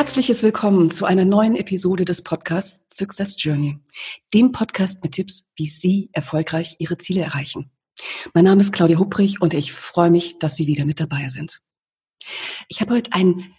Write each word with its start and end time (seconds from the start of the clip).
herzliches 0.00 0.42
Willkommen 0.42 0.90
zu 0.90 1.04
einer 1.04 1.26
neuen 1.26 1.54
Episode 1.56 2.06
des 2.06 2.22
Podcasts 2.22 2.80
Success 2.90 3.36
Journey, 3.38 3.78
dem 4.32 4.50
Podcast 4.50 5.04
mit 5.04 5.12
Tipps, 5.12 5.46
wie 5.56 5.66
Sie 5.66 6.08
erfolgreich 6.14 6.76
Ihre 6.78 6.96
Ziele 6.96 7.20
erreichen. 7.20 7.70
Mein 8.32 8.46
Name 8.46 8.62
ist 8.62 8.72
Claudia 8.72 8.98
Hupprich 8.98 9.42
und 9.42 9.52
ich 9.52 9.74
freue 9.74 10.10
mich, 10.10 10.38
dass 10.38 10.56
Sie 10.56 10.66
wieder 10.66 10.86
mit 10.86 11.00
dabei 11.00 11.28
sind. 11.28 11.60
Ich 12.68 12.80
habe 12.80 12.94
heute 12.94 13.12
einen 13.12 13.54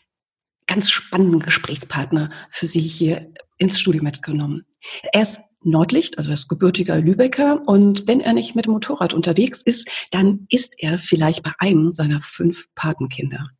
ganz 0.65 0.89
spannenden 0.89 1.41
Gesprächspartner 1.41 2.31
für 2.49 2.65
Sie 2.65 2.81
hier 2.81 3.31
ins 3.59 3.79
Studio 3.79 4.01
mitgenommen. 4.01 4.65
Er 5.13 5.21
ist 5.21 5.41
Nordlicht, 5.63 6.17
also 6.17 6.31
ist 6.31 6.47
gebürtiger 6.47 6.99
Lübecker. 6.99 7.61
Und 7.67 8.07
wenn 8.07 8.19
er 8.19 8.33
nicht 8.33 8.55
mit 8.55 8.65
dem 8.65 8.73
Motorrad 8.73 9.13
unterwegs 9.13 9.61
ist, 9.61 9.87
dann 10.09 10.47
ist 10.49 10.73
er 10.79 10.97
vielleicht 10.97 11.43
bei 11.43 11.51
einem 11.59 11.91
seiner 11.91 12.19
fünf 12.19 12.65
Patenkinder. 12.73 13.51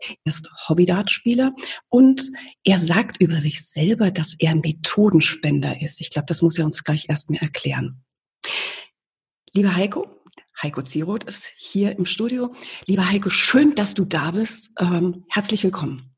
Er 0.00 0.16
ist 0.24 0.48
Hobbydartspieler 0.68 1.54
und 1.88 2.30
er 2.64 2.78
sagt 2.78 3.20
über 3.20 3.40
sich 3.40 3.66
selber, 3.66 4.10
dass 4.10 4.34
er 4.38 4.54
Methodenspender 4.54 5.80
ist. 5.82 6.00
Ich 6.00 6.10
glaube, 6.10 6.26
das 6.26 6.42
muss 6.42 6.58
er 6.58 6.64
uns 6.64 6.84
gleich 6.84 7.06
erst 7.08 7.30
mehr 7.30 7.42
erklären. 7.42 8.04
Lieber 9.52 9.74
Heiko, 9.74 10.06
Heiko 10.62 10.82
Zieroth 10.82 11.24
ist 11.24 11.52
hier 11.56 11.98
im 11.98 12.04
Studio. 12.04 12.54
Lieber 12.86 13.08
Heiko, 13.10 13.30
schön, 13.30 13.74
dass 13.74 13.94
du 13.94 14.04
da 14.04 14.32
bist. 14.32 14.70
Ähm, 14.78 15.24
herzlich 15.28 15.64
willkommen. 15.64 16.14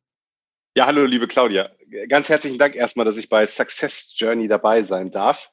Ja, 0.74 0.86
hallo, 0.86 1.04
liebe 1.04 1.26
Claudia. 1.26 1.70
Ganz 2.08 2.28
herzlichen 2.28 2.58
Dank 2.58 2.74
erstmal, 2.74 3.04
dass 3.04 3.16
ich 3.16 3.28
bei 3.28 3.46
Success 3.46 4.14
Journey 4.16 4.46
dabei 4.48 4.82
sein 4.82 5.10
darf 5.10 5.50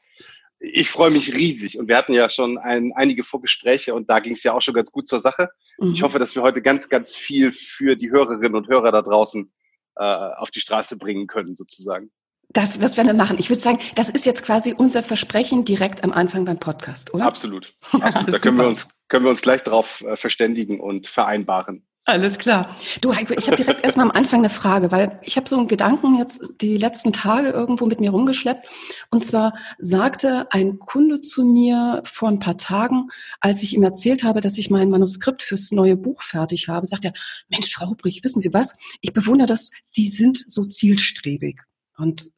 ich 0.60 0.90
freue 0.90 1.12
mich 1.12 1.34
riesig. 1.34 1.78
Und 1.78 1.88
wir 1.88 1.98
hatten 1.98 2.14
ja 2.14 2.30
schon 2.30 2.58
ein, 2.58 2.94
einige 2.96 3.24
Vorgespräche 3.24 3.94
und 3.94 4.10
da 4.10 4.20
ging 4.20 4.34
es 4.34 4.44
ja 4.44 4.54
auch 4.54 4.62
schon 4.62 4.74
ganz 4.74 4.92
gut 4.92 5.08
zur 5.08 5.20
Sache. 5.20 5.50
Mhm. 5.78 5.94
Ich 5.94 6.04
hoffe, 6.04 6.20
dass 6.20 6.36
wir 6.36 6.42
heute 6.42 6.62
ganz, 6.62 6.90
ganz 6.90 7.16
viel 7.16 7.52
für 7.52 7.96
die 7.96 8.12
Hörerinnen 8.12 8.56
und 8.56 8.68
Hörer 8.68 8.92
da 8.92 9.02
draußen 9.02 9.52
äh, 9.96 10.04
auf 10.04 10.52
die 10.52 10.60
Straße 10.60 10.98
bringen 10.98 11.28
können, 11.28 11.56
sozusagen. 11.56 12.12
Das, 12.50 12.80
das 12.80 12.96
werden 12.96 13.08
wir 13.08 13.14
machen. 13.14 13.38
Ich 13.40 13.50
würde 13.50 13.62
sagen, 13.62 13.80
das 13.96 14.10
ist 14.10 14.26
jetzt 14.26 14.44
quasi 14.44 14.74
unser 14.74 15.04
Versprechen 15.04 15.66
direkt 15.66 16.04
am 16.04 16.14
Anfang 16.14 16.46
beim 16.46 16.60
Podcast, 16.60 17.14
oder? 17.14 17.26
Absolut. 17.26 17.76
Absolut. 17.92 18.34
da 18.34 18.40
können 18.40 18.58
wir, 18.58 18.68
uns, 18.68 18.88
können 19.10 19.26
wir 19.26 19.30
uns 19.30 19.42
gleich 19.42 19.64
darauf 19.64 20.02
äh, 20.02 20.16
verständigen 20.16 20.80
und 20.80 21.08
vereinbaren. 21.08 21.86
Alles 22.10 22.38
klar. 22.38 22.74
Du, 23.02 23.14
Heiko, 23.14 23.34
ich 23.38 23.48
habe 23.48 23.58
direkt 23.58 23.84
erstmal 23.84 24.06
am 24.06 24.16
Anfang 24.16 24.40
eine 24.40 24.50
Frage, 24.50 24.94
weil 24.94 25.20
ich 25.24 25.36
habe 25.36 25.50
so 25.50 25.58
einen 25.58 25.68
Gedanken 25.68 26.18
jetzt 26.18 26.42
die 26.62 26.78
letzten 26.78 27.12
Tage 27.12 27.50
irgendwo 27.50 27.86
mit 27.86 28.00
mir 28.00 28.12
rumgeschleppt. 28.12 28.66
Und 29.10 29.26
zwar 29.26 29.54
sagte 29.78 30.48
ein 30.52 30.80
Kunde 30.80 31.20
zu 31.20 31.44
mir 31.44 32.02
vor 32.06 32.30
ein 32.30 32.40
paar 32.40 32.58
Tagen, 32.58 33.10
als 33.42 33.62
ich 33.62 33.74
ihm 33.76 33.84
erzählt 33.84 34.24
habe, 34.24 34.40
dass 34.40 34.58
ich 34.58 34.70
mein 34.70 34.90
Manuskript 34.90 35.42
fürs 35.42 35.74
neue 35.74 35.98
Buch 35.98 36.22
fertig 36.22 36.70
habe, 36.70 36.88
sagt 36.88 37.04
er, 37.04 37.12
Mensch, 37.50 37.74
Frau 37.74 37.88
Hubrich, 37.88 38.24
wissen 38.24 38.40
Sie 38.40 38.54
was? 38.54 38.78
Ich 39.02 39.12
bewundere 39.12 39.48
das, 39.48 39.72
Sie 39.84 40.10
sind 40.10 40.42
so 40.50 40.64
zielstrebig. 40.64 41.60
Und 41.98 42.32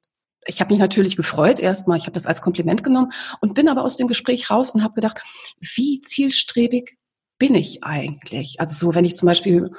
ich 0.47 0.61
habe 0.61 0.73
mich 0.73 0.79
natürlich 0.79 1.15
gefreut 1.15 1.59
erstmal, 1.59 1.99
ich 1.99 2.05
habe 2.05 2.13
das 2.13 2.25
als 2.25 2.41
Kompliment 2.41 2.83
genommen 2.83 3.11
und 3.39 3.53
bin 3.53 3.69
aber 3.69 3.83
aus 3.83 3.97
dem 3.97 4.07
Gespräch 4.07 4.49
raus 4.49 4.71
und 4.71 4.81
habe 4.81 4.95
gedacht, 4.95 5.21
wie 5.59 6.01
zielstrebig 6.01 6.97
bin 7.39 7.55
ich 7.55 7.83
eigentlich? 7.83 8.59
Also 8.59 8.75
so, 8.75 8.95
wenn 8.95 9.05
ich 9.05 9.15
zum 9.15 9.25
Beispiel, 9.25 9.71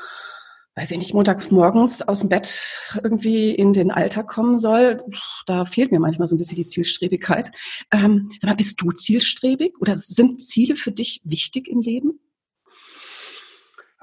weiß 0.75 0.91
ich 0.91 0.99
nicht, 0.99 1.15
montags 1.15 1.51
morgens 1.51 2.03
aus 2.03 2.21
dem 2.21 2.31
Bett 2.31 2.61
irgendwie 3.05 3.55
in 3.55 3.73
den 3.73 3.91
Alltag 3.91 4.27
kommen 4.27 4.59
soll, 4.59 5.05
da 5.47 5.67
fehlt 5.67 5.93
mir 5.93 6.01
manchmal 6.01 6.27
so 6.27 6.35
ein 6.35 6.39
bisschen 6.39 6.57
die 6.57 6.67
Zielstrebigkeit. 6.67 7.53
Ähm, 7.93 8.31
sag 8.41 8.51
mal, 8.51 8.57
bist 8.57 8.81
du 8.81 8.91
zielstrebig 8.91 9.75
oder 9.81 9.95
sind 9.95 10.43
Ziele 10.43 10.75
für 10.75 10.91
dich 10.91 11.21
wichtig 11.25 11.69
im 11.69 11.81
Leben? 11.81 12.19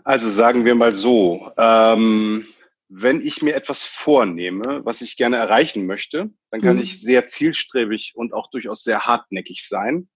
Also 0.04 0.30
sagen 0.30 0.64
wir 0.64 0.76
mal 0.76 0.94
so, 0.94 1.52
ähm, 1.58 2.46
wenn 2.90 3.20
ich 3.20 3.42
mir 3.42 3.56
etwas 3.56 3.86
vornehme, 3.86 4.86
was 4.86 5.02
ich 5.02 5.18
gerne 5.18 5.36
erreichen 5.36 5.86
möchte, 5.86 6.30
dann 6.52 6.62
kann 6.62 6.78
mhm. 6.78 6.84
ich 6.84 7.02
sehr 7.02 7.28
zielstrebig 7.28 8.14
und 8.16 8.34
auch 8.34 8.50
durchaus 8.50 8.84
sehr 8.84 9.02
hartnäckig 9.06 9.68
sein. 9.68 10.08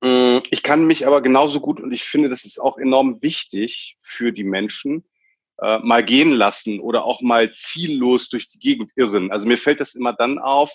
Mm, 0.00 0.38
ich 0.50 0.62
kann 0.62 0.86
mich 0.86 1.06
aber 1.06 1.22
genauso 1.22 1.60
gut, 1.60 1.80
und 1.80 1.92
ich 1.92 2.04
finde, 2.04 2.28
das 2.28 2.44
ist 2.44 2.58
auch 2.58 2.78
enorm 2.78 3.22
wichtig 3.22 3.96
für 4.00 4.32
die 4.32 4.44
Menschen, 4.44 5.04
äh, 5.60 5.78
mal 5.80 6.04
gehen 6.04 6.30
lassen 6.30 6.80
oder 6.80 7.04
auch 7.04 7.20
mal 7.20 7.52
ziellos 7.52 8.28
durch 8.28 8.48
die 8.48 8.58
Gegend 8.58 8.92
irren. 8.94 9.32
Also 9.32 9.48
mir 9.48 9.58
fällt 9.58 9.80
das 9.80 9.94
immer 9.94 10.12
dann 10.12 10.38
auf, 10.38 10.72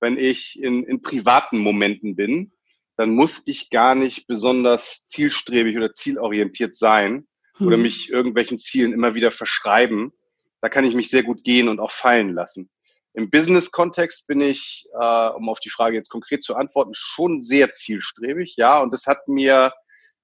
wenn 0.00 0.18
ich 0.18 0.60
in, 0.60 0.84
in 0.84 1.00
privaten 1.00 1.58
Momenten 1.58 2.16
bin, 2.16 2.52
dann 2.96 3.10
muss 3.10 3.42
ich 3.46 3.70
gar 3.70 3.94
nicht 3.94 4.26
besonders 4.26 5.06
zielstrebig 5.06 5.76
oder 5.76 5.94
zielorientiert 5.94 6.74
sein 6.74 7.26
hm. 7.56 7.66
oder 7.66 7.76
mich 7.76 8.10
irgendwelchen 8.10 8.58
Zielen 8.58 8.92
immer 8.92 9.14
wieder 9.14 9.30
verschreiben. 9.30 10.12
Da 10.60 10.68
kann 10.68 10.84
ich 10.84 10.94
mich 10.94 11.10
sehr 11.10 11.22
gut 11.22 11.44
gehen 11.44 11.68
und 11.68 11.78
auch 11.78 11.90
fallen 11.90 12.34
lassen. 12.34 12.70
Im 13.16 13.30
Business-Kontext 13.30 14.26
bin 14.26 14.42
ich, 14.42 14.86
äh, 14.92 15.28
um 15.30 15.48
auf 15.48 15.58
die 15.60 15.70
Frage 15.70 15.96
jetzt 15.96 16.10
konkret 16.10 16.44
zu 16.44 16.54
antworten, 16.54 16.92
schon 16.94 17.40
sehr 17.40 17.72
zielstrebig, 17.72 18.56
ja. 18.56 18.78
Und 18.78 18.92
das 18.92 19.06
hat 19.06 19.26
mir 19.26 19.72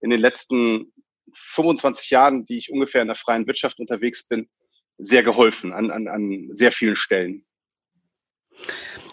in 0.03 0.10
den 0.10 0.20
letzten 0.20 0.92
25 1.32 2.10
Jahren, 2.10 2.44
die 2.44 2.58
ich 2.58 2.70
ungefähr 2.70 3.00
in 3.00 3.08
der 3.08 3.16
freien 3.16 3.47
Wirtschaft 3.47 3.81
unterwegs 3.81 4.28
bin, 4.28 4.50
sehr 4.98 5.22
geholfen 5.22 5.72
an, 5.72 5.91
an, 5.91 6.06
an 6.06 6.50
sehr 6.52 6.70
vielen 6.70 6.97
Stellen. 6.97 7.47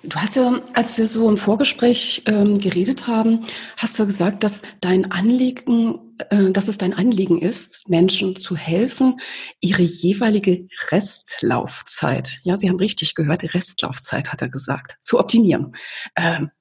Du 0.03 0.17
hast 0.17 0.35
ja, 0.35 0.61
als 0.73 0.97
wir 0.97 1.07
so 1.07 1.29
im 1.29 1.37
Vorgespräch 1.37 2.23
ähm, 2.25 2.59
geredet 2.59 3.07
haben, 3.07 3.45
hast 3.77 3.97
du 3.97 4.05
gesagt, 4.05 4.43
dass 4.43 4.61
dein 4.81 5.09
Anliegen, 5.11 6.08
dass 6.51 6.67
es 6.67 6.77
dein 6.77 6.93
Anliegen 6.93 7.39
ist, 7.39 7.87
Menschen 7.87 8.35
zu 8.35 8.55
helfen, 8.55 9.19
ihre 9.61 9.83
jeweilige 9.83 10.67
Restlaufzeit, 10.91 12.39
ja, 12.43 12.57
Sie 12.57 12.69
haben 12.69 12.77
richtig 12.77 13.15
gehört, 13.15 13.53
Restlaufzeit 13.53 14.31
hat 14.31 14.41
er 14.41 14.49
gesagt, 14.49 14.95
zu 14.99 15.19
optimieren. 15.19 15.73
Ähm, 16.15 16.51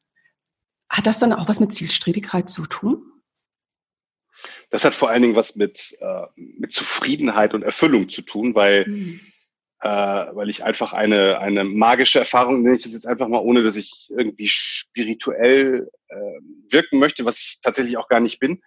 hat 0.88 1.06
das 1.06 1.18
dann 1.18 1.32
auch 1.32 1.48
was 1.48 1.60
mit 1.60 1.72
Zielstrebigkeit 1.72 2.48
zu 2.48 2.66
tun? 2.66 3.04
Das 4.70 4.84
hat 4.84 4.94
vor 4.94 5.10
allen 5.10 5.22
Dingen 5.22 5.36
was 5.36 5.56
mit, 5.56 5.96
äh, 6.00 6.26
mit 6.36 6.72
Zufriedenheit 6.72 7.52
und 7.52 7.62
Erfüllung 7.62 8.08
zu 8.08 8.22
tun, 8.22 8.54
weil 8.54 8.86
mhm 8.86 9.20
äh, 9.80 9.88
weil 9.88 10.48
ich 10.48 10.64
einfach 10.64 10.92
eine, 10.92 11.38
eine 11.38 11.64
magische 11.64 12.18
Erfahrung, 12.18 12.62
nenne 12.62 12.76
ich 12.76 12.82
das 12.82 12.92
jetzt 12.92 13.06
einfach 13.06 13.28
mal, 13.28 13.38
ohne 13.38 13.62
dass 13.62 13.76
ich 13.76 14.08
irgendwie 14.10 14.48
spirituell 14.48 15.88
äh, 16.08 16.40
wirken 16.70 16.98
möchte, 16.98 17.24
was 17.24 17.38
ich 17.38 17.60
tatsächlich 17.62 17.96
auch 17.96 18.08
gar 18.08 18.20
nicht 18.20 18.40
bin, 18.40 18.60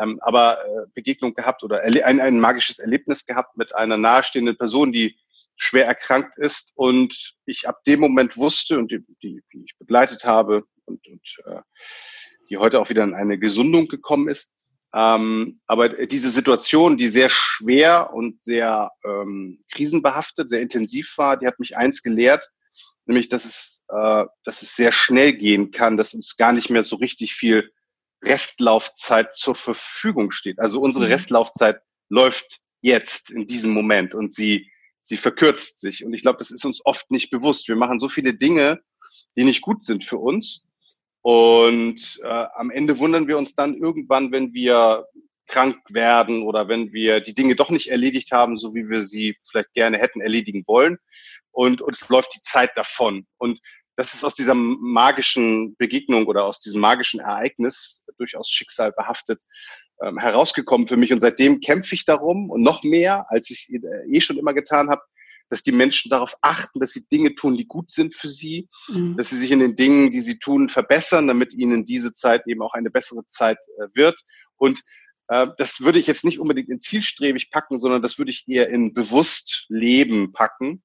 ähm, 0.00 0.18
aber 0.22 0.64
äh, 0.64 0.86
Begegnung 0.94 1.34
gehabt 1.34 1.62
oder 1.64 1.82
ein, 1.82 2.20
ein 2.20 2.40
magisches 2.40 2.78
Erlebnis 2.78 3.26
gehabt 3.26 3.56
mit 3.56 3.74
einer 3.74 3.98
nahestehenden 3.98 4.56
Person, 4.56 4.92
die 4.92 5.18
schwer 5.56 5.86
erkrankt 5.86 6.38
ist 6.38 6.72
und 6.74 7.34
ich 7.44 7.68
ab 7.68 7.84
dem 7.84 8.00
Moment 8.00 8.36
wusste 8.36 8.78
und 8.78 8.90
die, 8.90 9.04
die, 9.22 9.42
die 9.52 9.64
ich 9.64 9.78
begleitet 9.78 10.24
habe 10.24 10.64
und, 10.86 11.06
und 11.06 11.36
äh, 11.44 11.60
die 12.50 12.56
heute 12.56 12.80
auch 12.80 12.88
wieder 12.88 13.04
in 13.04 13.14
eine 13.14 13.38
Gesundung 13.38 13.88
gekommen 13.88 14.28
ist, 14.28 14.53
ähm, 14.94 15.60
aber 15.66 15.88
diese 16.06 16.30
Situation, 16.30 16.96
die 16.96 17.08
sehr 17.08 17.28
schwer 17.28 18.12
und 18.14 18.42
sehr 18.44 18.92
ähm, 19.04 19.64
krisenbehaftet, 19.72 20.48
sehr 20.48 20.60
intensiv 20.60 21.18
war, 21.18 21.36
die 21.36 21.48
hat 21.48 21.58
mich 21.58 21.76
eins 21.76 22.02
gelehrt, 22.02 22.48
nämlich, 23.04 23.28
dass 23.28 23.44
es, 23.44 23.84
äh, 23.88 24.24
dass 24.44 24.62
es 24.62 24.76
sehr 24.76 24.92
schnell 24.92 25.32
gehen 25.32 25.72
kann, 25.72 25.96
dass 25.96 26.14
uns 26.14 26.36
gar 26.36 26.52
nicht 26.52 26.70
mehr 26.70 26.84
so 26.84 26.94
richtig 26.96 27.34
viel 27.34 27.72
Restlaufzeit 28.22 29.34
zur 29.34 29.56
Verfügung 29.56 30.30
steht. 30.30 30.60
Also 30.60 30.80
unsere 30.80 31.06
mhm. 31.06 31.12
Restlaufzeit 31.12 31.80
läuft 32.08 32.60
jetzt 32.80 33.30
in 33.30 33.48
diesem 33.48 33.72
Moment 33.72 34.14
und 34.14 34.32
sie, 34.32 34.70
sie 35.02 35.16
verkürzt 35.16 35.80
sich. 35.80 36.04
Und 36.04 36.14
ich 36.14 36.22
glaube, 36.22 36.38
das 36.38 36.52
ist 36.52 36.64
uns 36.64 36.80
oft 36.84 37.10
nicht 37.10 37.30
bewusst. 37.30 37.66
Wir 37.66 37.76
machen 37.76 37.98
so 37.98 38.08
viele 38.08 38.34
Dinge, 38.34 38.80
die 39.36 39.44
nicht 39.44 39.60
gut 39.60 39.84
sind 39.84 40.04
für 40.04 40.18
uns 40.18 40.66
und 41.24 42.20
äh, 42.22 42.26
am 42.54 42.70
Ende 42.70 42.98
wundern 42.98 43.28
wir 43.28 43.38
uns 43.38 43.54
dann 43.54 43.78
irgendwann, 43.78 44.30
wenn 44.30 44.52
wir 44.52 45.06
krank 45.46 45.78
werden 45.88 46.42
oder 46.42 46.68
wenn 46.68 46.92
wir 46.92 47.22
die 47.22 47.34
Dinge 47.34 47.56
doch 47.56 47.70
nicht 47.70 47.90
erledigt 47.90 48.30
haben, 48.30 48.58
so 48.58 48.74
wie 48.74 48.90
wir 48.90 49.04
sie 49.04 49.34
vielleicht 49.48 49.72
gerne 49.72 49.96
hätten 49.96 50.20
erledigen 50.20 50.64
wollen. 50.66 50.98
Und 51.50 51.80
uns 51.80 52.06
läuft 52.10 52.34
die 52.36 52.42
Zeit 52.42 52.72
davon. 52.76 53.26
Und 53.38 53.58
das 53.96 54.12
ist 54.12 54.22
aus 54.22 54.34
dieser 54.34 54.52
magischen 54.52 55.74
Begegnung 55.76 56.26
oder 56.26 56.44
aus 56.44 56.60
diesem 56.60 56.82
magischen 56.82 57.20
Ereignis 57.20 58.04
durchaus 58.18 58.50
Schicksal 58.50 58.92
behaftet 58.92 59.40
ähm, 60.02 60.18
herausgekommen 60.18 60.86
für 60.86 60.98
mich. 60.98 61.10
Und 61.10 61.22
seitdem 61.22 61.60
kämpfe 61.60 61.94
ich 61.94 62.04
darum 62.04 62.50
und 62.50 62.62
noch 62.62 62.82
mehr, 62.82 63.24
als 63.30 63.48
ich 63.48 63.70
eh 64.10 64.20
schon 64.20 64.36
immer 64.36 64.52
getan 64.52 64.90
habe, 64.90 65.00
dass 65.54 65.62
die 65.62 65.70
Menschen 65.70 66.10
darauf 66.10 66.36
achten, 66.40 66.80
dass 66.80 66.90
sie 66.90 67.06
Dinge 67.06 67.36
tun, 67.36 67.56
die 67.56 67.68
gut 67.68 67.92
sind 67.92 68.12
für 68.12 68.26
sie, 68.26 68.68
mhm. 68.88 69.16
dass 69.16 69.30
sie 69.30 69.38
sich 69.38 69.52
in 69.52 69.60
den 69.60 69.76
Dingen, 69.76 70.10
die 70.10 70.20
sie 70.20 70.40
tun, 70.40 70.68
verbessern, 70.68 71.28
damit 71.28 71.54
ihnen 71.54 71.84
diese 71.84 72.12
Zeit 72.12 72.42
eben 72.48 72.60
auch 72.60 72.74
eine 72.74 72.90
bessere 72.90 73.24
Zeit 73.28 73.58
äh, 73.78 73.86
wird. 73.94 74.20
Und 74.56 74.82
äh, 75.28 75.46
das 75.56 75.80
würde 75.82 76.00
ich 76.00 76.08
jetzt 76.08 76.24
nicht 76.24 76.40
unbedingt 76.40 76.70
in 76.70 76.80
zielstrebig 76.80 77.52
packen, 77.52 77.78
sondern 77.78 78.02
das 78.02 78.18
würde 78.18 78.32
ich 78.32 78.48
eher 78.48 78.68
in 78.68 78.94
bewusst 78.94 79.66
Leben 79.68 80.32
packen. 80.32 80.82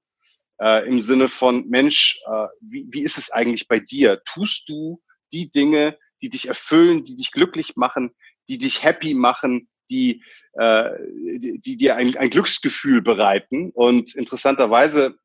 Äh, 0.61 0.87
Im 0.87 1.01
Sinne 1.01 1.29
von, 1.29 1.67
Mensch, 1.67 2.21
äh, 2.27 2.45
wie, 2.61 2.85
wie 2.91 3.01
ist 3.01 3.17
es 3.17 3.31
eigentlich 3.31 3.67
bei 3.67 3.79
dir? 3.79 4.21
Tust 4.23 4.69
du 4.69 5.01
die 5.33 5.49
Dinge, 5.49 5.97
die 6.21 6.29
dich 6.29 6.47
erfüllen, 6.47 7.05
die 7.05 7.15
dich 7.15 7.31
glücklich 7.31 7.75
machen, 7.75 8.11
die 8.47 8.59
dich 8.59 8.83
happy 8.83 9.15
machen, 9.15 9.67
die, 9.89 10.23
äh, 10.53 10.89
die, 11.37 11.77
dir 11.77 11.95
ein, 11.95 12.15
ein 12.17 12.29
Glücksgefühl 12.29 13.01
bereiten? 13.01 13.71
Und 13.71 14.15
interessanterweise, 14.15 15.17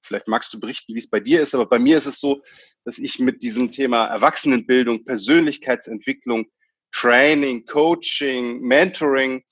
vielleicht 0.00 0.28
magst 0.28 0.52
du 0.54 0.60
berichten, 0.60 0.94
wie 0.94 0.98
es 0.98 1.10
bei 1.10 1.20
dir 1.20 1.42
ist, 1.42 1.54
aber 1.54 1.66
bei 1.66 1.78
mir 1.78 1.98
ist 1.98 2.06
es 2.06 2.20
so, 2.20 2.42
dass 2.84 2.98
ich 2.98 3.18
mit 3.18 3.42
diesem 3.42 3.70
Thema 3.70 4.06
Erwachsenenbildung, 4.06 5.04
Persönlichkeitsentwicklung, 5.04 6.46
Training, 6.92 7.66
Coaching, 7.66 8.60
Mentoring 8.60 9.44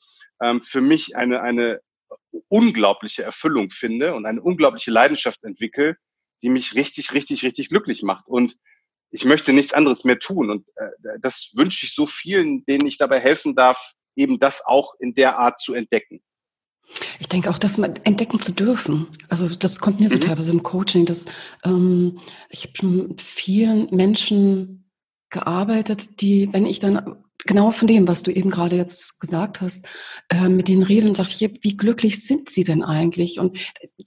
ähm, 0.43 0.63
für 0.63 0.81
mich 0.81 1.17
eine, 1.17 1.43
eine 1.43 1.81
unglaubliche 2.49 3.23
Erfüllung 3.23 3.71
finde 3.71 4.15
und 4.15 4.27
eine 4.27 4.43
unglaubliche 4.43 4.91
Leidenschaft 4.91 5.45
entwickle, 5.45 5.97
die 6.43 6.49
mich 6.49 6.75
richtig, 6.75 7.13
richtig, 7.13 7.43
richtig 7.43 7.69
glücklich 7.69 8.03
macht. 8.03 8.27
Und 8.27 8.57
ich 9.11 9.25
möchte 9.25 9.53
nichts 9.53 9.73
anderes 9.73 10.05
mehr 10.05 10.19
tun. 10.19 10.51
Und 10.51 10.67
äh, 10.77 11.19
das 11.21 11.53
wünsche 11.55 11.87
ich 11.87 11.95
so 11.95 12.07
vielen, 12.07 12.65
denen 12.67 12.87
ich 12.87 12.99
dabei 12.99 13.21
helfen 13.21 13.55
darf, 13.55 13.93
eben 14.17 14.39
das 14.39 14.65
auch 14.65 14.95
in 14.99 15.15
der 15.15 15.39
Art 15.39 15.61
zu 15.61 15.75
entdecken. 15.75 16.21
Ich 17.19 17.29
denke 17.29 17.51
auch, 17.51 17.59
das 17.59 17.79
entdecken 17.79 18.41
zu 18.41 18.53
dürfen. 18.53 19.09
Also 19.29 19.49
das 19.49 19.81
kommt 19.81 20.01
mir 20.01 20.09
so 20.09 20.17
mhm. 20.17 20.21
teilweise 20.21 20.51
im 20.51 20.63
Coaching, 20.63 21.05
dass 21.05 21.27
ähm, 21.65 22.21
ich 22.49 22.65
habe 22.65 22.73
schon 22.77 23.09
mit 23.09 23.21
vielen 23.21 23.89
Menschen 23.95 24.91
gearbeitet, 25.31 26.21
die, 26.21 26.53
wenn 26.53 26.67
ich 26.67 26.79
dann 26.79 27.17
genau 27.45 27.71
von 27.71 27.87
dem, 27.87 28.09
was 28.09 28.23
du 28.23 28.31
eben 28.31 28.51
gerade 28.51 28.77
jetzt 28.77 29.21
gesagt 29.21 29.61
hast, 29.61 29.87
äh, 30.31 30.49
mit 30.49 30.69
den 30.69 30.83
Reden 30.83 31.09
und 31.09 31.17
sagst, 31.17 31.41
wie 31.41 31.77
glücklich 31.77 32.25
sind 32.25 32.51
sie 32.51 32.65
denn 32.65 32.83
eigentlich? 32.83 33.39
Und 33.39 33.59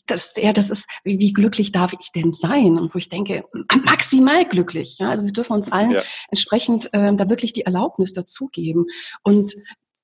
das, 0.07 0.33
ja, 0.35 0.53
das 0.53 0.69
ist, 0.69 0.87
wie, 1.03 1.19
wie, 1.19 1.33
glücklich 1.33 1.71
darf 1.71 1.93
ich 1.93 2.11
denn 2.13 2.33
sein? 2.33 2.77
Und 2.77 2.93
wo 2.93 2.97
ich 2.97 3.09
denke, 3.09 3.45
maximal 3.83 4.45
glücklich. 4.45 4.97
Ja? 4.99 5.09
Also 5.09 5.25
wir 5.25 5.33
dürfen 5.33 5.53
uns 5.53 5.71
allen 5.71 5.91
ja. 5.91 6.01
entsprechend 6.29 6.93
äh, 6.93 7.13
da 7.15 7.29
wirklich 7.29 7.53
die 7.53 7.65
Erlaubnis 7.65 8.13
dazugeben. 8.13 8.85
Und 9.23 9.53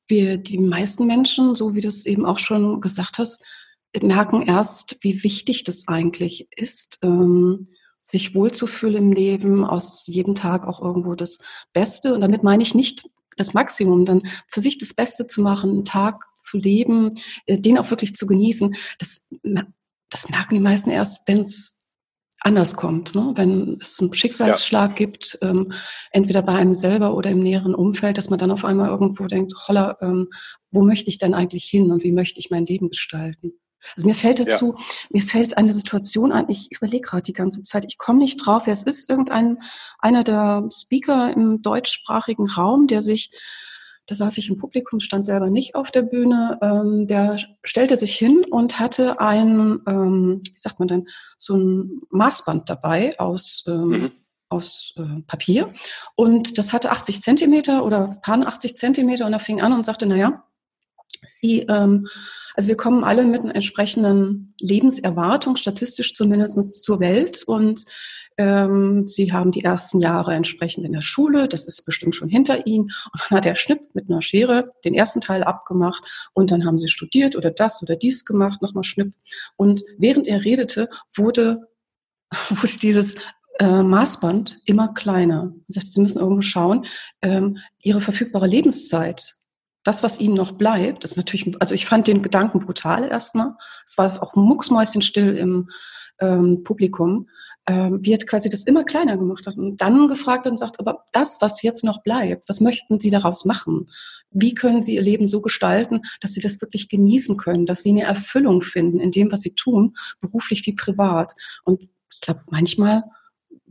wir, 0.07 0.37
die 0.37 0.57
meisten 0.57 1.07
Menschen, 1.07 1.55
so 1.55 1.75
wie 1.75 1.81
du 1.81 1.87
es 1.87 2.05
eben 2.05 2.25
auch 2.25 2.39
schon 2.39 2.81
gesagt 2.81 3.17
hast, 3.17 3.43
merken 4.01 4.41
erst, 4.41 4.97
wie 5.01 5.23
wichtig 5.23 5.63
das 5.63 5.87
eigentlich 5.87 6.47
ist. 6.55 6.99
Ähm, 7.01 7.69
sich 8.01 8.35
wohlzufühlen 8.35 9.05
im 9.05 9.11
Leben, 9.11 9.65
aus 9.65 10.05
jedem 10.05 10.35
Tag 10.35 10.67
auch 10.67 10.79
irgendwo 10.79 11.15
das 11.15 11.39
Beste. 11.73 12.13
Und 12.13 12.21
damit 12.21 12.43
meine 12.43 12.61
ich 12.61 12.75
nicht 12.75 13.09
das 13.35 13.55
Maximum, 13.55 14.05
dann 14.05 14.21
für 14.47 14.61
sich 14.61 14.77
das 14.77 14.93
Beste 14.93 15.25
zu 15.25 15.41
machen, 15.41 15.71
einen 15.71 15.85
Tag 15.85 16.23
zu 16.35 16.57
leben, 16.57 17.09
äh, 17.47 17.59
den 17.59 17.79
auch 17.79 17.89
wirklich 17.89 18.15
zu 18.15 18.27
genießen. 18.27 18.75
Das, 18.99 19.27
das 20.09 20.29
merken 20.29 20.53
die 20.53 20.59
meisten 20.59 20.91
erst, 20.91 21.27
wenn 21.27 21.39
es 21.39 21.74
anders 22.41 22.75
kommt, 22.75 23.15
ne? 23.15 23.31
wenn 23.35 23.77
es 23.81 23.99
einen 23.99 24.13
Schicksalsschlag 24.13 24.91
ja. 24.91 24.95
gibt, 24.95 25.37
ähm, 25.41 25.71
entweder 26.11 26.41
bei 26.41 26.53
einem 26.53 26.73
selber 26.73 27.15
oder 27.15 27.31
im 27.31 27.39
näheren 27.39 27.73
Umfeld, 27.73 28.17
dass 28.17 28.29
man 28.29 28.39
dann 28.39 28.51
auf 28.51 28.65
einmal 28.65 28.89
irgendwo 28.89 29.25
denkt, 29.25 29.53
holla, 29.67 29.97
ähm, 30.01 30.29
wo 30.71 30.83
möchte 30.83 31.09
ich 31.09 31.17
denn 31.17 31.33
eigentlich 31.33 31.65
hin 31.65 31.91
und 31.91 32.03
wie 32.03 32.11
möchte 32.11 32.39
ich 32.39 32.51
mein 32.51 32.65
Leben 32.65 32.89
gestalten? 32.89 33.53
Also 33.95 34.07
mir 34.07 34.15
fällt 34.15 34.39
dazu, 34.39 34.75
ja. 34.77 34.85
mir 35.11 35.21
fällt 35.21 35.57
eine 35.57 35.73
Situation 35.73 36.31
ein, 36.31 36.49
ich 36.49 36.69
überlege 36.71 37.01
gerade 37.01 37.23
die 37.23 37.33
ganze 37.33 37.61
Zeit, 37.61 37.85
ich 37.87 37.97
komme 37.97 38.19
nicht 38.19 38.37
drauf, 38.37 38.67
es 38.67 38.83
ist, 38.83 39.09
irgendein 39.09 39.57
einer 39.99 40.23
der 40.23 40.67
Speaker 40.73 41.31
im 41.31 41.61
deutschsprachigen 41.61 42.47
Raum, 42.49 42.87
der 42.87 43.01
sich, 43.01 43.31
da 44.07 44.15
saß 44.15 44.37
ich 44.37 44.49
im 44.49 44.57
Publikum, 44.57 44.99
stand 44.99 45.25
selber 45.25 45.49
nicht 45.49 45.75
auf 45.75 45.91
der 45.91 46.03
Bühne, 46.03 46.59
ähm, 46.61 47.07
der 47.07 47.37
stellte 47.63 47.97
sich 47.97 48.15
hin 48.15 48.45
und 48.49 48.79
hatte 48.79 49.19
ein, 49.19 49.79
ähm, 49.87 50.39
wie 50.43 50.59
sagt 50.59 50.79
man 50.79 50.87
denn, 50.87 51.07
so 51.37 51.55
ein 51.55 52.01
Maßband 52.09 52.69
dabei 52.69 53.17
aus 53.19 53.63
ähm, 53.67 53.89
mhm. 53.89 54.11
aus 54.49 54.93
äh, 54.97 55.21
Papier. 55.25 55.73
Und 56.15 56.57
das 56.57 56.73
hatte 56.73 56.91
80 56.91 57.21
Zentimeter 57.21 57.83
oder 57.83 58.17
paar 58.21 58.45
80 58.45 58.77
Zentimeter 58.77 59.25
und 59.25 59.33
er 59.33 59.39
fing 59.39 59.61
an 59.61 59.73
und 59.73 59.85
sagte, 59.85 60.05
naja, 60.05 60.43
Sie 61.25 61.61
ähm, 61.61 62.07
also 62.55 62.69
wir 62.69 62.77
kommen 62.77 63.03
alle 63.03 63.25
mit 63.25 63.41
einer 63.41 63.55
entsprechenden 63.55 64.53
Lebenserwartung, 64.59 65.57
statistisch 65.57 66.13
zumindest 66.13 66.83
zur 66.83 66.99
Welt 66.99 67.43
und 67.43 67.85
ähm, 68.37 69.07
sie 69.07 69.31
haben 69.31 69.51
die 69.51 69.63
ersten 69.63 69.99
Jahre 69.99 70.33
entsprechend 70.33 70.85
in 70.85 70.93
der 70.93 71.01
Schule, 71.01 71.47
das 71.47 71.65
ist 71.65 71.85
bestimmt 71.85 72.15
schon 72.15 72.29
hinter 72.29 72.67
ihnen. 72.67 72.85
Und 73.13 73.21
dann 73.29 73.37
hat 73.37 73.45
der 73.45 73.55
Schnipp 73.55 73.81
mit 73.93 74.09
einer 74.09 74.21
Schere 74.21 74.73
den 74.83 74.93
ersten 74.93 75.21
Teil 75.21 75.43
abgemacht 75.43 76.29
und 76.33 76.51
dann 76.51 76.65
haben 76.65 76.77
sie 76.77 76.89
studiert 76.89 77.35
oder 77.35 77.51
das 77.51 77.81
oder 77.81 77.95
dies 77.95 78.25
gemacht, 78.25 78.61
nochmal 78.61 78.83
Schnipp. 78.83 79.13
Und 79.55 79.83
während 79.97 80.27
er 80.27 80.43
redete, 80.43 80.89
wurde, 81.15 81.67
wurde 82.49 82.77
dieses 82.79 83.15
äh, 83.59 83.83
Maßband 83.83 84.59
immer 84.65 84.93
kleiner. 84.93 85.53
Er 85.67 85.73
sagt, 85.73 85.87
Sie 85.87 86.01
müssen 86.01 86.19
irgendwo 86.19 86.41
schauen, 86.41 86.85
ähm, 87.21 87.57
Ihre 87.81 88.01
verfügbare 88.01 88.47
Lebenszeit 88.47 89.35
das, 89.85 90.01
was 90.01 90.19
ihnen 90.19 90.33
noch 90.33 90.53
bleibt, 90.53 91.03
ist 91.03 91.15
natürlich, 91.15 91.61
also 91.61 91.75
ich 91.75 91.85
fand 91.85 92.07
den 92.07 92.23
Gedanken 92.23 92.59
brutal 92.59 93.07
erstmal. 93.07 93.53
Es 93.85 93.97
war 93.97 94.05
auch 94.21 94.35
mucksmäuschenstill 94.35 95.37
im 95.37 95.69
ähm, 96.19 96.63
Publikum, 96.63 97.29
wird 97.67 98.27
quasi 98.27 98.49
das 98.49 98.63
immer 98.63 98.83
kleiner 98.83 99.17
gemacht 99.17 99.47
hat 99.47 99.57
und 99.57 99.77
dann 99.77 100.07
gefragt 100.07 100.45
und 100.45 100.57
sagt, 100.57 100.79
aber 100.79 101.05
das, 101.11 101.41
was 101.41 101.63
jetzt 101.63 101.83
noch 101.83 102.03
bleibt, 102.03 102.47
was 102.47 102.61
möchten 102.61 102.99
Sie 102.99 103.09
daraus 103.09 103.45
machen? 103.45 103.89
Wie 104.29 104.53
können 104.53 104.81
Sie 104.81 104.95
Ihr 104.95 105.01
Leben 105.01 105.25
so 105.25 105.41
gestalten, 105.41 106.01
dass 106.21 106.33
Sie 106.33 106.41
das 106.41 106.61
wirklich 106.61 106.89
genießen 106.89 107.37
können, 107.37 107.65
dass 107.65 107.81
Sie 107.81 107.89
eine 107.89 108.03
Erfüllung 108.03 108.61
finden 108.61 108.99
in 108.99 109.11
dem, 109.11 109.31
was 109.31 109.41
Sie 109.41 109.55
tun, 109.55 109.95
beruflich 110.21 110.65
wie 110.65 110.73
privat? 110.73 111.33
Und 111.63 111.81
ich 111.81 112.21
glaube, 112.21 112.41
manchmal 112.49 113.03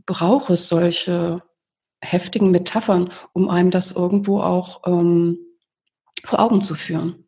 braucht 0.05 0.49
es 0.49 0.67
solche 0.67 1.41
heftigen 2.01 2.51
Metaphern, 2.51 3.11
um 3.33 3.49
einem 3.49 3.71
das 3.71 3.91
irgendwo 3.91 4.41
auch 4.41 4.81
ähm, 4.85 5.39
vor 6.23 6.39
Augen 6.39 6.61
zu 6.61 6.75
führen? 6.75 7.24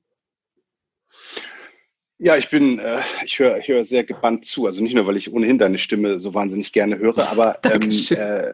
Ja, 2.20 2.36
ich 2.36 2.50
bin, 2.50 2.80
äh, 2.80 3.02
ich 3.26 3.38
höre 3.38 3.58
ich 3.58 3.68
hör 3.68 3.84
sehr 3.84 4.04
gebannt 4.04 4.46
zu. 4.46 4.66
Also 4.66 4.84
nicht 4.84 4.96
nur, 4.96 5.06
weil 5.06 5.18
ich 5.18 5.32
ohnehin 5.32 5.60
deine 5.60 5.78
Stimme 5.78 6.20
so 6.20 6.34
wahnsinnig 6.34 6.74
gerne 6.74 6.98
höre, 6.98 7.30
aber 7.30 7.60
ähm, 7.72 7.90
äh, 8.10 8.54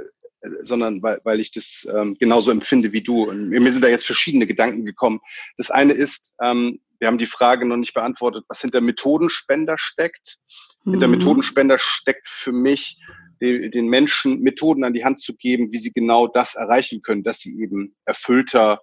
sondern 0.61 1.01
weil, 1.01 1.21
weil 1.23 1.39
ich 1.39 1.53
das 1.53 1.87
ähm, 1.95 2.15
genauso 2.19 2.51
empfinde 2.51 2.91
wie 2.91 3.01
du. 3.01 3.29
Und 3.29 3.49
mir 3.49 3.71
sind 3.71 3.83
da 3.83 3.87
jetzt 3.87 4.05
verschiedene 4.05 4.45
Gedanken 4.45 4.83
gekommen. 4.83 5.21
Das 5.57 5.71
eine 5.71 5.93
ist, 5.93 6.35
ähm, 6.41 6.81
wir 6.99 7.07
haben 7.07 7.17
die 7.17 7.25
Frage 7.25 7.65
noch 7.65 7.77
nicht 7.77 7.93
beantwortet, 7.93 8.43
was 8.49 8.59
hinter 8.59 8.81
Methodenspender 8.81 9.77
steckt. 9.77 10.39
Mhm. 10.83 10.91
Hinter 10.91 11.07
Methodenspender 11.07 11.79
steckt 11.79 12.27
für 12.27 12.51
mich, 12.51 12.99
den, 13.41 13.71
den 13.71 13.87
Menschen 13.87 14.41
Methoden 14.41 14.83
an 14.83 14.93
die 14.93 15.05
Hand 15.05 15.21
zu 15.21 15.35
geben, 15.35 15.71
wie 15.71 15.77
sie 15.77 15.91
genau 15.91 16.27
das 16.27 16.55
erreichen 16.55 17.01
können, 17.01 17.23
dass 17.23 17.39
sie 17.39 17.57
eben 17.61 17.95
erfüllter 18.05 18.81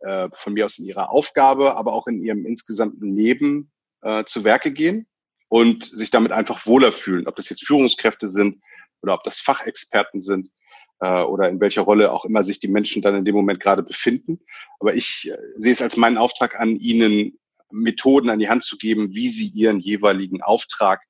äh, 0.00 0.28
von 0.34 0.52
mir 0.52 0.66
aus 0.66 0.78
in 0.78 0.84
ihrer 0.84 1.10
Aufgabe, 1.10 1.76
aber 1.76 1.94
auch 1.94 2.06
in 2.06 2.22
ihrem 2.22 2.44
insgesamten 2.44 3.10
Leben 3.10 3.70
äh, 4.02 4.24
zu 4.24 4.44
Werke 4.44 4.72
gehen 4.72 5.06
und 5.48 5.84
sich 5.84 6.10
damit 6.10 6.32
einfach 6.32 6.66
wohler 6.66 6.92
fühlen, 6.92 7.26
ob 7.26 7.36
das 7.36 7.50
jetzt 7.50 7.66
Führungskräfte 7.66 8.28
sind 8.28 8.62
oder 9.02 9.14
ob 9.14 9.24
das 9.24 9.40
Fachexperten 9.40 10.20
sind 10.20 10.50
äh, 11.00 11.22
oder 11.22 11.48
in 11.48 11.60
welcher 11.60 11.82
Rolle 11.82 12.12
auch 12.12 12.24
immer 12.24 12.42
sich 12.42 12.60
die 12.60 12.68
Menschen 12.68 13.02
dann 13.02 13.16
in 13.16 13.24
dem 13.24 13.34
Moment 13.34 13.60
gerade 13.60 13.82
befinden. 13.82 14.40
Aber 14.78 14.94
ich 14.94 15.30
äh, 15.30 15.36
sehe 15.56 15.72
es 15.72 15.82
als 15.82 15.96
meinen 15.96 16.18
Auftrag 16.18 16.58
an, 16.58 16.76
ihnen 16.76 17.38
Methoden 17.72 18.30
an 18.30 18.38
die 18.38 18.48
Hand 18.48 18.64
zu 18.64 18.76
geben, 18.76 19.14
wie 19.14 19.28
sie 19.28 19.46
ihren 19.46 19.80
jeweiligen 19.80 20.42
Auftrag 20.42 21.02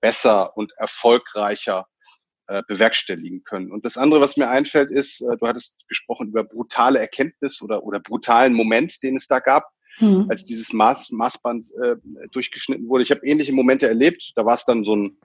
besser 0.00 0.56
und 0.56 0.72
erfolgreicher 0.76 1.86
äh, 2.46 2.62
bewerkstelligen 2.66 3.44
können. 3.44 3.70
Und 3.70 3.84
das 3.84 3.96
andere, 3.96 4.20
was 4.20 4.36
mir 4.36 4.48
einfällt, 4.48 4.90
ist, 4.90 5.20
äh, 5.20 5.36
du 5.38 5.46
hattest 5.46 5.86
gesprochen 5.88 6.28
über 6.28 6.44
brutale 6.44 6.98
Erkenntnis 6.98 7.60
oder, 7.62 7.84
oder 7.84 8.00
brutalen 8.00 8.54
Moment, 8.54 9.02
den 9.02 9.16
es 9.16 9.26
da 9.26 9.38
gab, 9.38 9.70
mhm. 10.00 10.26
als 10.28 10.44
dieses 10.44 10.72
Maß, 10.72 11.10
Maßband 11.10 11.70
äh, 11.72 11.96
durchgeschnitten 12.32 12.88
wurde. 12.88 13.02
Ich 13.02 13.10
habe 13.10 13.26
ähnliche 13.26 13.52
Momente 13.52 13.86
erlebt. 13.86 14.32
Da 14.36 14.44
war 14.44 14.54
es 14.54 14.64
dann 14.64 14.84
so 14.84 14.96
ein, 14.96 15.18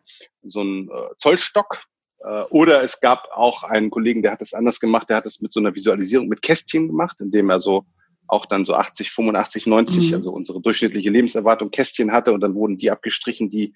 so 0.44 0.62
ein 0.62 0.90
äh, 0.90 1.16
Zollstock. 1.20 1.84
Äh, 2.20 2.44
oder 2.50 2.84
es 2.84 3.00
gab 3.00 3.28
auch 3.34 3.64
einen 3.64 3.90
Kollegen, 3.90 4.22
der 4.22 4.32
hat 4.32 4.42
es 4.42 4.54
anders 4.54 4.80
gemacht, 4.80 5.10
der 5.10 5.18
hat 5.18 5.26
es 5.26 5.42
mit 5.42 5.54
so 5.54 5.60
einer 5.60 5.76
Visualisierung 5.76 6.28
mit 6.28 6.42
Kästchen 6.42 6.88
gemacht, 6.88 7.18
indem 7.20 7.50
er 7.50 7.60
so 7.60 7.86
auch 8.28 8.46
dann 8.46 8.66
so 8.66 8.74
80, 8.74 9.12
85, 9.12 9.68
90, 9.68 10.08
mhm. 10.08 10.14
also 10.14 10.32
unsere 10.32 10.62
durchschnittliche 10.62 11.10
Lebenserwartung 11.10 11.72
Kästchen 11.72 12.12
hatte 12.12 12.32
und 12.32 12.42
dann 12.42 12.56
wurden 12.56 12.78
die 12.78 12.90
abgestrichen, 12.90 13.50
die 13.50 13.74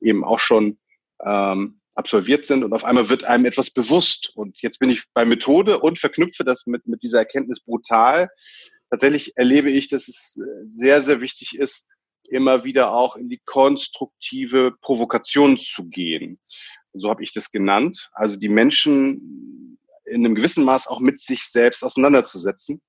eben 0.00 0.24
auch 0.24 0.40
schon 0.40 0.78
ähm, 1.24 1.80
absolviert 1.94 2.46
sind 2.46 2.64
und 2.64 2.72
auf 2.72 2.84
einmal 2.84 3.08
wird 3.10 3.24
einem 3.24 3.44
etwas 3.44 3.70
bewusst. 3.70 4.32
Und 4.34 4.60
jetzt 4.62 4.78
bin 4.78 4.90
ich 4.90 5.04
bei 5.12 5.24
Methode 5.24 5.78
und 5.78 5.98
verknüpfe 5.98 6.44
das 6.44 6.66
mit, 6.66 6.86
mit 6.86 7.02
dieser 7.02 7.18
Erkenntnis 7.18 7.60
brutal. 7.60 8.30
Tatsächlich 8.92 9.38
erlebe 9.38 9.70
ich, 9.70 9.88
dass 9.88 10.06
es 10.06 10.36
äh, 10.36 10.66
sehr, 10.68 11.00
sehr 11.00 11.22
wichtig 11.22 11.58
ist, 11.58 11.88
immer 12.28 12.62
wieder 12.62 12.92
auch 12.92 13.16
in 13.16 13.30
die 13.30 13.40
konstruktive 13.46 14.74
Provokation 14.82 15.56
zu 15.56 15.88
gehen. 15.88 16.38
So 16.92 17.08
habe 17.08 17.22
ich 17.22 17.32
das 17.32 17.50
genannt. 17.50 18.10
Also 18.12 18.38
die 18.38 18.50
Menschen 18.50 19.78
in 20.04 20.26
einem 20.26 20.34
gewissen 20.34 20.64
Maß 20.64 20.88
auch 20.88 21.00
mit 21.00 21.20
sich 21.20 21.44
selbst 21.44 21.82
auseinanderzusetzen 21.82 22.82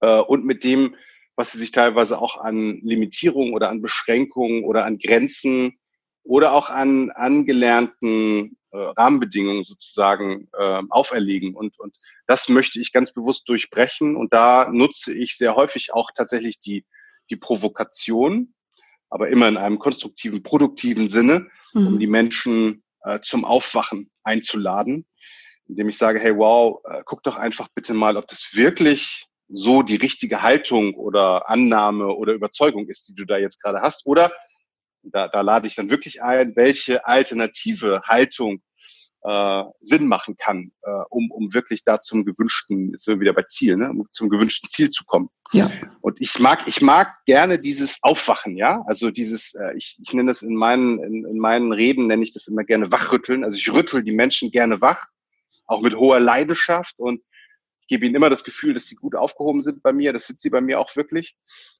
äh, 0.00 0.18
und 0.18 0.44
mit 0.44 0.64
dem, 0.64 0.96
was 1.36 1.52
sie 1.52 1.58
sich 1.58 1.70
teilweise 1.70 2.18
auch 2.18 2.38
an 2.38 2.80
Limitierungen 2.82 3.54
oder 3.54 3.68
an 3.68 3.82
Beschränkungen 3.82 4.64
oder 4.64 4.84
an 4.84 4.98
Grenzen 4.98 5.78
oder 6.24 6.54
auch 6.54 6.70
an 6.70 7.12
angelernten 7.12 8.56
äh, 8.74 8.92
Rahmenbedingungen 8.96 9.62
sozusagen 9.62 10.48
äh, 10.58 10.82
auferlegen. 10.90 11.54
Und, 11.54 11.78
und 11.78 11.96
das 12.26 12.48
möchte 12.48 12.80
ich 12.80 12.92
ganz 12.92 13.12
bewusst 13.12 13.48
durchbrechen. 13.48 14.16
Und 14.16 14.34
da 14.34 14.68
nutze 14.68 15.12
ich 15.12 15.36
sehr 15.36 15.54
häufig 15.54 15.94
auch 15.94 16.10
tatsächlich 16.12 16.58
die, 16.58 16.84
die 17.30 17.36
Provokation, 17.36 18.52
aber 19.10 19.28
immer 19.28 19.46
in 19.46 19.56
einem 19.56 19.78
konstruktiven, 19.78 20.42
produktiven 20.42 21.08
Sinne, 21.08 21.46
mhm. 21.72 21.86
um 21.86 21.98
die 22.00 22.08
Menschen 22.08 22.82
äh, 23.04 23.20
zum 23.20 23.44
Aufwachen 23.44 24.10
einzuladen, 24.24 25.06
indem 25.68 25.88
ich 25.88 25.96
sage, 25.96 26.18
hey, 26.18 26.36
wow, 26.36 26.80
äh, 26.84 27.02
guck 27.04 27.22
doch 27.22 27.36
einfach 27.36 27.68
bitte 27.76 27.94
mal, 27.94 28.16
ob 28.16 28.26
das 28.26 28.54
wirklich 28.54 29.26
so 29.48 29.82
die 29.82 29.96
richtige 29.96 30.42
Haltung 30.42 30.94
oder 30.94 31.48
Annahme 31.48 32.08
oder 32.08 32.32
Überzeugung 32.32 32.88
ist, 32.88 33.06
die 33.08 33.14
du 33.14 33.24
da 33.24 33.38
jetzt 33.38 33.62
gerade 33.62 33.82
hast. 33.82 34.04
Oder 34.04 34.32
da, 35.04 35.28
da 35.28 35.40
lade 35.40 35.66
ich 35.66 35.74
dann 35.74 35.90
wirklich 35.90 36.22
ein, 36.22 36.56
welche 36.56 37.06
alternative 37.06 38.02
Haltung 38.04 38.62
äh, 39.24 39.64
Sinn 39.80 40.06
machen 40.06 40.36
kann, 40.36 40.70
äh, 40.82 40.90
um, 41.08 41.30
um 41.30 41.54
wirklich 41.54 41.82
da 41.82 42.00
zum 42.00 42.24
gewünschten, 42.24 42.90
jetzt 42.90 43.04
sind 43.04 43.14
wir 43.14 43.20
wieder 43.20 43.32
bei 43.32 43.44
Ziel, 43.48 43.76
ne, 43.76 43.90
um 43.90 44.06
zum 44.12 44.28
gewünschten 44.28 44.68
Ziel 44.68 44.90
zu 44.90 45.04
kommen. 45.04 45.30
Ja. 45.52 45.70
Und 46.02 46.20
ich 46.20 46.38
mag, 46.38 46.66
ich 46.66 46.82
mag 46.82 47.14
gerne 47.24 47.58
dieses 47.58 48.02
Aufwachen, 48.02 48.56
ja, 48.56 48.82
also 48.86 49.10
dieses, 49.10 49.54
äh, 49.54 49.74
ich, 49.76 49.98
ich 50.02 50.12
nenne 50.12 50.30
das 50.30 50.42
in 50.42 50.54
meinen, 50.54 51.02
in, 51.02 51.24
in 51.24 51.38
meinen 51.38 51.72
Reden 51.72 52.06
nenne 52.06 52.22
ich 52.22 52.34
das 52.34 52.48
immer 52.48 52.64
gerne 52.64 52.92
Wachrütteln. 52.92 53.44
Also 53.44 53.56
ich 53.56 53.72
rüttel 53.72 54.02
die 54.02 54.12
Menschen 54.12 54.50
gerne 54.50 54.80
wach, 54.82 55.06
auch 55.66 55.80
mit 55.80 55.96
hoher 55.96 56.20
Leidenschaft 56.20 56.98
und 56.98 57.22
ich 57.80 57.88
gebe 57.88 58.06
ihnen 58.06 58.14
immer 58.14 58.30
das 58.30 58.44
Gefühl, 58.44 58.72
dass 58.72 58.86
sie 58.86 58.96
gut 58.96 59.14
aufgehoben 59.14 59.60
sind 59.60 59.82
bei 59.82 59.92
mir. 59.92 60.14
Das 60.14 60.26
sind 60.26 60.40
sie 60.40 60.48
bei 60.48 60.62
mir 60.62 60.80
auch 60.80 60.96
wirklich. 60.96 61.36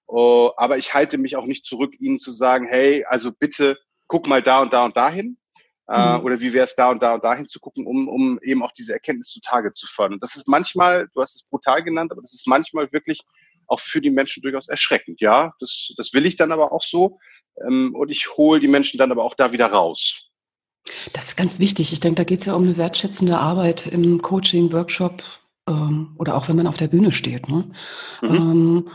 Uh, 0.07 0.51
aber 0.57 0.77
ich 0.77 0.93
halte 0.93 1.19
mich 1.19 1.37
auch 1.37 1.47
nicht 1.47 1.65
zurück, 1.65 1.95
ihnen 1.99 2.19
zu 2.19 2.31
sagen, 2.31 2.67
hey, 2.67 3.05
also 3.05 3.33
bitte 3.33 3.79
guck 4.07 4.27
mal 4.27 4.43
da 4.43 4.61
und 4.61 4.73
da 4.73 4.85
und 4.85 4.97
dahin. 4.97 5.39
Äh, 5.87 6.19
mhm. 6.19 6.25
oder 6.25 6.41
wie 6.41 6.55
wäre 6.55 6.65
es 6.65 6.75
da 6.77 6.91
und 6.91 7.03
da 7.03 7.15
und 7.15 7.25
dahin 7.25 7.47
zu 7.47 7.61
gucken, 7.61 7.87
um, 7.87 8.09
um 8.09 8.39
eben 8.43 8.63
auch 8.63 8.73
diese 8.73 8.95
Erkenntnis 8.95 9.29
zutage 9.29 9.75
zu 9.75 9.87
fördern. 9.87 10.19
Das 10.19 10.35
ist 10.35 10.49
manchmal, 10.49 11.09
du 11.13 11.21
hast 11.21 11.35
es 11.35 11.43
brutal 11.43 11.83
genannt, 11.83 12.11
aber 12.11 12.23
das 12.23 12.33
ist 12.33 12.47
manchmal 12.47 12.91
wirklich 12.93 13.21
auch 13.67 13.81
für 13.81 14.01
die 14.01 14.11
Menschen 14.11 14.43
durchaus 14.43 14.69
erschreckend. 14.69 15.21
Ja, 15.21 15.53
das, 15.61 15.93
das 15.99 16.15
will 16.15 16.25
ich 16.25 16.37
dann 16.37 16.53
aber 16.53 16.73
auch 16.73 16.83
so. 16.83 17.19
Ähm, 17.67 17.95
und 17.95 18.09
ich 18.11 18.35
hole 18.37 18.61
die 18.61 18.69
Menschen 18.69 18.97
dann 18.99 19.13
aber 19.13 19.25
auch 19.25 19.35
da 19.35 19.53
wieder 19.53 19.67
raus. 19.67 20.31
Das 21.13 21.29
ist 21.29 21.37
ganz 21.37 21.61
wichtig. 21.61 21.93
Ich 21.93 22.01
denke, 22.01 22.17
da 22.17 22.25
geht 22.25 22.41
es 22.41 22.47
ja 22.47 22.55
um 22.55 22.65
eine 22.65 22.77
wertschätzende 22.77 23.39
Arbeit 23.39 23.87
im 23.87 24.23
Coaching, 24.23 24.73
Workshop, 24.73 25.23
ähm, 25.69 26.15
oder 26.19 26.35
auch 26.35 26.49
wenn 26.49 26.57
man 26.57 26.67
auf 26.67 26.77
der 26.77 26.89
Bühne 26.89 27.13
steht. 27.13 27.49
Ne? 27.49 27.71
Mhm. 28.23 28.35
Ähm, 28.35 28.91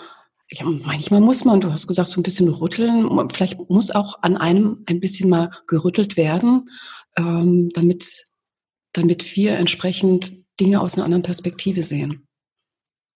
ja, 0.52 0.66
manchmal 0.66 1.22
muss 1.22 1.46
man, 1.46 1.62
du 1.62 1.72
hast 1.72 1.88
gesagt, 1.88 2.10
so 2.10 2.20
ein 2.20 2.24
bisschen 2.24 2.50
rütteln. 2.50 3.30
Vielleicht 3.30 3.70
muss 3.70 3.92
auch 3.92 4.22
an 4.24 4.36
einem 4.36 4.84
ein 4.88 5.00
bisschen 5.00 5.30
mal 5.30 5.52
gerüttelt 5.68 6.18
werden, 6.18 6.70
ähm, 7.18 7.70
damit, 7.74 8.26
damit 8.94 9.36
wir 9.36 9.58
entsprechend 9.58 10.34
Dinge 10.60 10.82
aus 10.82 10.96
einer 10.96 11.06
anderen 11.06 11.24
Perspektive 11.24 11.84
sehen. 11.84 12.28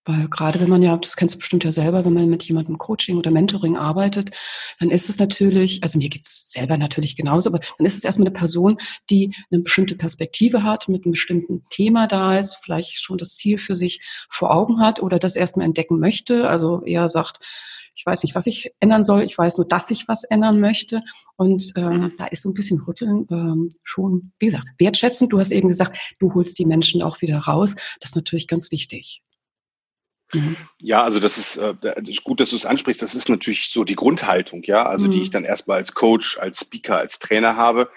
Weil 0.06 0.28
gerade 0.28 0.60
wenn 0.60 0.70
man 0.70 0.84
ja, 0.84 0.98
das 0.98 1.16
kennst 1.16 1.36
du 1.36 1.40
bestimmt 1.40 1.64
ja 1.64 1.72
selber, 1.72 2.04
wenn 2.04 2.14
man 2.14 2.30
mit 2.30 2.44
jemandem 2.44 2.78
Coaching 2.78 3.18
oder 3.18 3.32
Mentoring 3.32 3.78
arbeitet, 3.78 4.32
dann 4.80 4.90
ist 4.90 5.10
es 5.10 5.18
natürlich, 5.18 5.82
also 5.82 5.98
mir 5.98 6.10
geht's 6.10 6.52
selber 6.52 6.78
natürlich 6.78 7.16
genauso, 7.16 7.50
aber 7.50 7.60
dann 7.78 7.88
ist 7.88 7.98
es 7.98 8.04
erstmal 8.04 8.28
eine 8.28 8.34
Person, 8.34 8.78
die 9.10 9.34
eine 9.50 9.62
bestimmte 9.62 9.96
Perspektive 9.96 10.64
hat, 10.64 10.90
mit 10.90 11.06
einem 11.06 11.14
bestimmten 11.14 11.64
Thema 11.70 12.08
da 12.08 12.38
ist, 12.38 12.58
vielleicht 12.62 13.02
schon 13.02 13.18
das 13.18 13.36
Ziel 13.36 13.58
für 13.58 13.76
sich 13.76 14.02
vor 14.30 14.52
Augen 14.52 14.80
hat 14.80 15.02
oder 15.02 15.20
das 15.20 15.38
erstmal 15.38 15.66
entdecken 15.66 16.00
möchte. 16.00 16.50
Also 16.50 16.84
eher 16.84 17.08
sagt, 17.08 17.40
ich 17.96 18.06
weiß 18.06 18.24
nicht, 18.24 18.36
was 18.36 18.48
ich 18.48 18.72
ändern 18.80 19.04
soll, 19.04 19.22
ich 19.24 19.38
weiß 19.38 19.58
nur, 19.58 19.68
dass 19.68 19.92
ich 19.92 20.08
was 20.08 20.24
ändern 20.24 20.60
möchte. 20.60 21.04
Und 21.36 21.72
ähm, 21.76 22.12
da 22.18 22.26
ist 22.26 22.42
so 22.42 22.50
ein 22.50 22.54
bisschen 22.54 22.82
Rütteln 22.82 23.28
ähm, 23.30 23.76
schon, 23.84 24.34
wie 24.40 24.48
gesagt, 24.48 24.68
wertschätzend. 24.80 25.32
Du 25.32 25.40
hast 25.40 25.52
eben 25.52 25.68
gesagt, 25.68 26.16
du 26.20 26.34
holst 26.34 26.58
die 26.60 26.66
Menschen 26.66 27.04
auch 27.04 27.22
wieder 27.22 27.38
raus. 27.38 27.76
Das 28.00 28.12
ist 28.12 28.16
natürlich 28.16 28.48
ganz 28.48 28.72
wichtig. 28.72 29.22
Mhm. 30.34 30.58
Ja, 30.82 31.04
also 31.04 31.20
das 31.20 31.38
ist 31.38 31.58
äh, 31.58 31.74
gut, 32.24 32.40
dass 32.40 32.50
du 32.50 32.56
es 32.56 32.66
ansprichst. 32.66 33.02
Das 33.02 33.16
ist 33.16 33.30
natürlich 33.30 33.70
so 33.70 33.84
die 33.84 33.96
Grundhaltung, 33.96 34.64
ja, 34.64 34.86
also 34.86 35.08
mhm. 35.08 35.12
die 35.12 35.22
ich 35.22 35.32
dann 35.32 35.46
erstmal 35.46 35.78
als 35.78 35.94
Coach, 35.94 36.38
als 36.38 36.62
Speaker, 36.62 36.98
als 36.98 37.20
Trainer 37.20 37.56
habe. 37.56 37.90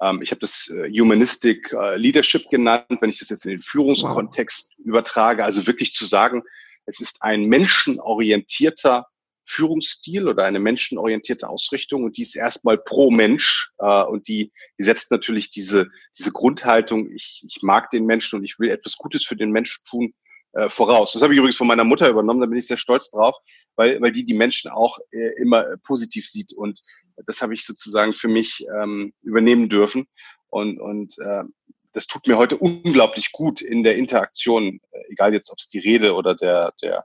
Ähm, 0.00 0.20
ich 0.22 0.30
habe 0.30 0.40
das 0.40 0.68
äh, 0.68 0.90
Humanistic 0.90 1.72
äh, 1.72 1.96
Leadership 1.96 2.48
genannt, 2.50 2.98
wenn 3.00 3.10
ich 3.10 3.18
das 3.18 3.28
jetzt 3.28 3.44
in 3.44 3.52
den 3.52 3.60
Führungskontext 3.60 4.74
wow. 4.76 4.86
übertrage. 4.86 5.44
Also 5.44 5.66
wirklich 5.66 5.92
zu 5.92 6.04
sagen, 6.04 6.42
es 6.86 7.00
ist 7.00 7.22
ein 7.22 7.44
menschenorientierter 7.44 9.06
Führungsstil 9.44 10.28
oder 10.28 10.44
eine 10.44 10.60
menschenorientierte 10.60 11.48
Ausrichtung 11.48 12.04
und 12.04 12.16
die 12.16 12.22
ist 12.22 12.36
erstmal 12.36 12.78
pro 12.78 13.10
Mensch 13.10 13.72
äh, 13.78 14.02
und 14.02 14.28
die, 14.28 14.52
die 14.78 14.84
setzt 14.84 15.10
natürlich 15.10 15.50
diese, 15.50 15.88
diese 16.18 16.32
Grundhaltung, 16.32 17.10
ich, 17.12 17.42
ich 17.46 17.62
mag 17.62 17.90
den 17.90 18.06
Menschen 18.06 18.38
und 18.38 18.44
ich 18.44 18.58
will 18.58 18.70
etwas 18.70 18.96
Gutes 18.96 19.24
für 19.24 19.36
den 19.36 19.50
Menschen 19.50 19.84
tun, 19.88 20.14
äh, 20.52 20.68
voraus. 20.68 21.12
Das 21.12 21.22
habe 21.22 21.34
ich 21.34 21.38
übrigens 21.38 21.56
von 21.56 21.66
meiner 21.66 21.84
Mutter 21.84 22.08
übernommen, 22.08 22.40
da 22.40 22.46
bin 22.46 22.58
ich 22.58 22.66
sehr 22.66 22.76
stolz 22.76 23.10
drauf, 23.10 23.36
weil, 23.76 24.00
weil 24.00 24.12
die 24.12 24.24
die 24.24 24.34
Menschen 24.34 24.70
auch 24.70 24.98
äh, 25.10 25.40
immer 25.40 25.66
äh, 25.66 25.78
positiv 25.78 26.28
sieht 26.28 26.52
und 26.52 26.80
das 27.26 27.40
habe 27.40 27.54
ich 27.54 27.64
sozusagen 27.64 28.12
für 28.12 28.28
mich 28.28 28.66
ähm, 28.80 29.12
übernehmen 29.22 29.68
dürfen 29.68 30.06
und, 30.48 30.80
und 30.80 31.18
äh, 31.18 31.44
das 31.92 32.06
tut 32.06 32.26
mir 32.26 32.38
heute 32.38 32.56
unglaublich 32.56 33.32
gut 33.32 33.60
in 33.60 33.82
der 33.82 33.96
Interaktion, 33.96 34.80
äh, 34.90 34.98
egal 35.10 35.32
jetzt 35.32 35.50
ob 35.50 35.58
es 35.58 35.68
die 35.68 35.78
Rede 35.78 36.14
oder 36.14 36.34
der, 36.34 36.72
der, 36.82 37.04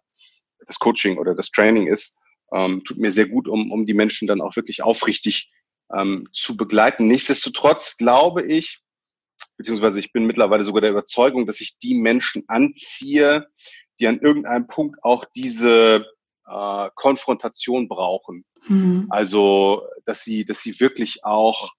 das 0.65 0.79
Coaching 0.79 1.17
oder 1.17 1.35
das 1.35 1.51
Training 1.51 1.87
ist, 1.87 2.19
ähm, 2.53 2.83
tut 2.83 2.97
mir 2.97 3.11
sehr 3.11 3.27
gut, 3.27 3.47
um, 3.47 3.71
um 3.71 3.85
die 3.85 3.93
Menschen 3.93 4.27
dann 4.27 4.41
auch 4.41 4.55
wirklich 4.55 4.83
aufrichtig 4.83 5.51
ähm, 5.93 6.27
zu 6.31 6.57
begleiten. 6.57 7.07
Nichtsdestotrotz 7.07 7.97
glaube 7.97 8.43
ich, 8.45 8.81
beziehungsweise 9.57 9.99
ich 9.99 10.13
bin 10.13 10.25
mittlerweile 10.25 10.63
sogar 10.63 10.81
der 10.81 10.91
Überzeugung, 10.91 11.45
dass 11.45 11.61
ich 11.61 11.77
die 11.79 11.95
Menschen 11.95 12.43
anziehe, 12.47 13.47
die 13.99 14.07
an 14.07 14.19
irgendeinem 14.19 14.67
Punkt 14.67 15.03
auch 15.03 15.25
diese 15.35 16.05
äh, 16.47 16.89
Konfrontation 16.95 17.87
brauchen. 17.87 18.45
Mhm. 18.67 19.07
Also, 19.09 19.83
dass 20.05 20.23
sie, 20.23 20.45
dass 20.45 20.61
sie 20.61 20.79
wirklich 20.79 21.25
auch 21.25 21.73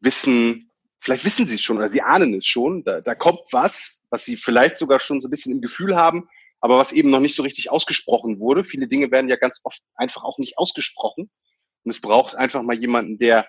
wissen, 0.00 0.70
vielleicht 1.00 1.24
wissen 1.24 1.46
sie 1.46 1.54
es 1.54 1.62
schon 1.62 1.76
oder 1.76 1.88
sie 1.88 2.02
ahnen 2.02 2.34
es 2.34 2.46
schon, 2.46 2.84
da, 2.84 3.00
da 3.00 3.14
kommt 3.14 3.40
was, 3.50 4.00
was 4.10 4.24
sie 4.24 4.36
vielleicht 4.36 4.78
sogar 4.78 5.00
schon 5.00 5.20
so 5.20 5.28
ein 5.28 5.30
bisschen 5.30 5.52
im 5.52 5.60
Gefühl 5.60 5.96
haben, 5.96 6.28
aber 6.60 6.78
was 6.78 6.92
eben 6.92 7.10
noch 7.10 7.20
nicht 7.20 7.36
so 7.36 7.42
richtig 7.42 7.70
ausgesprochen 7.70 8.38
wurde. 8.38 8.64
Viele 8.64 8.88
Dinge 8.88 9.10
werden 9.10 9.28
ja 9.28 9.36
ganz 9.36 9.60
oft 9.64 9.82
einfach 9.96 10.24
auch 10.24 10.38
nicht 10.38 10.56
ausgesprochen. 10.56 11.30
Und 11.84 11.90
es 11.90 12.00
braucht 12.00 12.34
einfach 12.34 12.62
mal 12.62 12.78
jemanden, 12.78 13.18
der 13.18 13.46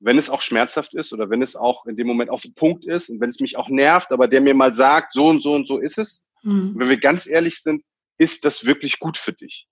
wenn 0.00 0.18
es 0.18 0.30
auch 0.30 0.42
schmerzhaft 0.42 0.94
ist 0.94 1.12
oder 1.12 1.30
wenn 1.30 1.42
es 1.42 1.56
auch 1.56 1.86
in 1.86 1.96
dem 1.96 2.06
Moment 2.06 2.30
auf 2.30 2.42
dem 2.42 2.54
Punkt 2.54 2.84
ist 2.84 3.08
und 3.08 3.20
wenn 3.20 3.30
es 3.30 3.40
mich 3.40 3.56
auch 3.56 3.68
nervt, 3.68 4.12
aber 4.12 4.28
der 4.28 4.40
mir 4.40 4.54
mal 4.54 4.74
sagt, 4.74 5.12
so 5.12 5.28
und 5.28 5.42
so 5.42 5.54
und 5.54 5.66
so 5.66 5.78
ist 5.78 5.98
es. 5.98 6.28
Mhm. 6.42 6.74
Wenn 6.76 6.88
wir 6.88 6.98
ganz 6.98 7.26
ehrlich 7.26 7.62
sind, 7.62 7.82
ist 8.18 8.44
das 8.44 8.64
wirklich 8.64 8.98
gut 8.98 9.16
für 9.16 9.32
dich? 9.32 9.66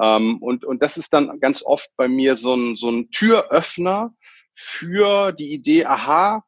Ähm, 0.00 0.38
und, 0.42 0.64
und 0.64 0.82
das 0.82 0.96
ist 0.96 1.12
dann 1.12 1.40
ganz 1.40 1.62
oft 1.62 1.90
bei 1.96 2.08
mir 2.08 2.36
so 2.36 2.54
ein, 2.54 2.76
so 2.76 2.90
ein 2.90 3.10
Türöffner 3.10 4.14
für 4.54 5.32
die 5.32 5.52
Idee, 5.52 5.86
aha, 5.86 6.44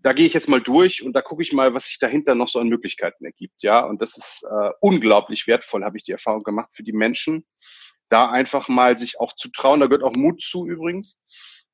da 0.00 0.12
gehe 0.12 0.26
ich 0.26 0.34
jetzt 0.34 0.48
mal 0.48 0.60
durch 0.60 1.02
und 1.02 1.14
da 1.14 1.22
gucke 1.22 1.42
ich 1.42 1.52
mal, 1.52 1.74
was 1.74 1.86
sich 1.86 1.98
dahinter 1.98 2.34
noch 2.34 2.48
so 2.48 2.60
an 2.60 2.68
Möglichkeiten 2.68 3.24
ergibt. 3.24 3.62
Ja, 3.62 3.80
und 3.80 4.02
das 4.02 4.16
ist 4.16 4.44
äh, 4.48 4.70
unglaublich 4.80 5.46
wertvoll, 5.46 5.84
habe 5.84 5.96
ich 5.96 6.04
die 6.04 6.12
Erfahrung 6.12 6.42
gemacht 6.42 6.70
für 6.72 6.84
die 6.84 6.92
Menschen, 6.92 7.44
da 8.08 8.30
einfach 8.30 8.68
mal 8.68 8.98
sich 8.98 9.18
auch 9.18 9.32
zu 9.34 9.50
trauen. 9.50 9.80
Da 9.80 9.86
gehört 9.86 10.04
auch 10.04 10.14
Mut 10.14 10.40
zu 10.40 10.66
übrigens 10.66 11.20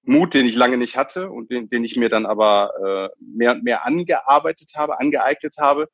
Mut, 0.04 0.34
den 0.34 0.46
ich 0.46 0.56
lange 0.56 0.76
nicht 0.76 0.96
hatte 0.96 1.30
und 1.30 1.50
den, 1.50 1.70
den 1.70 1.84
ich 1.84 1.96
mir 1.96 2.08
dann 2.08 2.26
aber 2.26 2.72
äh, 2.84 3.16
mehr 3.20 3.52
und 3.52 3.62
mehr 3.62 3.86
angearbeitet 3.86 4.72
habe, 4.74 4.98
angeeignet 4.98 5.54
habe, 5.58 5.88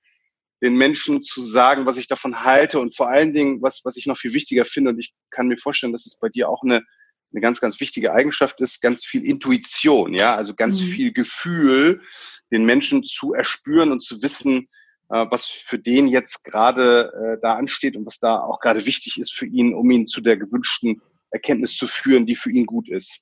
den 0.63 0.77
Menschen 0.77 1.23
zu 1.23 1.43
sagen, 1.43 1.87
was 1.87 1.99
ich 1.99 2.09
davon 2.09 2.45
halte 2.45 2.81
und 2.81 2.97
vor 2.97 3.09
allen 3.09 3.33
Dingen, 3.33 3.63
was, 3.63 3.83
was 3.85 3.97
ich 3.97 4.07
noch 4.07 4.17
viel 4.17 4.33
wichtiger 4.33 4.65
finde, 4.65 4.91
und 4.91 4.99
ich 4.99 5.13
kann 5.31 5.49
mir 5.49 5.57
vorstellen, 5.57 5.93
dass 5.93 6.07
es 6.07 6.19
bei 6.19 6.29
dir 6.29 6.49
auch 6.49 6.63
eine, 6.63 6.83
eine 7.33 7.41
ganz, 7.41 7.61
ganz 7.61 7.81
wichtige 7.81 8.13
Eigenschaft 8.13 8.61
ist, 8.61 8.81
ganz 8.81 9.05
viel 9.05 9.27
Intuition, 9.27 10.15
ja, 10.15 10.35
also 10.35 10.55
ganz 10.55 10.81
mhm. 10.81 10.87
viel 10.87 11.13
Gefühl, 11.13 12.01
den 12.51 12.65
Menschen 12.65 13.05
zu 13.05 13.35
erspüren 13.35 13.93
und 13.93 14.03
zu 14.03 14.23
wissen, 14.23 14.69
äh, 15.11 15.27
was 15.31 15.47
für 15.47 15.79
den 15.79 16.09
jetzt 16.09 16.45
gerade 16.45 17.13
äh, 17.13 17.41
da 17.43 17.55
ansteht 17.55 17.97
und 17.97 18.07
was 18.07 18.19
da 18.19 18.41
auch 18.41 18.59
gerade 18.61 18.85
wichtig 18.87 19.19
ist 19.21 19.33
für 19.33 19.47
ihn, 19.47 19.75
um 19.75 19.91
ihn 19.91 20.07
zu 20.07 20.21
der 20.21 20.37
gewünschten 20.37 21.03
Erkenntnis 21.31 21.77
zu 21.77 21.87
führen, 21.87 22.27
die 22.27 22.37
für 22.37 22.51
ihn 22.51 22.67
gut 22.67 22.89
ist. 22.89 23.21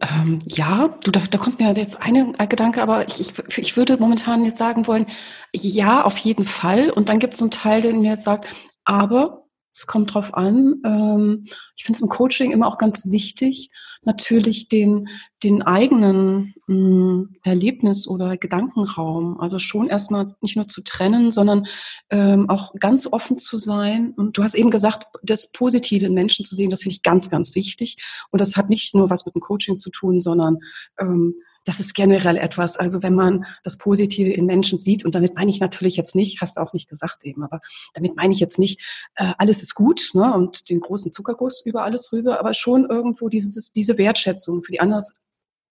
Ähm, 0.00 0.40
ja, 0.48 0.96
du, 1.04 1.10
da, 1.12 1.20
da 1.30 1.38
kommt 1.38 1.60
mir 1.60 1.72
jetzt 1.76 2.02
eine, 2.02 2.32
ein 2.36 2.48
Gedanke, 2.48 2.82
aber 2.82 3.06
ich, 3.06 3.20
ich, 3.20 3.58
ich 3.58 3.76
würde 3.76 3.96
momentan 3.98 4.44
jetzt 4.44 4.58
sagen 4.58 4.86
wollen, 4.86 5.06
ja, 5.54 6.02
auf 6.04 6.18
jeden 6.18 6.44
Fall. 6.44 6.90
Und 6.90 7.08
dann 7.08 7.20
gibt 7.20 7.34
es 7.34 7.38
so 7.38 7.44
einen 7.44 7.52
Teil, 7.52 7.80
der 7.82 7.92
mir 7.94 8.12
jetzt 8.12 8.24
sagt, 8.24 8.48
aber 8.84 9.41
Es 9.72 9.86
kommt 9.86 10.12
drauf 10.14 10.34
an. 10.34 10.80
Ähm, 10.84 11.46
ich 11.76 11.84
finde 11.84 11.96
es 11.96 12.02
im 12.02 12.08
Coaching 12.08 12.50
immer 12.50 12.66
auch 12.66 12.78
ganz 12.78 13.10
wichtig, 13.10 13.70
natürlich 14.02 14.68
den, 14.68 15.08
den 15.42 15.62
eigenen 15.62 16.54
hm, 16.66 17.36
Erlebnis- 17.42 18.06
oder 18.06 18.36
Gedankenraum, 18.36 19.40
also 19.40 19.58
schon 19.58 19.88
erstmal 19.88 20.34
nicht 20.40 20.56
nur 20.56 20.68
zu 20.68 20.82
trennen, 20.82 21.30
sondern 21.30 21.66
ähm, 22.10 22.50
auch 22.50 22.74
ganz 22.78 23.10
offen 23.10 23.38
zu 23.38 23.56
sein. 23.56 24.12
Und 24.16 24.36
du 24.36 24.42
hast 24.42 24.54
eben 24.54 24.70
gesagt, 24.70 25.06
das 25.22 25.50
Positive 25.52 26.04
in 26.04 26.14
Menschen 26.14 26.44
zu 26.44 26.54
sehen, 26.54 26.70
das 26.70 26.82
finde 26.82 26.94
ich 26.96 27.02
ganz, 27.02 27.30
ganz 27.30 27.54
wichtig. 27.54 27.96
Und 28.30 28.40
das 28.40 28.56
hat 28.56 28.68
nicht 28.68 28.94
nur 28.94 29.08
was 29.08 29.24
mit 29.24 29.34
dem 29.34 29.40
Coaching 29.40 29.78
zu 29.78 29.90
tun, 29.90 30.20
sondern 30.20 30.58
ähm, 30.98 31.34
das 31.64 31.80
ist 31.80 31.94
generell 31.94 32.36
etwas, 32.36 32.76
also 32.76 33.02
wenn 33.02 33.14
man 33.14 33.44
das 33.62 33.78
Positive 33.78 34.30
in 34.30 34.46
Menschen 34.46 34.78
sieht, 34.78 35.04
und 35.04 35.14
damit 35.14 35.34
meine 35.34 35.50
ich 35.50 35.60
natürlich 35.60 35.96
jetzt 35.96 36.14
nicht, 36.14 36.40
hast 36.40 36.56
du 36.56 36.60
auch 36.60 36.72
nicht 36.72 36.88
gesagt 36.88 37.24
eben, 37.24 37.42
aber 37.42 37.60
damit 37.94 38.16
meine 38.16 38.32
ich 38.32 38.40
jetzt 38.40 38.58
nicht, 38.58 38.80
äh, 39.14 39.32
alles 39.38 39.62
ist 39.62 39.74
gut 39.74 40.10
ne, 40.14 40.32
und 40.34 40.68
den 40.70 40.80
großen 40.80 41.12
Zuckerguss 41.12 41.64
über 41.64 41.84
alles 41.84 42.12
rüber, 42.12 42.40
aber 42.40 42.54
schon 42.54 42.88
irgendwo 42.88 43.28
dieses, 43.28 43.72
diese 43.72 43.98
Wertschätzung 43.98 44.62
für 44.62 44.72
die 44.72 44.80
anders, 44.80 45.14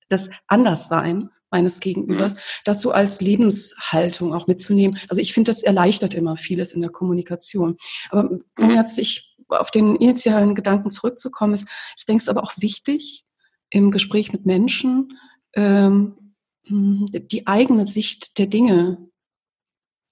das 0.08 0.30
Anderssein 0.48 1.30
meines 1.52 1.82
Gegenübers, 1.82 2.36
mhm. 2.36 2.40
das 2.64 2.82
so 2.82 2.92
als 2.92 3.20
Lebenshaltung 3.20 4.34
auch 4.34 4.48
mitzunehmen. 4.48 4.98
Also 5.10 5.22
ich 5.22 5.34
finde, 5.34 5.52
das 5.52 5.64
erleichtert 5.64 6.14
immer 6.14 6.38
vieles 6.38 6.72
in 6.72 6.82
der 6.82 6.92
Kommunikation. 6.92 7.78
Aber 8.10 8.30
um 8.30 8.42
mhm. 8.58 8.72
jetzt 8.72 8.96
sich 8.96 9.36
auf 9.50 9.70
den 9.70 9.98
initialen 9.98 10.56
Gedanken 10.56 10.92
zurückzukommen, 10.92 11.54
ist, 11.54 11.68
ich 11.98 12.06
denke, 12.06 12.22
es 12.22 12.24
ist 12.24 12.30
aber 12.30 12.44
auch 12.44 12.54
wichtig, 12.58 13.26
im 13.70 13.92
Gespräch 13.92 14.32
mit 14.32 14.46
Menschen 14.46 15.18
ähm, 15.54 16.36
die 16.64 17.48
eigene 17.48 17.86
Sicht 17.86 18.38
der 18.38 18.48
Dinge 18.48 19.10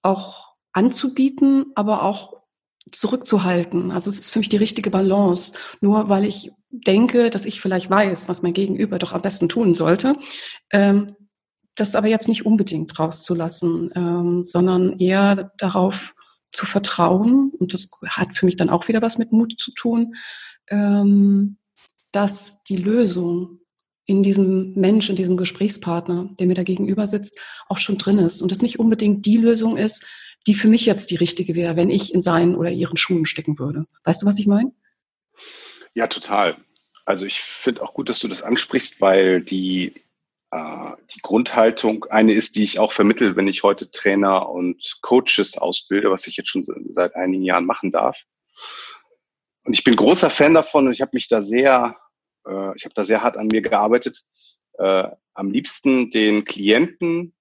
auch 0.02 0.54
anzubieten, 0.72 1.66
aber 1.74 2.02
auch 2.02 2.40
zurückzuhalten. 2.90 3.92
Also 3.92 4.10
es 4.10 4.18
ist 4.18 4.30
für 4.30 4.40
mich 4.40 4.48
die 4.48 4.56
richtige 4.56 4.90
Balance. 4.90 5.54
Nur 5.80 6.08
weil 6.08 6.24
ich 6.24 6.52
denke, 6.70 7.30
dass 7.30 7.46
ich 7.46 7.60
vielleicht 7.60 7.90
weiß, 7.90 8.28
was 8.28 8.42
mein 8.42 8.52
Gegenüber 8.52 8.98
doch 8.98 9.12
am 9.12 9.22
besten 9.22 9.48
tun 9.48 9.74
sollte, 9.74 10.16
ähm, 10.70 11.16
das 11.74 11.94
aber 11.94 12.08
jetzt 12.08 12.28
nicht 12.28 12.46
unbedingt 12.46 12.98
rauszulassen, 12.98 13.90
ähm, 13.94 14.44
sondern 14.44 14.98
eher 14.98 15.52
darauf 15.56 16.14
zu 16.50 16.66
vertrauen. 16.66 17.52
Und 17.58 17.74
das 17.74 17.90
hat 18.06 18.34
für 18.34 18.46
mich 18.46 18.56
dann 18.56 18.70
auch 18.70 18.88
wieder 18.88 19.02
was 19.02 19.18
mit 19.18 19.32
Mut 19.32 19.54
zu 19.58 19.72
tun, 19.72 20.14
ähm, 20.68 21.58
dass 22.12 22.64
die 22.64 22.76
Lösung 22.76 23.59
in 24.06 24.22
diesem 24.22 24.72
Mensch, 24.74 25.08
in 25.08 25.16
diesem 25.16 25.36
Gesprächspartner, 25.36 26.30
der 26.38 26.46
mir 26.46 26.54
da 26.54 26.62
gegenüber 26.62 27.06
sitzt, 27.06 27.38
auch 27.68 27.78
schon 27.78 27.98
drin 27.98 28.18
ist. 28.18 28.42
Und 28.42 28.50
das 28.50 28.62
nicht 28.62 28.78
unbedingt 28.78 29.24
die 29.26 29.36
Lösung 29.36 29.76
ist, 29.76 30.04
die 30.46 30.54
für 30.54 30.68
mich 30.68 30.86
jetzt 30.86 31.10
die 31.10 31.16
richtige 31.16 31.54
wäre, 31.54 31.76
wenn 31.76 31.90
ich 31.90 32.14
in 32.14 32.22
seinen 32.22 32.56
oder 32.56 32.70
ihren 32.70 32.96
Schuhen 32.96 33.26
stecken 33.26 33.58
würde. 33.58 33.86
Weißt 34.04 34.22
du, 34.22 34.26
was 34.26 34.38
ich 34.38 34.46
meine? 34.46 34.72
Ja, 35.94 36.06
total. 36.06 36.56
Also 37.04 37.26
ich 37.26 37.40
finde 37.40 37.82
auch 37.82 37.94
gut, 37.94 38.08
dass 38.08 38.20
du 38.20 38.28
das 38.28 38.42
ansprichst, 38.42 39.00
weil 39.00 39.42
die, 39.42 39.94
äh, 40.50 40.92
die 41.14 41.20
Grundhaltung 41.22 42.06
eine 42.06 42.32
ist, 42.32 42.56
die 42.56 42.64
ich 42.64 42.78
auch 42.78 42.92
vermittle, 42.92 43.36
wenn 43.36 43.48
ich 43.48 43.62
heute 43.62 43.90
Trainer 43.90 44.48
und 44.48 44.98
Coaches 45.02 45.58
ausbilde, 45.58 46.10
was 46.10 46.26
ich 46.26 46.36
jetzt 46.36 46.48
schon 46.48 46.64
seit 46.90 47.14
einigen 47.16 47.42
Jahren 47.42 47.66
machen 47.66 47.90
darf. 47.90 48.22
Und 49.64 49.74
ich 49.74 49.84
bin 49.84 49.96
großer 49.96 50.30
Fan 50.30 50.54
davon 50.54 50.86
und 50.86 50.92
ich 50.92 51.00
habe 51.00 51.10
mich 51.14 51.28
da 51.28 51.42
sehr 51.42 51.96
äh, 52.46 52.76
ich 52.76 52.84
habe 52.84 52.94
da 52.94 53.04
sehr 53.04 53.22
hart 53.22 53.36
an 53.36 53.48
mir 53.48 53.62
gearbeitet, 53.62 54.24
äh, 54.78 55.08
am 55.34 55.50
liebsten 55.50 56.10
den 56.10 56.44
Klienten 56.44 57.34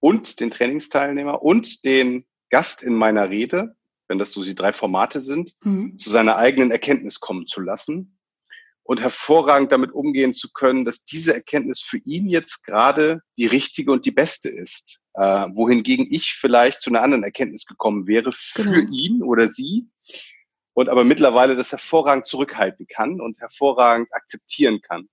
und 0.00 0.40
den 0.40 0.50
Trainingsteilnehmer 0.50 1.42
und 1.42 1.84
den 1.84 2.26
Gast 2.50 2.82
in 2.82 2.94
meiner 2.94 3.30
Rede, 3.30 3.76
wenn 4.08 4.18
das 4.18 4.32
so 4.32 4.44
die 4.44 4.54
drei 4.54 4.72
Formate 4.72 5.20
sind, 5.20 5.54
mhm. 5.64 5.98
zu 5.98 6.10
seiner 6.10 6.36
eigenen 6.36 6.70
Erkenntnis 6.70 7.20
kommen 7.20 7.46
zu 7.46 7.60
lassen 7.60 8.18
und 8.82 9.00
hervorragend 9.00 9.72
damit 9.72 9.92
umgehen 9.92 10.34
zu 10.34 10.52
können, 10.52 10.84
dass 10.84 11.04
diese 11.04 11.34
Erkenntnis 11.34 11.80
für 11.80 11.98
ihn 12.04 12.28
jetzt 12.28 12.64
gerade 12.64 13.22
die 13.38 13.46
richtige 13.46 13.90
und 13.90 14.04
die 14.04 14.12
beste 14.12 14.50
ist. 14.50 15.00
Äh, 15.14 15.22
wohingegen 15.54 16.06
ich 16.10 16.34
vielleicht 16.34 16.80
zu 16.80 16.90
einer 16.90 17.02
anderen 17.02 17.24
Erkenntnis 17.24 17.66
gekommen 17.66 18.06
wäre 18.06 18.30
für 18.32 18.64
genau. 18.64 18.92
ihn 18.92 19.22
oder 19.22 19.48
sie, 19.48 19.88
und 20.74 20.88
aber 20.88 21.04
mittlerweile 21.04 21.56
das 21.56 21.72
hervorragend 21.72 22.26
zurückhalten 22.26 22.86
kann 22.86 23.20
und 23.20 23.40
hervorragend 23.40 24.12
akzeptieren 24.12 24.80
kann. 24.82 25.08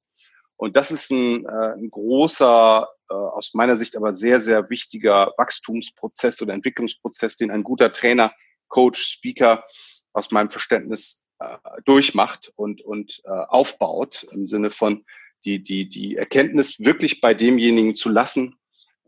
Und 0.58 0.76
das 0.76 0.91
ist 0.91 1.10
ein, 1.12 1.45
äh, 1.45 1.74
ein 1.76 1.89
großer, 1.89 2.88
äh, 3.10 3.13
aus 3.13 3.54
meiner 3.54 3.76
Sicht 3.76 3.95
aber 3.95 4.13
sehr, 4.13 4.41
sehr 4.41 4.69
wichtiger 4.69 5.34
Wachstumsprozess 5.38 6.41
oder 6.41 6.54
Entwicklungsprozess, 6.54 7.38
den 7.38 7.52
ein 7.52 7.63
guter 7.63 7.91
Trainer, 7.91 8.32
Coach, 8.67 9.02
Speaker 9.02 9.65
aus 10.13 10.32
meinem 10.32 10.50
Verständnis 10.50 11.26
äh, 11.39 11.58
durchmacht 11.86 12.52
und, 12.56 12.82
und 12.82 13.21
äh, 13.26 13.30
aufbaut 13.30 14.28
im 14.32 14.45
Sinne 14.45 14.69
von 14.69 15.06
die, 15.45 15.63
die, 15.63 15.89
die 15.89 16.17
Erkenntnis 16.17 16.80
wirklich 16.80 17.21
bei 17.21 17.34
demjenigen 17.34 17.95
zu 17.95 18.10
lassen, 18.10 18.56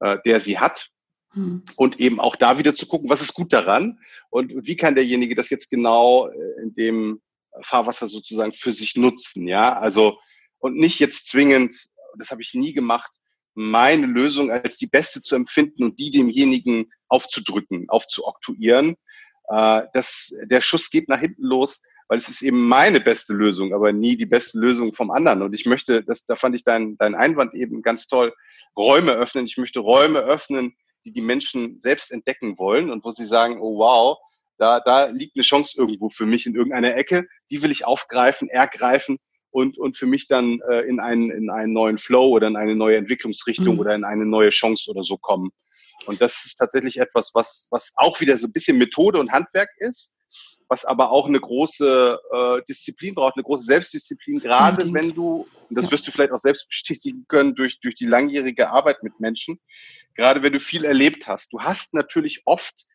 äh, 0.02 0.18
der 0.26 0.40
sie 0.40 0.60
hat 0.60 0.90
hm. 1.34 1.64
Und 1.76 2.00
eben 2.00 2.20
auch 2.20 2.36
da 2.36 2.58
wieder 2.58 2.74
zu 2.74 2.86
gucken, 2.86 3.10
was 3.10 3.22
ist 3.22 3.34
gut 3.34 3.54
daran 3.54 4.00
und 4.30 4.52
wie 4.68 4.76
kann 4.76 4.96
derjenige 4.96 5.36
das 5.36 5.50
jetzt 5.50 5.70
genau 5.70 6.28
äh, 6.28 6.62
in 6.62 6.76
dem 6.76 7.22
Fahrwasser 7.62 8.08
sozusagen 8.08 8.54
für 8.54 8.72
sich 8.72 8.96
nutzen, 8.96 9.48
ja? 9.48 9.78
Also, 9.78 10.20
und 10.60 10.76
nicht 10.76 11.00
jetzt 11.00 11.28
zwingend, 11.28 11.76
das 12.18 12.32
habe 12.32 12.42
ich 12.42 12.54
nie 12.54 12.74
gemacht, 12.74 13.12
meine 13.56 14.08
Lösung 14.08 14.52
als 14.52 14.78
die 14.78 14.88
beste 14.88 15.22
zu 15.22 15.36
empfinden 15.36 15.84
und 15.84 16.00
die 16.00 16.12
demjenigen 16.12 16.92
aufzudrücken, 17.08 17.90
aufzuoktuieren. 17.90 18.96
Äh, 19.50 19.84
das, 19.94 20.34
der 20.44 20.62
Schuss 20.62 20.90
geht 20.90 21.10
nach 21.10 21.20
hinten 21.20 21.44
los, 21.44 21.82
weil 22.08 22.20
es 22.20 22.30
ist 22.30 22.44
eben 22.44 22.68
meine 22.68 23.02
beste 23.02 23.34
Lösung, 23.34 23.74
aber 23.74 23.92
nie 23.92 24.18
die 24.18 24.26
beste 24.26 24.60
Lösung 24.60 24.94
vom 24.94 25.10
anderen. 25.10 25.42
Und 25.42 25.54
ich 25.54 25.66
möchte, 25.66 26.04
das, 26.04 26.26
da 26.26 26.36
fand 26.36 26.56
ich 26.56 26.64
deinen 26.64 26.98
dein 26.98 27.16
Einwand 27.16 27.56
eben 27.56 27.82
ganz 27.82 28.08
toll, 28.08 28.34
Räume 28.78 29.14
öffnen. 29.14 29.46
Ich 29.46 29.58
möchte 29.58 29.80
Räume 29.80 30.20
öffnen, 30.20 30.76
die 31.06 31.12
die 31.12 31.22
Menschen 31.22 31.80
selbst 31.80 32.12
entdecken 32.12 32.58
wollen 32.58 32.90
und 32.90 33.04
wo 33.04 33.12
sie 33.12 33.26
sagen, 33.26 33.60
oh 33.62 33.78
wow, 33.78 34.18
da, 34.58 34.80
da 34.80 35.06
liegt 35.06 35.36
eine 35.36 35.44
Chance 35.44 35.78
irgendwo 35.78 36.10
für 36.10 36.26
mich 36.26 36.46
in 36.46 36.56
irgendeiner 36.56 36.96
Ecke, 36.96 37.28
die 37.52 37.62
will 37.62 37.72
ich 37.72 37.86
aufgreifen, 37.86 38.50
ergreifen 38.50 39.18
und, 39.52 39.78
und 39.78 39.98
für 39.98 40.06
mich 40.06 40.28
dann 40.28 40.60
äh, 40.70 40.82
in, 40.82 41.00
einen, 41.00 41.32
in 41.32 41.50
einen 41.50 41.74
neuen 41.74 41.98
Flow 41.98 42.28
oder 42.30 42.48
in 42.48 42.56
eine 42.56 42.76
neue 42.76 42.98
Entwicklungsrichtung 42.98 43.76
mhm. 43.76 43.80
oder 43.80 43.96
in 43.96 44.04
eine 44.04 44.26
neue 44.26 44.50
Chance 44.50 44.90
oder 44.90 45.04
so 45.04 45.18
kommen. 45.18 45.52
Und 46.06 46.22
das 46.22 46.46
ist 46.46 46.56
tatsächlich 46.56 46.98
etwas, 46.98 47.32
was, 47.34 47.68
was 47.72 47.94
auch 47.96 48.20
wieder 48.20 48.38
so 48.38 48.48
ein 48.48 48.52
bisschen 48.52 48.78
Methode 48.78 49.20
und 49.20 49.32
Handwerk 49.32 49.70
ist, 49.78 50.18
was 50.68 50.86
aber 50.86 51.12
auch 51.12 51.28
eine 51.28 51.40
große 51.40 52.20
äh, 52.32 52.62
Disziplin 52.68 53.16
braucht, 53.16 53.36
eine 53.36 53.44
große 53.44 53.66
Selbstdisziplin, 53.66 54.40
gerade 54.40 54.84
Unbedingt. 54.84 54.96
wenn 54.96 55.16
du, 55.16 55.48
und 55.70 55.78
das 55.78 55.92
wirst 55.92 56.08
du 56.08 56.12
vielleicht 56.12 56.32
auch 56.32 56.40
selbst 56.40 56.68
bestätigen 56.68 57.26
können 57.28 57.56
durch, 57.56 57.80
durch 57.80 57.96
die 57.96 58.06
langjährige 58.06 58.70
Arbeit 58.70 59.04
mit 59.04 59.20
Menschen, 59.20 59.60
gerade 60.16 60.44
wenn 60.44 60.54
du 60.54 60.60
viel 60.60 60.84
erlebt 60.84 61.28
hast. 61.28 61.54
Du 61.54 61.60
hast 61.62 61.94
natürlich 61.94 62.42
oft 62.46 62.86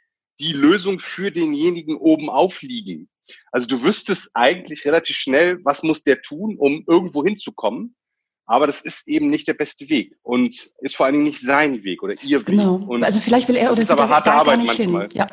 die 0.41 0.53
Lösung 0.53 0.99
für 0.99 1.31
denjenigen 1.31 1.97
oben 1.97 2.31
aufliegen. 2.31 3.09
Also 3.53 3.67
du 3.67 3.83
wüsstest 3.83 4.31
eigentlich 4.35 4.85
relativ 4.85 5.17
schnell, 5.17 5.59
was 5.65 5.83
muss 5.83 6.03
der 6.03 6.23
tun, 6.23 6.57
um 6.59 6.85
irgendwo 6.87 7.25
hinzukommen. 7.25 7.95
Aber 8.49 8.67
das 8.67 8.81
ist 8.81 9.07
eben 9.07 9.29
nicht 9.29 9.47
der 9.47 9.55
beste 9.55 9.89
Weg 9.91 10.17
und 10.23 10.57
ist 10.81 10.97
vor 10.97 11.07
allen 11.07 11.13
Dingen 11.13 11.27
nicht 11.27 11.41
sein 11.41 11.85
Weg 11.85 12.03
oder 12.03 12.15
ihr 12.23 12.43
genau. 12.43 12.81
Weg. 12.81 12.89
Und 12.89 13.05
also 13.05 13.21
vielleicht 13.21 13.47
will 13.49 13.57
er 13.57 13.71
oder 13.71 13.85
sie 13.85 13.93
aber 13.93 14.09
harte 14.09 14.31
da 14.31 14.39
Arbeit 14.39 14.55
gar 14.55 14.63
nicht 14.63 14.79
manchmal. 14.79 15.03
hin. 15.03 15.11
Ja. 15.13 15.27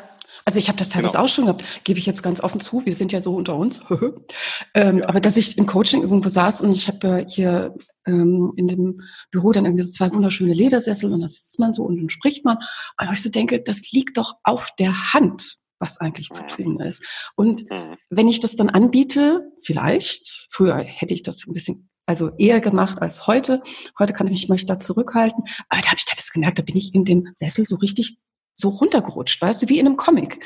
Also 0.44 0.58
ich 0.60 0.68
habe 0.68 0.78
das 0.78 0.90
teilweise 0.90 1.14
genau. 1.14 1.24
auch 1.24 1.28
schon 1.28 1.46
gehabt, 1.46 1.80
gebe 1.82 1.98
ich 1.98 2.06
jetzt 2.06 2.22
ganz 2.22 2.40
offen 2.40 2.60
zu, 2.60 2.86
wir 2.86 2.94
sind 2.94 3.10
ja 3.10 3.20
so 3.20 3.34
unter 3.34 3.56
uns. 3.56 3.80
ähm, 4.74 4.98
ja. 4.98 5.08
Aber 5.08 5.20
dass 5.20 5.36
ich 5.36 5.58
im 5.58 5.66
Coaching 5.66 6.02
irgendwo 6.02 6.28
saß 6.28 6.60
und 6.60 6.70
ich 6.70 6.86
habe 6.86 7.22
äh, 7.22 7.26
hier 7.26 7.74
ähm, 8.06 8.52
in 8.56 8.66
dem 8.66 9.00
Büro 9.30 9.50
dann 9.52 9.64
irgendwie 9.64 9.82
so 9.82 9.90
zwei 9.90 10.12
wunderschöne 10.12 10.52
Ledersessel 10.52 11.12
und 11.12 11.20
da 11.20 11.26
sitzt 11.26 11.58
man 11.58 11.72
so 11.72 11.82
und 11.84 11.96
dann 11.96 12.10
spricht 12.10 12.44
man. 12.44 12.58
Aber 12.96 13.12
ich 13.12 13.22
so 13.22 13.30
denke, 13.30 13.60
das 13.60 13.90
liegt 13.90 14.18
doch 14.18 14.34
auf 14.44 14.70
der 14.78 15.14
Hand, 15.14 15.56
was 15.80 15.98
eigentlich 16.00 16.28
zu 16.30 16.46
tun 16.46 16.80
ist. 16.80 17.30
Und 17.34 17.68
mhm. 17.70 17.96
wenn 18.10 18.28
ich 18.28 18.40
das 18.40 18.56
dann 18.56 18.68
anbiete, 18.68 19.50
vielleicht, 19.62 20.46
früher 20.50 20.76
hätte 20.76 21.14
ich 21.14 21.22
das 21.22 21.46
ein 21.46 21.54
bisschen 21.54 21.88
also 22.06 22.30
eher 22.38 22.60
gemacht 22.60 23.02
als 23.02 23.26
heute. 23.26 23.62
Heute 23.98 24.12
kann 24.12 24.28
ich 24.28 24.48
mich 24.48 24.64
da 24.66 24.78
zurückhalten. 24.78 25.44
Aber 25.68 25.82
da 25.82 25.88
habe 25.88 25.98
ich 25.98 26.04
teilweise 26.04 26.32
gemerkt, 26.32 26.58
da 26.58 26.62
bin 26.62 26.76
ich 26.76 26.94
in 26.94 27.04
dem 27.04 27.28
Sessel 27.34 27.66
so 27.66 27.76
richtig 27.76 28.18
so 28.54 28.70
runtergerutscht, 28.70 29.42
weißt 29.42 29.62
du, 29.62 29.68
wie 29.68 29.78
in 29.78 29.86
einem 29.86 29.96
Comic. 29.96 30.42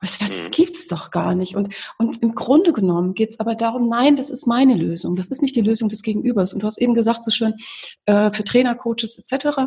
Und 0.00 0.10
ich 0.10 0.18
das 0.18 0.48
mhm. 0.48 0.50
gibt's 0.50 0.86
doch 0.86 1.10
gar 1.10 1.34
nicht. 1.34 1.56
Und, 1.56 1.74
und 1.98 2.20
im 2.22 2.34
Grunde 2.34 2.72
genommen 2.72 3.14
geht's 3.14 3.40
aber 3.40 3.54
darum, 3.54 3.88
nein, 3.88 4.16
das 4.16 4.28
ist 4.28 4.46
meine 4.46 4.74
Lösung. 4.74 5.16
Das 5.16 5.28
ist 5.28 5.40
nicht 5.40 5.56
die 5.56 5.62
Lösung 5.62 5.88
des 5.88 6.02
Gegenübers. 6.02 6.52
Und 6.52 6.62
du 6.62 6.66
hast 6.66 6.78
eben 6.78 6.92
gesagt, 6.92 7.24
so 7.24 7.30
schön, 7.30 7.54
äh, 8.04 8.30
für 8.30 8.44
Trainer, 8.44 8.74
Coaches 8.74 9.18
etc., 9.18 9.60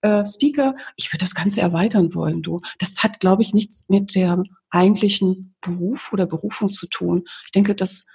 äh, 0.00 0.24
Speaker, 0.24 0.76
ich 0.96 1.12
würde 1.12 1.24
das 1.24 1.34
Ganze 1.34 1.60
erweitern 1.60 2.14
wollen, 2.14 2.42
du. 2.42 2.60
Das 2.78 3.02
hat, 3.02 3.20
glaube 3.20 3.42
ich, 3.42 3.52
nichts 3.52 3.84
mit 3.88 4.14
der 4.14 4.42
eigentlichen 4.70 5.54
Beruf 5.60 6.12
oder 6.12 6.26
Berufung 6.26 6.70
zu 6.70 6.86
tun. 6.88 7.24
Ich 7.44 7.52
denke, 7.52 7.74
das 7.74 8.06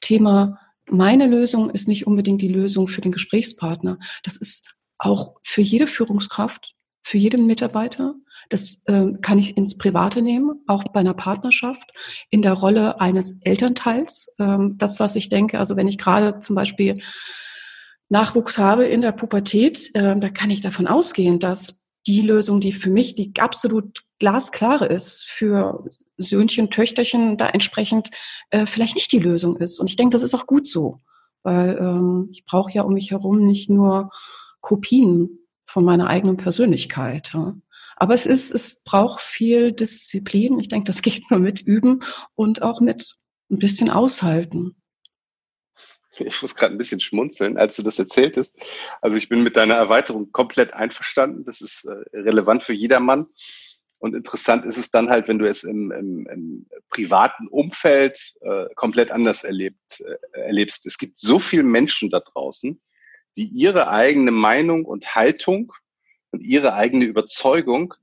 Thema 0.00 0.60
meine 0.90 1.26
Lösung 1.26 1.70
ist 1.70 1.88
nicht 1.88 2.06
unbedingt 2.06 2.42
die 2.42 2.48
Lösung 2.48 2.88
für 2.88 3.00
den 3.00 3.12
Gesprächspartner. 3.12 3.98
Das 4.22 4.36
ist 4.36 4.84
auch 4.98 5.36
für 5.42 5.62
jede 5.62 5.86
Führungskraft 5.86 6.74
für 7.04 7.18
jeden 7.18 7.46
Mitarbeiter. 7.46 8.14
Das 8.48 8.82
äh, 8.86 9.12
kann 9.20 9.38
ich 9.38 9.56
ins 9.56 9.78
Private 9.78 10.22
nehmen, 10.22 10.62
auch 10.66 10.84
bei 10.84 11.00
einer 11.00 11.14
Partnerschaft, 11.14 11.92
in 12.30 12.42
der 12.42 12.54
Rolle 12.54 13.00
eines 13.00 13.42
Elternteils. 13.42 14.34
Ähm, 14.38 14.76
das, 14.78 15.00
was 15.00 15.14
ich 15.14 15.28
denke, 15.28 15.58
also 15.58 15.76
wenn 15.76 15.86
ich 15.86 15.98
gerade 15.98 16.38
zum 16.38 16.56
Beispiel 16.56 17.00
Nachwuchs 18.08 18.58
habe 18.58 18.86
in 18.86 19.02
der 19.02 19.12
Pubertät, 19.12 19.94
äh, 19.94 20.18
da 20.18 20.28
kann 20.30 20.50
ich 20.50 20.62
davon 20.62 20.86
ausgehen, 20.86 21.38
dass 21.38 21.90
die 22.06 22.22
Lösung, 22.22 22.60
die 22.60 22.72
für 22.72 22.90
mich 22.90 23.14
die 23.14 23.32
absolut 23.38 24.02
glasklare 24.18 24.86
ist, 24.86 25.24
für 25.24 25.84
Söhnchen, 26.16 26.70
Töchterchen 26.70 27.36
da 27.36 27.48
entsprechend 27.48 28.10
äh, 28.50 28.66
vielleicht 28.66 28.94
nicht 28.94 29.12
die 29.12 29.18
Lösung 29.18 29.56
ist. 29.56 29.78
Und 29.78 29.88
ich 29.88 29.96
denke, 29.96 30.12
das 30.12 30.22
ist 30.22 30.34
auch 30.34 30.46
gut 30.46 30.66
so, 30.66 31.00
weil 31.42 31.76
ähm, 31.78 32.28
ich 32.30 32.44
brauche 32.44 32.72
ja 32.72 32.82
um 32.82 32.94
mich 32.94 33.10
herum 33.10 33.46
nicht 33.46 33.70
nur 33.70 34.10
Kopien 34.60 35.40
von 35.66 35.84
meiner 35.84 36.08
eigenen 36.08 36.36
Persönlichkeit. 36.36 37.32
Ja. 37.34 37.54
Aber 37.96 38.14
es 38.14 38.26
ist, 38.26 38.50
es 38.50 38.82
braucht 38.84 39.20
viel 39.20 39.72
Disziplin. 39.72 40.58
Ich 40.58 40.68
denke, 40.68 40.86
das 40.86 41.02
geht 41.02 41.30
nur 41.30 41.40
mit 41.40 41.62
Üben 41.62 42.00
und 42.34 42.62
auch 42.62 42.80
mit 42.80 43.14
ein 43.50 43.58
bisschen 43.58 43.90
aushalten. 43.90 44.76
Ich 46.18 46.42
muss 46.42 46.54
gerade 46.54 46.74
ein 46.74 46.78
bisschen 46.78 47.00
schmunzeln, 47.00 47.56
als 47.56 47.76
du 47.76 47.82
das 47.82 47.98
erzähltest. 47.98 48.60
Also 49.00 49.16
ich 49.16 49.28
bin 49.28 49.42
mit 49.42 49.56
deiner 49.56 49.74
Erweiterung 49.74 50.30
komplett 50.30 50.72
einverstanden. 50.72 51.44
Das 51.44 51.60
ist 51.60 51.86
äh, 51.86 52.16
relevant 52.16 52.62
für 52.62 52.72
jedermann. 52.72 53.26
Und 53.98 54.14
interessant 54.14 54.66
ist 54.66 54.76
es 54.76 54.90
dann 54.90 55.08
halt, 55.08 55.28
wenn 55.28 55.38
du 55.38 55.48
es 55.48 55.64
im, 55.64 55.90
im, 55.90 56.26
im 56.26 56.66
privaten 56.90 57.48
Umfeld 57.48 58.34
äh, 58.42 58.66
komplett 58.74 59.10
anders 59.10 59.44
erlebt, 59.44 60.00
äh, 60.00 60.40
erlebst. 60.40 60.84
Es 60.86 60.98
gibt 60.98 61.18
so 61.18 61.38
viele 61.38 61.62
Menschen 61.62 62.10
da 62.10 62.20
draußen, 62.20 62.80
die 63.36 63.46
ihre 63.46 63.88
eigene 63.88 64.30
Meinung 64.30 64.84
und 64.84 65.14
Haltung 65.14 65.72
und 66.30 66.42
ihre 66.42 66.74
eigene 66.74 67.04
Überzeugung 67.04 67.94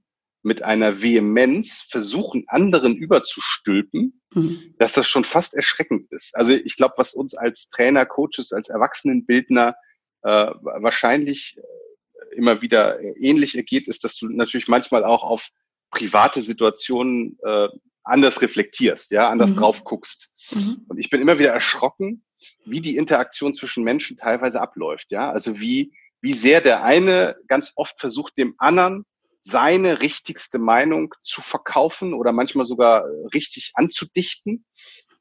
mit 0.44 0.64
einer 0.64 1.02
Vehemenz 1.02 1.82
versuchen, 1.88 2.46
anderen 2.48 2.96
überzustülpen, 2.96 4.22
mhm. 4.34 4.74
dass 4.80 4.94
das 4.94 5.08
schon 5.08 5.24
fast 5.24 5.54
erschreckend 5.54 6.12
ist. 6.12 6.36
Also 6.36 6.54
ich 6.54 6.78
glaube, 6.78 6.96
was 6.98 7.14
uns 7.14 7.36
als 7.36 7.70
Trainer, 7.70 8.06
Coaches, 8.06 8.52
als 8.52 8.70
Erwachsenenbildner 8.70 9.76
äh, 10.24 10.30
wahrscheinlich 10.62 11.58
äh, 11.58 12.36
immer 12.36 12.62
wieder 12.62 13.00
ähnlich 13.18 13.56
ergeht, 13.56 13.88
ist, 13.88 14.04
dass 14.04 14.16
du 14.16 14.30
natürlich 14.30 14.68
manchmal 14.68 15.04
auch 15.04 15.24
auf 15.24 15.50
private 15.92 16.42
Situationen 16.42 17.38
äh, 17.44 17.68
anders 18.04 18.42
reflektierst, 18.42 19.12
ja, 19.12 19.30
anders 19.30 19.52
mhm. 19.52 19.58
drauf 19.58 19.84
guckst. 19.84 20.32
Mhm. 20.52 20.86
Und 20.88 20.98
ich 20.98 21.10
bin 21.10 21.22
immer 21.22 21.38
wieder 21.38 21.52
erschrocken, 21.52 22.24
wie 22.66 22.82
die 22.82 22.98
Interaktion 22.98 23.54
zwischen 23.54 23.84
Menschen 23.84 24.18
teilweise 24.18 24.60
abläuft, 24.60 25.12
ja. 25.12 25.32
Also 25.32 25.60
wie, 25.60 25.94
wie 26.22 26.34
sehr 26.34 26.62
der 26.62 26.84
eine 26.84 27.36
ganz 27.48 27.74
oft 27.76 28.00
versucht, 28.00 28.38
dem 28.38 28.56
anderen 28.58 29.06
seine 29.44 30.02
richtigste 30.02 30.60
Meinung 30.60 31.14
zu 31.24 31.42
verkaufen 31.42 32.14
oder 32.14 32.32
manchmal 32.32 32.66
sogar 32.66 33.06
richtig 33.34 33.72
anzudichten 33.74 34.66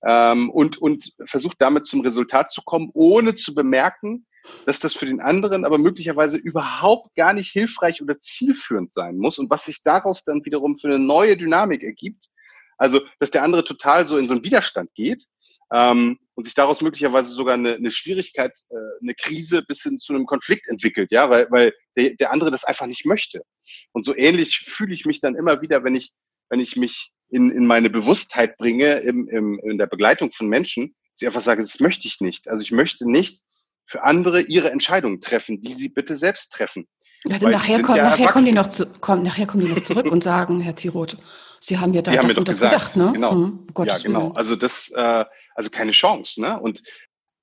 ähm, 0.07 0.51
und, 0.51 0.79
und 0.79 1.13
versucht 1.25 1.61
damit 1.61 1.87
zum 1.87 2.01
Resultat 2.01 2.53
zu 2.53 2.63
kommen, 2.63 2.91
ohne 2.95 3.35
zu 3.35 3.55
bemerken, 3.55 4.27
dass 4.67 4.81
das 4.81 4.95
für 4.95 5.07
den 5.07 5.21
anderen 5.21 5.65
aber 5.65 5.79
möglicherweise 5.79 6.39
überhaupt 6.39 7.15
gar 7.15 7.33
nicht 7.33 7.51
hilfreich 7.51 8.01
oder 8.03 8.21
zielführend 8.21 8.95
sein 8.95 9.19
muss 9.19 9.39
und 9.39 9.51
was 9.51 9.67
sich 9.67 9.83
daraus 9.83 10.25
dann 10.25 10.45
wiederum 10.45 10.79
für 10.79 10.89
eine 10.89 10.99
neue 10.99 11.37
Dynamik 11.37 11.83
ergibt. 11.83 12.27
Also, 12.79 13.01
dass 13.19 13.31
der 13.31 13.43
andere 13.43 13.65
total 13.65 14.07
so 14.07 14.17
in 14.17 14.27
so 14.27 14.33
einen 14.33 14.45
Widerstand 14.45 14.95
geht 14.95 15.27
ähm, 15.71 16.19
und 16.35 16.45
sich 16.45 16.55
daraus 16.55 16.81
möglicherweise 16.81 17.29
sogar 17.29 17.55
eine, 17.55 17.75
eine 17.75 17.91
Schwierigkeit, 17.91 18.59
äh, 18.71 18.75
eine 19.03 19.15
Krise 19.15 19.63
bis 19.63 19.83
hin 19.83 19.99
zu 19.99 20.15
einem 20.15 20.25
Konflikt 20.25 20.67
entwickelt, 20.69 21.13
ja, 21.13 21.29
weil, 21.29 21.47
weil 21.51 21.75
der, 21.97 22.15
der 22.15 22.33
andere 22.33 22.51
das 22.51 22.65
einfach 22.65 22.87
nicht 22.87 23.05
möchte. 23.05 23.43
Und 23.93 24.07
so 24.07 24.17
ähnlich 24.17 24.61
fühle 24.61 24.95
ich 24.95 25.05
mich 25.05 25.21
dann 25.21 25.35
immer 25.35 25.61
wieder, 25.61 25.85
wenn 25.85 25.95
ich, 25.95 26.13
wenn 26.49 26.61
ich 26.61 26.77
mich 26.77 27.13
in, 27.31 27.51
in 27.51 27.67
meine 27.67 27.91
Bewusstheit 27.91 28.57
bringe, 28.57 28.99
im, 29.01 29.29
im, 29.29 29.59
in 29.61 29.79
der 29.79 29.87
Begleitung 29.87 30.31
von 30.33 30.49
Menschen, 30.49 30.95
dass 31.15 31.23
ich 31.23 31.27
einfach 31.27 31.41
sage, 31.41 31.63
das 31.63 31.81
möchte 31.81 32.07
ich 32.07 32.21
nicht. 32.21 32.49
Also 32.49 32.63
ich 32.63 32.73
möchte 32.73 33.11
nicht 33.11 33.41
für 33.87 34.03
andere 34.05 34.43
ihre 34.43 34.71
Entscheidungen 34.71 35.21
treffen, 35.21 35.61
die 35.61 35.75
sie 35.75 35.89
bitte 35.89 36.17
selbst 36.17 36.53
treffen. 36.53 36.87
Also 37.29 37.49
nachher, 37.49 37.83
kommt, 37.83 37.99
ja 37.99 38.09
nachher, 38.09 38.29
kommen 38.29 38.47
die 38.47 38.53
noch 38.53 38.69
zu, 38.69 38.87
kommen, 38.87 39.23
nachher 39.23 39.47
kommen 39.47 39.65
die 39.65 39.73
noch 39.73 39.83
zurück 39.83 40.07
und 40.07 40.23
sagen, 40.23 40.61
Herr 40.61 40.75
Tiroth, 40.75 41.19
Sie 41.61 41.79
haben 41.79 41.93
ja 41.93 42.01
da 42.01 42.13
das 42.17 42.39
und 42.39 42.49
das 42.49 42.61
gesagt, 42.61 42.95
gesagt 42.95 42.97
ne? 42.97 43.13
Genau. 43.13 43.35
Mhm, 43.35 43.67
ja, 43.77 43.99
genau. 43.99 44.21
Willen. 44.23 44.37
Also 44.37 44.57
das, 44.57 44.91
äh, 44.95 45.25
also 45.55 45.71
keine 45.71 45.91
Chance, 45.91 46.41
ne? 46.41 46.59
Und 46.59 46.83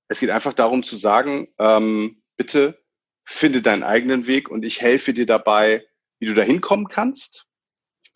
es 0.08 0.20
geht 0.20 0.32
einfach 0.32 0.54
darum 0.54 0.82
zu 0.82 0.98
sagen, 0.98 1.48
ähm, 1.60 2.24
bitte 2.36 2.82
finde 3.26 3.62
deinen 3.62 3.84
eigenen 3.84 4.26
Weg 4.26 4.50
und 4.50 4.64
ich 4.64 4.82
helfe 4.82 5.14
dir 5.14 5.26
dabei, 5.26 5.86
wie 6.20 6.26
du 6.26 6.34
da 6.34 6.42
hinkommen 6.42 6.88
kannst. 6.88 7.46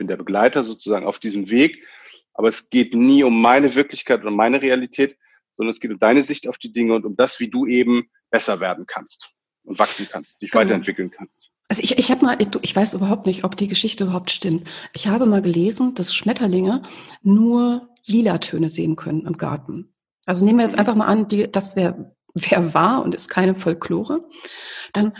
Ich 0.01 0.03
bin 0.03 0.07
der 0.07 0.17
Begleiter 0.17 0.63
sozusagen 0.63 1.05
auf 1.05 1.19
diesem 1.19 1.51
Weg, 1.51 1.83
aber 2.33 2.47
es 2.47 2.71
geht 2.71 2.95
nie 2.95 3.23
um 3.23 3.39
meine 3.39 3.75
Wirklichkeit 3.75 4.21
oder 4.21 4.31
meine 4.31 4.59
Realität, 4.59 5.15
sondern 5.53 5.69
es 5.69 5.79
geht 5.79 5.91
um 5.91 5.99
deine 5.99 6.23
Sicht 6.23 6.49
auf 6.49 6.57
die 6.57 6.73
Dinge 6.73 6.95
und 6.95 7.05
um 7.05 7.15
das, 7.15 7.39
wie 7.39 7.51
du 7.51 7.67
eben 7.67 8.09
besser 8.31 8.59
werden 8.59 8.87
kannst 8.87 9.29
und 9.63 9.77
wachsen 9.77 10.07
kannst, 10.09 10.41
dich 10.41 10.49
genau. 10.49 10.63
weiterentwickeln 10.63 11.11
kannst. 11.11 11.51
Also 11.67 11.83
ich, 11.83 11.99
ich 11.99 12.09
habe 12.09 12.25
mal, 12.25 12.35
ich 12.63 12.75
weiß 12.75 12.95
überhaupt 12.95 13.27
nicht, 13.27 13.43
ob 13.43 13.55
die 13.57 13.67
Geschichte 13.67 14.05
überhaupt 14.05 14.31
stimmt. 14.31 14.67
Ich 14.93 15.07
habe 15.07 15.27
mal 15.27 15.43
gelesen, 15.43 15.93
dass 15.93 16.15
Schmetterlinge 16.15 16.81
nur 17.21 17.87
lila 18.07 18.39
Töne 18.39 18.71
sehen 18.71 18.95
können 18.95 19.27
im 19.27 19.37
Garten. 19.37 19.93
Also 20.25 20.45
nehmen 20.45 20.57
wir 20.57 20.65
jetzt 20.65 20.79
einfach 20.79 20.95
mal 20.95 21.05
an, 21.05 21.27
die, 21.27 21.51
das 21.51 21.75
wäre 21.75 22.15
wär 22.33 22.73
wahr 22.73 23.03
und 23.03 23.13
ist 23.13 23.29
keine 23.29 23.53
Folklore. 23.53 24.27
Dann 24.93 25.13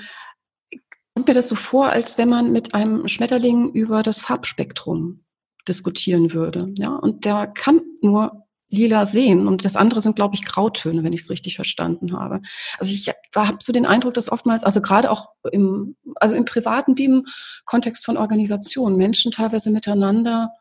kommt 1.14 1.28
mir 1.28 1.34
das 1.34 1.50
so 1.50 1.56
vor, 1.56 1.90
als 1.90 2.18
wenn 2.18 2.30
man 2.30 2.52
mit 2.52 2.74
einem 2.74 3.08
Schmetterling 3.08 3.72
über 3.72 4.04
das 4.04 4.22
Farbspektrum 4.22 5.24
diskutieren 5.68 6.34
würde. 6.34 6.74
Ja, 6.78 6.96
und 6.96 7.26
der 7.26 7.48
kann 7.48 7.82
nur 8.02 8.48
lila 8.72 9.06
sehen 9.06 9.48
und 9.48 9.66
das 9.66 9.76
andere 9.76 10.02
sind, 10.02 10.16
glaube 10.16 10.34
ich, 10.36 10.46
Grautöne, 10.46 11.04
wenn 11.04 11.12
ich 11.14 11.22
es 11.22 11.30
richtig 11.30 11.56
verstanden 11.56 12.18
habe. 12.18 12.42
Also 12.80 12.92
ich 12.94 13.12
habe 13.36 13.58
so 13.62 13.74
den 13.74 13.86
Eindruck, 13.86 14.14
dass 14.14 14.32
oftmals, 14.32 14.64
also 14.64 14.82
gerade 14.82 15.12
auch 15.12 15.30
im, 15.52 15.98
also 16.16 16.36
im 16.36 16.46
privaten 16.46 16.98
wie 16.98 17.06
im 17.06 17.26
Kontext 17.66 18.06
von 18.06 18.16
Organisationen, 18.16 18.96
Menschen 18.96 19.32
teilweise 19.32 19.72
miteinander 19.72 20.52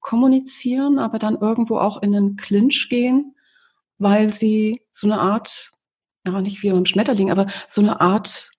kommunizieren, 0.00 0.98
aber 0.98 1.18
dann 1.18 1.36
irgendwo 1.36 1.78
auch 1.78 2.02
in 2.02 2.14
einen 2.14 2.36
Clinch 2.36 2.88
gehen, 2.90 3.34
weil 3.96 4.30
sie 4.30 4.82
so 4.92 5.06
eine 5.06 5.18
Art, 5.18 5.70
ja 6.26 6.40
nicht 6.42 6.62
wie 6.62 6.70
beim 6.70 6.84
Schmetterling, 6.84 7.30
aber 7.30 7.46
so 7.66 7.80
eine 7.80 8.00
Art 8.00 8.50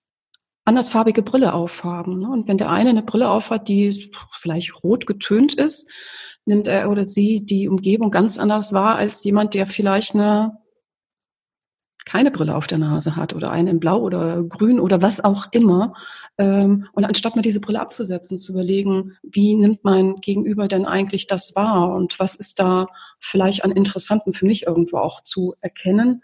andersfarbige 0.70 1.22
Brille 1.22 1.52
aufhaben. 1.52 2.20
Ne? 2.20 2.30
Und 2.30 2.48
wenn 2.48 2.56
der 2.56 2.70
eine 2.70 2.90
eine 2.90 3.02
Brille 3.02 3.28
aufhat, 3.28 3.68
die 3.68 4.10
vielleicht 4.40 4.82
rot 4.82 5.06
getönt 5.06 5.54
ist, 5.54 5.90
nimmt 6.46 6.68
er 6.68 6.90
oder 6.90 7.06
sie 7.06 7.44
die 7.44 7.68
Umgebung 7.68 8.10
ganz 8.10 8.38
anders 8.38 8.72
wahr 8.72 8.96
als 8.96 9.22
jemand, 9.24 9.54
der 9.54 9.66
vielleicht 9.66 10.14
eine 10.14 10.58
keine 12.06 12.30
Brille 12.30 12.56
auf 12.56 12.66
der 12.66 12.78
Nase 12.78 13.14
hat 13.14 13.34
oder 13.34 13.50
eine 13.50 13.70
in 13.70 13.78
Blau 13.78 14.00
oder 14.00 14.42
Grün 14.42 14.80
oder 14.80 15.02
was 15.02 15.22
auch 15.22 15.46
immer. 15.52 15.94
Ähm, 16.38 16.86
und 16.92 17.04
anstatt 17.04 17.36
mal 17.36 17.42
diese 17.42 17.60
Brille 17.60 17.80
abzusetzen, 17.80 18.38
zu 18.38 18.52
überlegen, 18.52 19.16
wie 19.22 19.54
nimmt 19.54 19.84
mein 19.84 20.16
Gegenüber 20.16 20.66
denn 20.66 20.86
eigentlich 20.86 21.26
das 21.26 21.54
wahr 21.54 21.94
und 21.94 22.18
was 22.18 22.34
ist 22.34 22.58
da 22.58 22.86
vielleicht 23.18 23.64
an 23.64 23.70
Interessanten 23.70 24.32
für 24.32 24.46
mich 24.46 24.66
irgendwo 24.66 24.96
auch 24.96 25.20
zu 25.20 25.54
erkennen. 25.60 26.22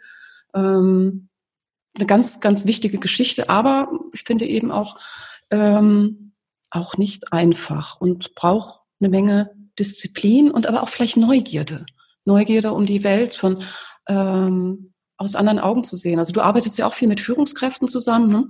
Eine 1.96 2.06
ganz, 2.06 2.40
ganz 2.40 2.66
wichtige 2.66 2.98
Geschichte, 2.98 3.48
aber 3.48 3.88
ich 4.12 4.22
finde 4.22 4.46
eben 4.46 4.70
auch, 4.70 4.98
ähm, 5.50 6.32
auch 6.70 6.96
nicht 6.96 7.32
einfach 7.32 8.00
und 8.00 8.34
braucht 8.34 8.80
eine 9.00 9.08
Menge 9.08 9.50
Disziplin 9.78 10.50
und 10.50 10.66
aber 10.66 10.82
auch 10.82 10.88
vielleicht 10.88 11.16
Neugierde. 11.16 11.86
Neugierde, 12.24 12.72
um 12.72 12.86
die 12.86 13.04
Welt 13.04 13.34
von 13.34 13.62
ähm, 14.08 14.92
aus 15.16 15.36
anderen 15.36 15.58
Augen 15.58 15.84
zu 15.84 15.96
sehen. 15.96 16.18
Also 16.18 16.32
du 16.32 16.42
arbeitest 16.42 16.78
ja 16.78 16.86
auch 16.86 16.94
viel 16.94 17.08
mit 17.08 17.20
Führungskräften 17.20 17.88
zusammen. 17.88 18.30
Ne? 18.30 18.48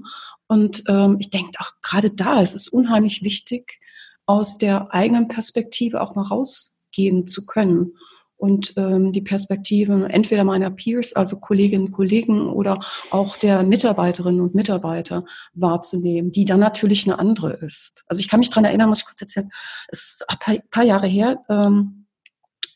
Und 0.48 0.82
ähm, 0.88 1.16
ich 1.20 1.30
denke 1.30 1.52
auch 1.60 1.70
gerade 1.82 2.10
da 2.10 2.40
ist 2.40 2.54
es 2.54 2.68
unheimlich 2.68 3.22
wichtig, 3.22 3.80
aus 4.24 4.58
der 4.58 4.92
eigenen 4.92 5.28
Perspektive 5.28 6.00
auch 6.00 6.16
mal 6.16 6.22
rausgehen 6.22 7.26
zu 7.26 7.46
können 7.46 7.92
und 8.36 8.74
ähm, 8.76 9.12
die 9.12 9.22
Perspektiven 9.22 10.04
entweder 10.04 10.44
meiner 10.44 10.70
Peers, 10.70 11.14
also 11.14 11.38
Kolleginnen 11.38 11.86
und 11.86 11.92
Kollegen 11.92 12.48
oder 12.48 12.78
auch 13.10 13.36
der 13.36 13.62
Mitarbeiterinnen 13.62 14.40
und 14.40 14.54
Mitarbeiter 14.54 15.24
wahrzunehmen, 15.54 16.32
die 16.32 16.44
dann 16.44 16.60
natürlich 16.60 17.06
eine 17.06 17.18
andere 17.18 17.52
ist. 17.52 18.04
Also 18.06 18.20
ich 18.20 18.28
kann 18.28 18.40
mich 18.40 18.50
dran 18.50 18.64
erinnern, 18.64 18.88
muss 18.88 19.00
ich 19.00 19.06
kurz 19.06 19.20
erzählen, 19.20 19.50
es 19.88 20.18
ist 20.20 20.24
ein 20.28 20.60
paar 20.70 20.84
Jahre 20.84 21.06
her, 21.06 21.38
ähm, 21.48 22.06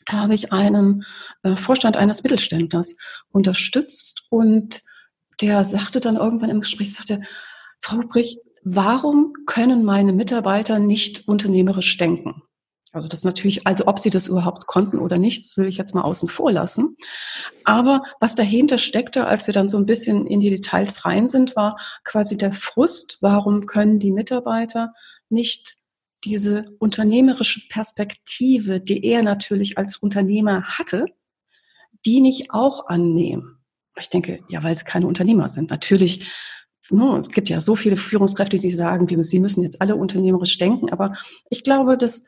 da 0.06 0.18
habe 0.18 0.34
ich 0.34 0.52
einen 0.52 1.04
äh, 1.42 1.56
Vorstand 1.56 1.96
eines 1.96 2.22
Mittelständlers 2.22 2.96
unterstützt 3.30 4.26
und 4.30 4.82
der 5.40 5.64
sagte 5.64 6.00
dann 6.00 6.16
irgendwann 6.16 6.50
im 6.50 6.60
Gespräch, 6.60 6.94
sagte, 6.94 7.22
Frau 7.80 7.98
Hubrich, 7.98 8.38
warum 8.62 9.32
können 9.46 9.84
meine 9.84 10.12
Mitarbeiter 10.12 10.78
nicht 10.78 11.28
unternehmerisch 11.28 11.96
denken? 11.96 12.42
Also 12.92 13.06
das 13.06 13.22
natürlich, 13.22 13.66
also 13.68 13.86
ob 13.86 14.00
sie 14.00 14.10
das 14.10 14.26
überhaupt 14.26 14.66
konnten 14.66 14.98
oder 14.98 15.16
nicht, 15.16 15.44
das 15.44 15.56
will 15.56 15.66
ich 15.66 15.76
jetzt 15.76 15.94
mal 15.94 16.02
außen 16.02 16.28
vor 16.28 16.50
lassen. 16.50 16.96
Aber 17.64 18.02
was 18.18 18.34
dahinter 18.34 18.78
steckte, 18.78 19.26
als 19.26 19.46
wir 19.46 19.54
dann 19.54 19.68
so 19.68 19.76
ein 19.76 19.86
bisschen 19.86 20.26
in 20.26 20.40
die 20.40 20.50
Details 20.50 21.04
rein 21.04 21.28
sind, 21.28 21.54
war 21.54 21.76
quasi 22.02 22.36
der 22.36 22.52
Frust, 22.52 23.18
warum 23.20 23.66
können 23.66 24.00
die 24.00 24.10
Mitarbeiter 24.10 24.92
nicht 25.28 25.76
diese 26.24 26.64
unternehmerische 26.80 27.60
Perspektive, 27.68 28.80
die 28.80 29.04
er 29.04 29.22
natürlich 29.22 29.78
als 29.78 29.96
Unternehmer 29.96 30.64
hatte, 30.64 31.06
die 32.04 32.20
nicht 32.20 32.50
auch 32.50 32.88
annehmen? 32.88 33.58
Ich 34.00 34.08
denke, 34.08 34.40
ja, 34.48 34.64
weil 34.64 34.72
es 34.72 34.84
keine 34.84 35.06
Unternehmer 35.06 35.48
sind. 35.48 35.70
Natürlich, 35.70 36.28
ne, 36.90 37.18
es 37.20 37.28
gibt 37.28 37.48
ja 37.50 37.60
so 37.60 37.76
viele 37.76 37.96
Führungskräfte, 37.96 38.58
die 38.58 38.70
sagen, 38.70 39.06
sie 39.22 39.38
müssen 39.38 39.62
jetzt 39.62 39.80
alle 39.80 39.94
unternehmerisch 39.94 40.58
denken, 40.58 40.90
aber 40.90 41.14
ich 41.50 41.62
glaube, 41.62 41.96
dass 41.96 42.24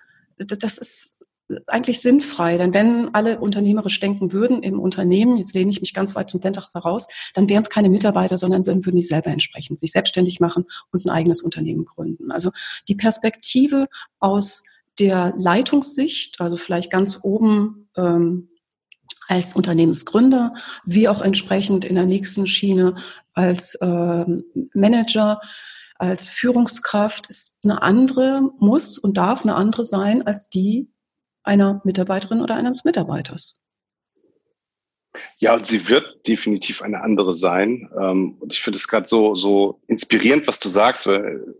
das 0.46 0.78
ist 0.78 1.22
eigentlich 1.66 2.00
sinnfrei, 2.00 2.56
denn 2.56 2.72
wenn 2.72 3.14
alle 3.14 3.38
unternehmerisch 3.38 4.00
denken 4.00 4.32
würden 4.32 4.62
im 4.62 4.80
Unternehmen, 4.80 5.36
jetzt 5.36 5.54
lehne 5.54 5.70
ich 5.70 5.80
mich 5.80 5.94
ganz 5.94 6.14
weit 6.14 6.30
zum 6.30 6.40
Dentach 6.40 6.68
heraus, 6.74 7.06
dann 7.34 7.48
wären 7.48 7.62
es 7.62 7.70
keine 7.70 7.90
Mitarbeiter, 7.90 8.38
sondern 8.38 8.66
würden, 8.66 8.84
würden 8.86 8.96
die 8.96 9.02
selber 9.06 9.30
entsprechend 9.30 9.78
sich 9.78 9.92
selbstständig 9.92 10.40
machen 10.40 10.64
und 10.90 11.04
ein 11.04 11.10
eigenes 11.10 11.42
Unternehmen 11.42 11.84
gründen. 11.84 12.30
Also 12.30 12.50
die 12.88 12.94
Perspektive 12.94 13.88
aus 14.18 14.64
der 14.98 15.34
Leitungssicht, 15.36 16.40
also 16.40 16.56
vielleicht 16.56 16.90
ganz 16.90 17.20
oben 17.22 17.88
ähm, 17.96 18.48
als 19.28 19.54
Unternehmensgründer, 19.54 20.54
wie 20.84 21.08
auch 21.08 21.22
entsprechend 21.22 21.84
in 21.84 21.94
der 21.94 22.06
nächsten 22.06 22.46
Schiene 22.46 22.96
als 23.34 23.74
äh, 23.76 24.24
Manager, 24.74 25.40
als 26.02 26.26
Führungskraft 26.26 27.28
ist 27.28 27.60
eine 27.62 27.80
andere, 27.80 28.50
muss 28.58 28.98
und 28.98 29.16
darf 29.16 29.44
eine 29.44 29.54
andere 29.54 29.84
sein 29.84 30.26
als 30.26 30.48
die 30.48 30.90
einer 31.44 31.80
Mitarbeiterin 31.84 32.40
oder 32.40 32.56
eines 32.56 32.84
Mitarbeiters. 32.84 33.60
Ja, 35.38 35.54
und 35.54 35.64
sie 35.64 35.88
wird 35.88 36.26
definitiv 36.26 36.82
eine 36.82 37.02
andere 37.02 37.32
sein. 37.32 37.88
Ähm, 38.00 38.36
und 38.40 38.52
ich 38.52 38.62
finde 38.62 38.78
es 38.78 38.88
gerade 38.88 39.06
so, 39.06 39.36
so 39.36 39.80
inspirierend, 39.86 40.48
was 40.48 40.58
du 40.58 40.68
sagst, 40.68 41.06
weil 41.06 41.54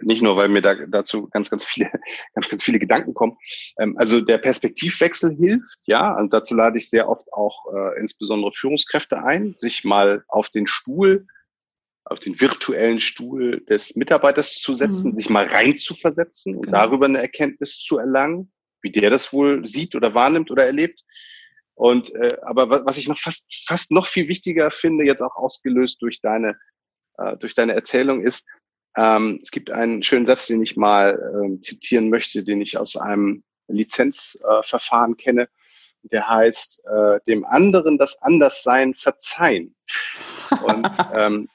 nicht 0.00 0.22
nur, 0.22 0.36
weil 0.36 0.48
mir 0.48 0.62
da 0.62 0.74
dazu 0.86 1.28
ganz, 1.28 1.50
ganz 1.50 1.64
viele, 1.64 1.90
ganz, 2.34 2.48
ganz 2.48 2.62
viele 2.62 2.78
Gedanken 2.78 3.14
kommen. 3.14 3.36
Ähm, 3.80 3.96
also 3.98 4.20
der 4.20 4.38
Perspektivwechsel 4.38 5.34
hilft, 5.34 5.80
ja, 5.86 6.16
und 6.16 6.32
dazu 6.32 6.54
lade 6.54 6.78
ich 6.78 6.88
sehr 6.88 7.08
oft 7.08 7.32
auch 7.32 7.66
äh, 7.74 7.98
insbesondere 7.98 8.52
Führungskräfte 8.52 9.24
ein, 9.24 9.54
sich 9.56 9.82
mal 9.82 10.24
auf 10.28 10.50
den 10.50 10.68
Stuhl, 10.68 11.26
auf 12.08 12.20
den 12.20 12.40
virtuellen 12.40 13.00
Stuhl 13.00 13.64
des 13.68 13.96
Mitarbeiters 13.96 14.60
zu 14.60 14.74
setzen, 14.74 15.10
mhm. 15.10 15.16
sich 15.16 15.28
mal 15.28 15.46
rein 15.46 15.76
zu 15.76 15.94
versetzen 15.94 16.54
und 16.56 16.66
genau. 16.66 16.78
darüber 16.78 17.06
eine 17.06 17.20
Erkenntnis 17.20 17.78
zu 17.78 17.98
erlangen, 17.98 18.52
wie 18.80 18.92
der 18.92 19.10
das 19.10 19.32
wohl 19.32 19.66
sieht 19.66 19.96
oder 19.96 20.14
wahrnimmt 20.14 20.50
oder 20.50 20.64
erlebt. 20.64 21.02
Und 21.74 22.14
äh, 22.14 22.38
aber 22.42 22.86
was 22.86 22.96
ich 22.96 23.08
noch 23.08 23.18
fast 23.18 23.52
fast 23.66 23.90
noch 23.90 24.06
viel 24.06 24.28
wichtiger 24.28 24.70
finde, 24.70 25.04
jetzt 25.04 25.20
auch 25.20 25.34
ausgelöst 25.36 26.00
durch 26.00 26.20
deine 26.20 26.56
äh, 27.18 27.36
durch 27.36 27.54
deine 27.54 27.74
Erzählung, 27.74 28.24
ist 28.24 28.46
ähm, 28.96 29.40
es 29.42 29.50
gibt 29.50 29.70
einen 29.70 30.02
schönen 30.02 30.26
Satz, 30.26 30.46
den 30.46 30.62
ich 30.62 30.76
mal 30.76 31.18
ähm, 31.34 31.62
zitieren 31.62 32.08
möchte, 32.08 32.44
den 32.44 32.60
ich 32.60 32.78
aus 32.78 32.96
einem 32.96 33.42
Lizenzverfahren 33.68 35.12
äh, 35.12 35.16
kenne. 35.16 35.48
Der 36.02 36.28
heißt, 36.28 36.84
äh, 36.86 37.20
dem 37.26 37.44
anderen 37.44 37.98
das 37.98 38.22
Anderssein 38.22 38.94
verzeihen. 38.94 39.74
Und 40.62 40.88
ähm, 41.14 41.48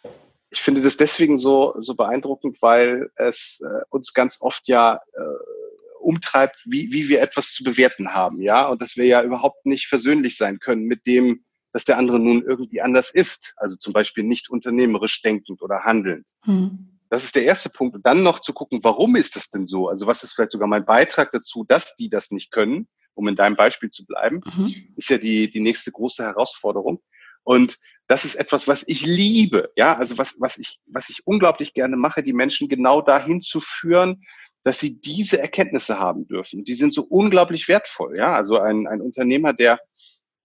ich 0.51 0.61
finde 0.61 0.81
das 0.81 0.97
deswegen 0.97 1.37
so, 1.37 1.73
so 1.77 1.95
beeindruckend, 1.95 2.61
weil 2.61 3.09
es 3.15 3.61
äh, 3.63 3.81
uns 3.89 4.13
ganz 4.13 4.41
oft 4.41 4.67
ja 4.67 4.99
äh, 5.13 5.99
umtreibt, 6.01 6.61
wie, 6.65 6.91
wie 6.91 7.07
wir 7.07 7.21
etwas 7.21 7.53
zu 7.53 7.63
bewerten 7.63 8.13
haben, 8.13 8.41
ja, 8.41 8.67
und 8.67 8.81
dass 8.81 8.97
wir 8.97 9.05
ja 9.05 9.23
überhaupt 9.23 9.65
nicht 9.65 9.87
versöhnlich 9.87 10.35
sein 10.37 10.59
können 10.59 10.83
mit 10.83 11.07
dem, 11.07 11.45
dass 11.71 11.85
der 11.85 11.97
andere 11.97 12.19
nun 12.19 12.43
irgendwie 12.43 12.81
anders 12.81 13.11
ist, 13.11 13.53
also 13.55 13.77
zum 13.77 13.93
Beispiel 13.93 14.25
nicht 14.25 14.49
unternehmerisch 14.49 15.21
denkend 15.21 15.61
oder 15.61 15.85
handelnd. 15.85 16.27
Hm. 16.43 16.99
Das 17.09 17.23
ist 17.23 17.35
der 17.35 17.43
erste 17.43 17.69
Punkt. 17.69 17.95
Und 17.95 18.05
dann 18.05 18.23
noch 18.23 18.39
zu 18.39 18.53
gucken, 18.53 18.79
warum 18.83 19.15
ist 19.15 19.35
das 19.35 19.49
denn 19.49 19.67
so? 19.67 19.89
Also 19.89 20.07
was 20.07 20.23
ist 20.23 20.33
vielleicht 20.33 20.51
sogar 20.51 20.67
mein 20.67 20.85
Beitrag 20.85 21.31
dazu, 21.31 21.65
dass 21.65 21.95
die 21.95 22.09
das 22.09 22.31
nicht 22.31 22.51
können, 22.51 22.87
um 23.13 23.27
in 23.27 23.35
deinem 23.35 23.55
Beispiel 23.55 23.89
zu 23.89 24.05
bleiben, 24.05 24.41
mhm. 24.45 24.93
ist 24.95 25.09
ja 25.09 25.17
die, 25.17 25.49
die 25.49 25.59
nächste 25.59 25.91
große 25.91 26.23
Herausforderung. 26.23 27.01
Und 27.43 27.77
das 28.07 28.25
ist 28.25 28.35
etwas, 28.35 28.67
was 28.67 28.87
ich 28.87 29.05
liebe. 29.05 29.71
Ja, 29.75 29.97
also 29.97 30.17
was, 30.17 30.35
was 30.39 30.57
ich, 30.57 30.79
was 30.85 31.09
ich 31.09 31.25
unglaublich 31.25 31.73
gerne 31.73 31.95
mache, 31.95 32.23
die 32.23 32.33
Menschen 32.33 32.67
genau 32.67 33.01
dahin 33.01 33.41
zu 33.41 33.59
führen, 33.61 34.23
dass 34.63 34.79
sie 34.79 34.99
diese 34.99 35.39
Erkenntnisse 35.39 35.97
haben 35.97 36.27
dürfen. 36.27 36.65
Die 36.65 36.73
sind 36.73 36.93
so 36.93 37.03
unglaublich 37.03 37.67
wertvoll. 37.67 38.17
Ja, 38.17 38.35
also 38.35 38.59
ein, 38.59 38.85
ein 38.87 39.01
Unternehmer, 39.01 39.53
der, 39.53 39.79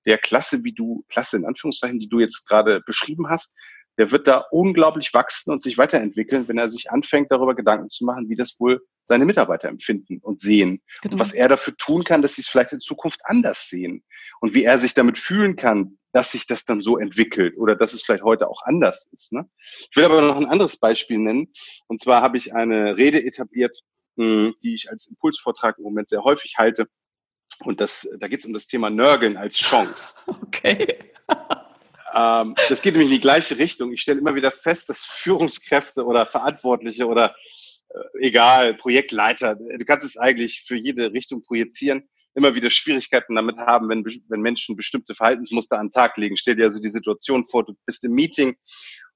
der 0.06 0.18
Klasse, 0.18 0.64
wie 0.64 0.72
du, 0.72 1.04
Klasse 1.08 1.36
in 1.36 1.44
Anführungszeichen, 1.44 1.98
die 1.98 2.08
du 2.08 2.20
jetzt 2.20 2.46
gerade 2.46 2.80
beschrieben 2.86 3.28
hast, 3.28 3.54
der 3.98 4.10
wird 4.10 4.26
da 4.26 4.44
unglaublich 4.50 5.12
wachsen 5.14 5.52
und 5.52 5.62
sich 5.62 5.78
weiterentwickeln, 5.78 6.48
wenn 6.48 6.58
er 6.58 6.70
sich 6.70 6.90
anfängt, 6.90 7.32
darüber 7.32 7.54
Gedanken 7.54 7.90
zu 7.90 8.04
machen, 8.04 8.28
wie 8.28 8.36
das 8.36 8.60
wohl 8.60 8.80
seine 9.06 9.24
Mitarbeiter 9.24 9.68
empfinden 9.68 10.18
und 10.20 10.40
sehen. 10.40 10.82
Genau. 11.00 11.14
Und 11.14 11.20
was 11.20 11.32
er 11.32 11.48
dafür 11.48 11.76
tun 11.76 12.04
kann, 12.04 12.22
dass 12.22 12.34
sie 12.34 12.42
es 12.42 12.48
vielleicht 12.48 12.72
in 12.72 12.80
Zukunft 12.80 13.20
anders 13.24 13.68
sehen. 13.68 14.04
Und 14.40 14.54
wie 14.54 14.64
er 14.64 14.78
sich 14.78 14.94
damit 14.94 15.16
fühlen 15.16 15.56
kann, 15.56 15.98
dass 16.12 16.32
sich 16.32 16.46
das 16.46 16.64
dann 16.64 16.82
so 16.82 16.98
entwickelt 16.98 17.56
oder 17.56 17.76
dass 17.76 17.92
es 17.92 18.02
vielleicht 18.02 18.24
heute 18.24 18.48
auch 18.48 18.62
anders 18.64 19.08
ist. 19.12 19.32
Ne? 19.32 19.48
Ich 19.90 19.96
will 19.96 20.04
aber 20.04 20.20
noch 20.22 20.36
ein 20.36 20.46
anderes 20.46 20.78
Beispiel 20.78 21.18
nennen. 21.18 21.52
Und 21.86 22.00
zwar 22.00 22.22
habe 22.22 22.36
ich 22.36 22.54
eine 22.54 22.96
Rede 22.96 23.24
etabliert, 23.24 23.78
hm, 24.16 24.54
die 24.62 24.74
ich 24.74 24.90
als 24.90 25.06
Impulsvortrag 25.06 25.78
im 25.78 25.84
Moment 25.84 26.08
sehr 26.08 26.24
häufig 26.24 26.56
halte. 26.58 26.88
Und 27.60 27.80
das, 27.80 28.08
da 28.18 28.28
geht 28.28 28.40
es 28.40 28.46
um 28.46 28.52
das 28.52 28.66
Thema 28.66 28.90
Nörgeln 28.90 29.36
als 29.36 29.56
Chance. 29.56 30.14
Okay. 30.46 31.12
Ähm, 32.16 32.54
das 32.70 32.80
geht 32.80 32.94
nämlich 32.94 33.10
in 33.10 33.16
die 33.16 33.20
gleiche 33.20 33.58
Richtung. 33.58 33.92
Ich 33.92 34.00
stelle 34.00 34.20
immer 34.20 34.34
wieder 34.34 34.50
fest, 34.50 34.88
dass 34.88 35.04
Führungskräfte 35.04 36.04
oder 36.04 36.26
Verantwortliche 36.26 37.06
oder 37.06 37.36
egal, 38.20 38.74
Projektleiter, 38.74 39.54
du 39.56 39.84
kannst 39.84 40.06
es 40.06 40.16
eigentlich 40.16 40.64
für 40.66 40.76
jede 40.76 41.12
Richtung 41.12 41.42
projizieren, 41.42 42.08
immer 42.34 42.54
wieder 42.54 42.68
Schwierigkeiten 42.70 43.34
damit 43.34 43.56
haben, 43.56 43.88
wenn, 43.88 44.04
wenn 44.28 44.40
Menschen 44.40 44.76
bestimmte 44.76 45.14
Verhaltensmuster 45.14 45.78
an 45.78 45.86
den 45.86 45.92
Tag 45.92 46.16
legen. 46.18 46.36
Stell 46.36 46.56
dir 46.56 46.64
also 46.64 46.80
die 46.80 46.90
Situation 46.90 47.44
vor, 47.44 47.64
du 47.64 47.74
bist 47.86 48.04
im 48.04 48.12
Meeting 48.12 48.56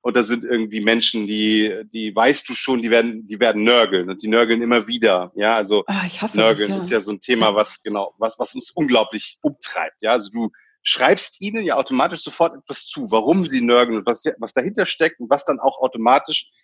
und 0.01 0.17
da 0.17 0.23
sind 0.23 0.45
irgendwie 0.45 0.81
Menschen, 0.81 1.27
die, 1.27 1.83
die 1.93 2.17
weißt 2.17 2.49
du 2.49 2.55
schon, 2.55 2.81
die 2.81 2.91
werden, 2.91 3.29
die 3.29 3.39
werden 3.39 3.63
nörgeln 3.63 4.09
und 4.09 4.23
die 4.23 4.29
nörgeln 4.29 4.63
immer 4.63 4.89
wieder. 4.89 5.33
Ja, 5.35 5.57
also 5.57 5.85
ah, 5.87 6.07
nörgeln 6.35 6.71
das, 6.71 6.79
ja. 6.79 6.79
ist 6.79 6.91
ja 6.91 7.01
so 7.01 7.13
ein 7.13 7.21
Thema, 7.21 7.55
was 7.55 7.83
genau, 7.83 8.15
was, 8.19 8.39
was 8.39 8.55
uns 8.55 8.71
unglaublich 8.71 9.39
umtreibt. 9.43 9.97
Ja, 10.01 10.13
also 10.13 10.31
du 10.31 10.51
schreibst 10.83 11.43
ihnen 11.43 11.63
ja 11.65 11.77
automatisch 11.77 12.23
sofort 12.23 12.57
etwas 12.57 12.87
zu, 12.87 13.11
warum 13.11 13.45
sie 13.45 13.61
nörgeln 13.61 13.99
und 13.99 14.07
was, 14.07 14.25
was 14.39 14.55
dahinter 14.55 14.87
steckt 14.87 15.21
und 15.21 15.29
was 15.29 15.45
dann 15.45 15.61
auch 15.61 15.79
automatisch 15.79 16.49
äh, 16.49 16.60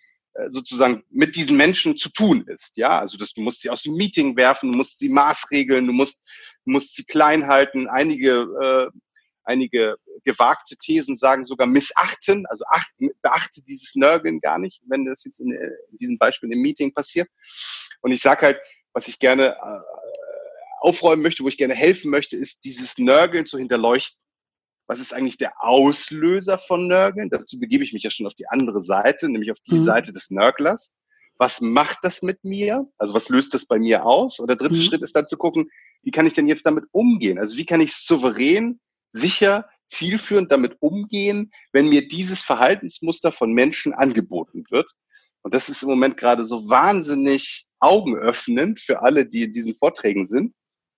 sozusagen 0.47 1.03
mit 1.09 1.35
diesen 1.35 1.57
Menschen 1.57 1.97
zu 1.97 2.09
tun 2.09 2.45
ist. 2.47 2.77
Ja, 2.77 2.99
also 2.99 3.17
dass 3.17 3.33
du 3.33 3.41
musst 3.41 3.61
sie 3.61 3.69
aus 3.69 3.83
dem 3.83 3.95
Meeting 3.95 4.37
werfen, 4.37 4.71
du 4.71 4.77
musst 4.77 4.99
sie 4.99 5.09
maßregeln, 5.09 5.87
du 5.87 5.93
musst, 5.93 6.27
du 6.65 6.71
musst 6.71 6.95
sie 6.95 7.03
klein 7.03 7.47
halten. 7.47 7.87
Einige, 7.87 8.47
äh, 8.61 8.99
einige 9.43 9.95
gewagte 10.23 10.75
Thesen 10.77 11.17
sagen 11.17 11.43
sogar 11.43 11.67
missachten, 11.67 12.45
also 12.47 12.65
acht, 12.69 12.91
beachte 13.21 13.63
dieses 13.63 13.95
Nörgeln 13.95 14.39
gar 14.39 14.59
nicht, 14.59 14.81
wenn 14.87 15.05
das 15.05 15.23
jetzt 15.23 15.39
in, 15.39 15.51
in 15.51 15.97
diesem 15.97 16.17
Beispiel 16.17 16.51
im 16.51 16.61
Meeting 16.61 16.93
passiert. 16.93 17.29
Und 18.01 18.11
ich 18.11 18.21
sage 18.21 18.45
halt, 18.45 18.59
was 18.93 19.07
ich 19.07 19.19
gerne 19.19 19.55
äh, 19.55 19.79
aufräumen 20.81 21.23
möchte, 21.23 21.43
wo 21.43 21.47
ich 21.47 21.57
gerne 21.57 21.75
helfen 21.75 22.11
möchte, 22.11 22.35
ist 22.35 22.63
dieses 22.63 22.97
Nörgeln 22.97 23.45
zu 23.45 23.57
hinterleuchten. 23.57 24.21
Was 24.87 24.99
ist 24.99 25.13
eigentlich 25.13 25.37
der 25.37 25.53
Auslöser 25.61 26.57
von 26.57 26.87
Nörgeln? 26.87 27.29
Dazu 27.29 27.59
begebe 27.59 27.83
ich 27.83 27.93
mich 27.93 28.03
ja 28.03 28.09
schon 28.09 28.25
auf 28.25 28.35
die 28.35 28.47
andere 28.47 28.79
Seite, 28.79 29.29
nämlich 29.29 29.51
auf 29.51 29.59
die 29.59 29.75
mhm. 29.75 29.83
Seite 29.83 30.13
des 30.13 30.31
Nörglers. 30.31 30.95
Was 31.37 31.61
macht 31.61 31.99
das 32.01 32.23
mit 32.23 32.43
mir? 32.43 32.87
Also 32.97 33.13
was 33.13 33.29
löst 33.29 33.53
das 33.53 33.65
bei 33.65 33.77
mir 33.77 34.05
aus? 34.05 34.39
Und 34.39 34.47
der 34.47 34.55
dritte 34.55 34.77
mhm. 34.77 34.81
Schritt 34.81 35.01
ist 35.01 35.15
dann 35.15 35.27
zu 35.27 35.37
gucken, 35.37 35.69
wie 36.03 36.11
kann 36.11 36.25
ich 36.25 36.33
denn 36.33 36.47
jetzt 36.47 36.65
damit 36.65 36.85
umgehen? 36.91 37.37
Also 37.37 37.57
wie 37.57 37.65
kann 37.65 37.81
ich 37.81 37.93
souverän, 37.95 38.79
sicher, 39.11 39.69
zielführend 39.89 40.51
damit 40.51 40.77
umgehen, 40.79 41.51
wenn 41.73 41.89
mir 41.89 42.07
dieses 42.07 42.41
Verhaltensmuster 42.41 43.31
von 43.31 43.51
Menschen 43.51 43.93
angeboten 43.93 44.63
wird? 44.69 44.89
Und 45.41 45.53
das 45.53 45.69
ist 45.69 45.83
im 45.83 45.89
Moment 45.89 46.17
gerade 46.17 46.43
so 46.43 46.69
wahnsinnig 46.69 47.67
augenöffnend 47.79 48.79
für 48.79 49.01
alle, 49.01 49.25
die 49.25 49.43
in 49.43 49.53
diesen 49.53 49.75
Vorträgen 49.75 50.25
sind, 50.25 50.53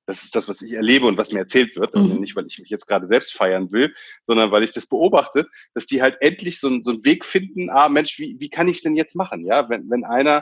das 0.10 0.24
ist 0.24 0.36
das, 0.36 0.48
was 0.48 0.64
ich 0.64 0.74
erlebe 0.74 1.06
und 1.06 1.18
was 1.18 1.32
mir 1.32 1.38
erzählt 1.38 1.76
wird. 1.78 1.94
Also 1.94 2.16
mhm. 2.16 2.22
nicht, 2.22 2.36
weil 2.36 2.48
ich 2.48 2.58
mich 2.58 2.72
jetzt 2.72 2.88
gerade 2.88 3.06
selbst 3.06 3.32
feiern 3.32 3.72
will, 3.72 3.94
sondern 4.24 4.52
weil 4.52 4.64
ich 4.64 4.72
das 4.72 4.88
beobachte, 4.88 5.48
dass 5.76 5.86
die 5.86 6.02
halt 6.02 6.18
endlich 6.20 6.60
so, 6.60 6.82
so 6.82 6.94
einen 6.94 7.06
Weg 7.06 7.24
finden, 7.24 7.70
ah 7.70 7.90
Mensch, 7.90 8.18
wie, 8.18 8.36
wie 8.40 8.50
kann 8.50 8.68
ich 8.68 8.78
es 8.78 8.82
denn 8.82 8.96
jetzt 8.96 9.16
machen? 9.16 9.46
Ja, 9.46 9.70
wenn, 9.70 9.88
wenn 9.92 10.04
einer, 10.06 10.42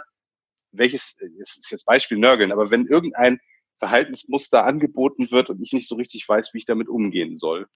welches, 0.72 1.18
das 1.38 1.58
ist 1.58 1.70
jetzt 1.70 1.86
Beispiel 1.86 2.18
Nörgeln, 2.18 2.54
aber 2.54 2.72
wenn 2.72 2.88
irgendein 2.88 3.40
Verhaltensmuster 3.80 4.64
angeboten 4.64 5.32
wird 5.32 5.50
und 5.50 5.62
ich 5.62 5.74
nicht 5.74 5.90
so 5.90 5.96
richtig 5.96 6.28
weiß, 6.28 6.54
wie 6.54 6.60
ich 6.60 6.66
damit 6.66 6.88
umgehen 6.88 7.38
soll. 7.38 7.68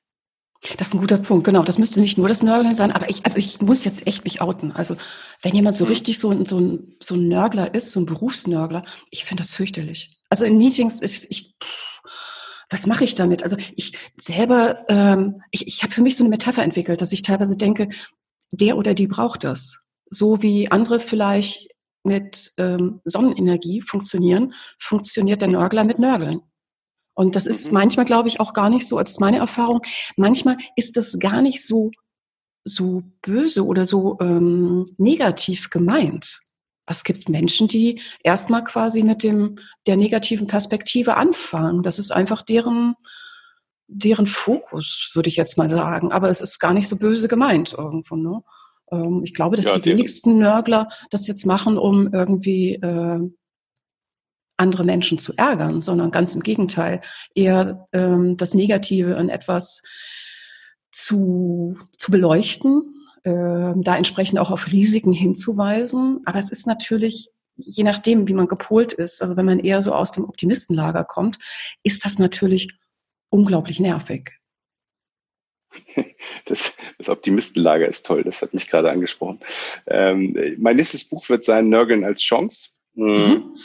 Das 0.78 0.90
ist 0.90 0.94
ein 0.94 1.00
guter 1.00 1.18
Punkt, 1.18 1.44
genau. 1.44 1.64
Das 1.64 1.80
müsste 1.80 2.02
nicht 2.02 2.20
nur 2.20 2.28
das 2.28 2.44
Nörgeln 2.44 2.76
sein, 2.76 2.92
aber 2.92 3.10
ich, 3.10 3.26
also 3.26 3.38
ich 3.38 3.62
muss 3.62 3.84
jetzt 3.84 4.06
echt 4.06 4.24
mich 4.24 4.42
outen. 4.42 4.72
Also 4.72 4.96
wenn 5.42 5.56
jemand 5.56 5.76
so 5.76 5.86
mhm. 5.86 5.92
richtig 5.92 6.20
so, 6.20 6.46
so, 6.46 6.60
ein, 6.60 6.96
so 7.00 7.16
ein 7.16 7.28
Nörgler 7.28 7.74
ist, 7.74 7.92
so 7.92 8.00
ein 8.00 8.06
Berufsnörgler, 8.06 8.84
ich 9.10 9.26
finde 9.26 9.42
das 9.42 9.52
fürchterlich. 9.52 10.20
Also 10.30 10.46
in 10.46 10.60
Meetings 10.60 11.02
ist 11.02 11.32
ich, 11.32 11.56
was 12.70 12.86
mache 12.86 13.04
ich 13.04 13.16
damit? 13.16 13.42
Also 13.42 13.58
ich 13.76 13.98
selber, 14.20 14.86
ähm, 14.88 15.42
ich, 15.50 15.66
ich 15.66 15.84
habe 15.84 15.94
für 15.94 16.02
mich 16.02 16.16
so 16.16 16.24
eine 16.24 16.30
Metapher 16.30 16.64
entwickelt, 16.64 17.02
dass 17.02 17.12
ich 17.12 17.24
teilweise 17.24 17.58
denke, 17.58 17.90
der 18.52 18.78
oder 18.78 18.94
die 18.94 19.08
braucht 19.08 19.44
das. 19.44 19.80
So 20.12 20.44
wie 20.44 20.70
andere 20.70 21.00
vielleicht 21.00 21.70
mit 22.04 22.52
ähm, 22.58 23.02
Sonnenenergie 23.04 23.82
funktionieren, 23.82 24.54
funktioniert 24.80 25.42
der 25.42 25.50
Nörgler 25.50 25.84
mit 25.84 25.98
Nörgeln. 25.98 26.42
Und 27.14 27.36
das 27.36 27.46
ist 27.46 27.68
mhm. 27.68 27.80
manchmal, 27.80 28.06
glaube 28.06 28.28
ich, 28.28 28.40
auch 28.40 28.54
gar 28.54 28.70
nicht 28.70 28.88
so, 28.88 28.98
als 28.98 29.20
meine 29.20 29.38
Erfahrung, 29.38 29.82
manchmal 30.16 30.58
ist 30.76 30.98
das 30.98 31.20
gar 31.20 31.42
nicht 31.42 31.66
so, 31.66 31.92
so 32.64 33.04
böse 33.22 33.66
oder 33.66 33.86
so 33.86 34.18
ähm, 34.22 34.86
negativ 34.98 35.70
gemeint. 35.70 36.42
Es 36.86 37.04
gibt 37.04 37.30
Menschen, 37.30 37.68
die 37.68 38.02
erstmal 38.24 38.64
quasi 38.64 39.04
mit 39.04 39.24
dem, 39.24 39.60
der 39.88 39.98
negativen 39.98 40.48
Perspektive 40.48 41.16
anfangen. 41.16 41.84
Das 41.84 42.00
ist 42.00 42.12
einfach 42.12 42.42
deren, 42.42 42.96
deren 43.88 44.26
Fokus, 44.26 45.12
würde 45.14 45.30
ich 45.30 45.36
jetzt 45.36 45.58
mal 45.58 45.70
sagen. 45.70 46.12
Aber 46.12 46.30
es 46.30 46.42
ist 46.42 46.60
gar 46.60 46.74
nicht 46.74 46.88
so 46.88 46.98
böse 46.98 47.28
gemeint 47.28 47.74
irgendwo. 47.78 48.16
Ne? 48.16 48.42
Ähm, 48.92 49.22
ich 49.24 49.34
glaube, 49.34 49.56
dass 49.56 49.66
ja, 49.66 49.78
die 49.78 49.86
wenigsten 49.86 50.38
Nörgler 50.38 50.88
das 51.10 51.28
jetzt 51.28 51.46
machen, 51.46 51.78
um 51.78 52.14
irgendwie 52.14 52.74
äh, 52.76 53.20
andere 54.62 54.84
Menschen 54.86 55.18
zu 55.18 55.34
ärgern, 55.36 55.82
sondern 55.82 56.12
ganz 56.12 56.34
im 56.36 56.42
Gegenteil, 56.42 57.02
eher 57.36 57.88
ähm, 57.92 58.38
das 58.38 58.54
Negative 58.54 59.14
in 59.14 59.28
etwas 59.28 59.82
zu, 60.92 61.78
zu 61.98 62.12
beleuchten, 62.12 62.94
äh, 63.24 63.74
da 63.76 63.98
entsprechend 63.98 64.40
auch 64.40 64.52
auf 64.52 64.72
Risiken 64.72 65.14
hinzuweisen. 65.14 66.22
Aber 66.26 66.40
es 66.40 66.50
ist 66.50 66.68
natürlich, 66.68 67.30
je 67.56 67.84
nachdem, 67.84 68.28
wie 68.28 68.34
man 68.34 68.48
gepolt 68.48 68.94
ist, 68.94 69.22
also 69.22 69.36
wenn 69.36 69.46
man 69.46 69.60
eher 69.60 69.82
so 69.82 69.94
aus 69.94 70.12
dem 70.12 70.26
Optimistenlager 70.26 71.04
kommt, 71.04 71.38
ist 71.84 72.06
das 72.06 72.20
natürlich 72.20 72.70
unglaublich 73.30 73.80
nervig. 73.80 74.32
Das, 76.46 76.74
das 76.98 77.08
Optimistenlager 77.08 77.88
ist 77.88 78.06
toll, 78.06 78.24
das 78.24 78.42
hat 78.42 78.54
mich 78.54 78.68
gerade 78.68 78.92
angesprochen. 78.92 79.40
Ähm, 79.88 80.36
mein 80.58 80.76
nächstes 80.76 81.08
Buch 81.08 81.30
wird 81.30 81.46
sein 81.46 81.70
Nörgeln 81.70 82.04
als 82.04 82.22
Chance. 82.22 82.70
Mhm. 82.94 83.56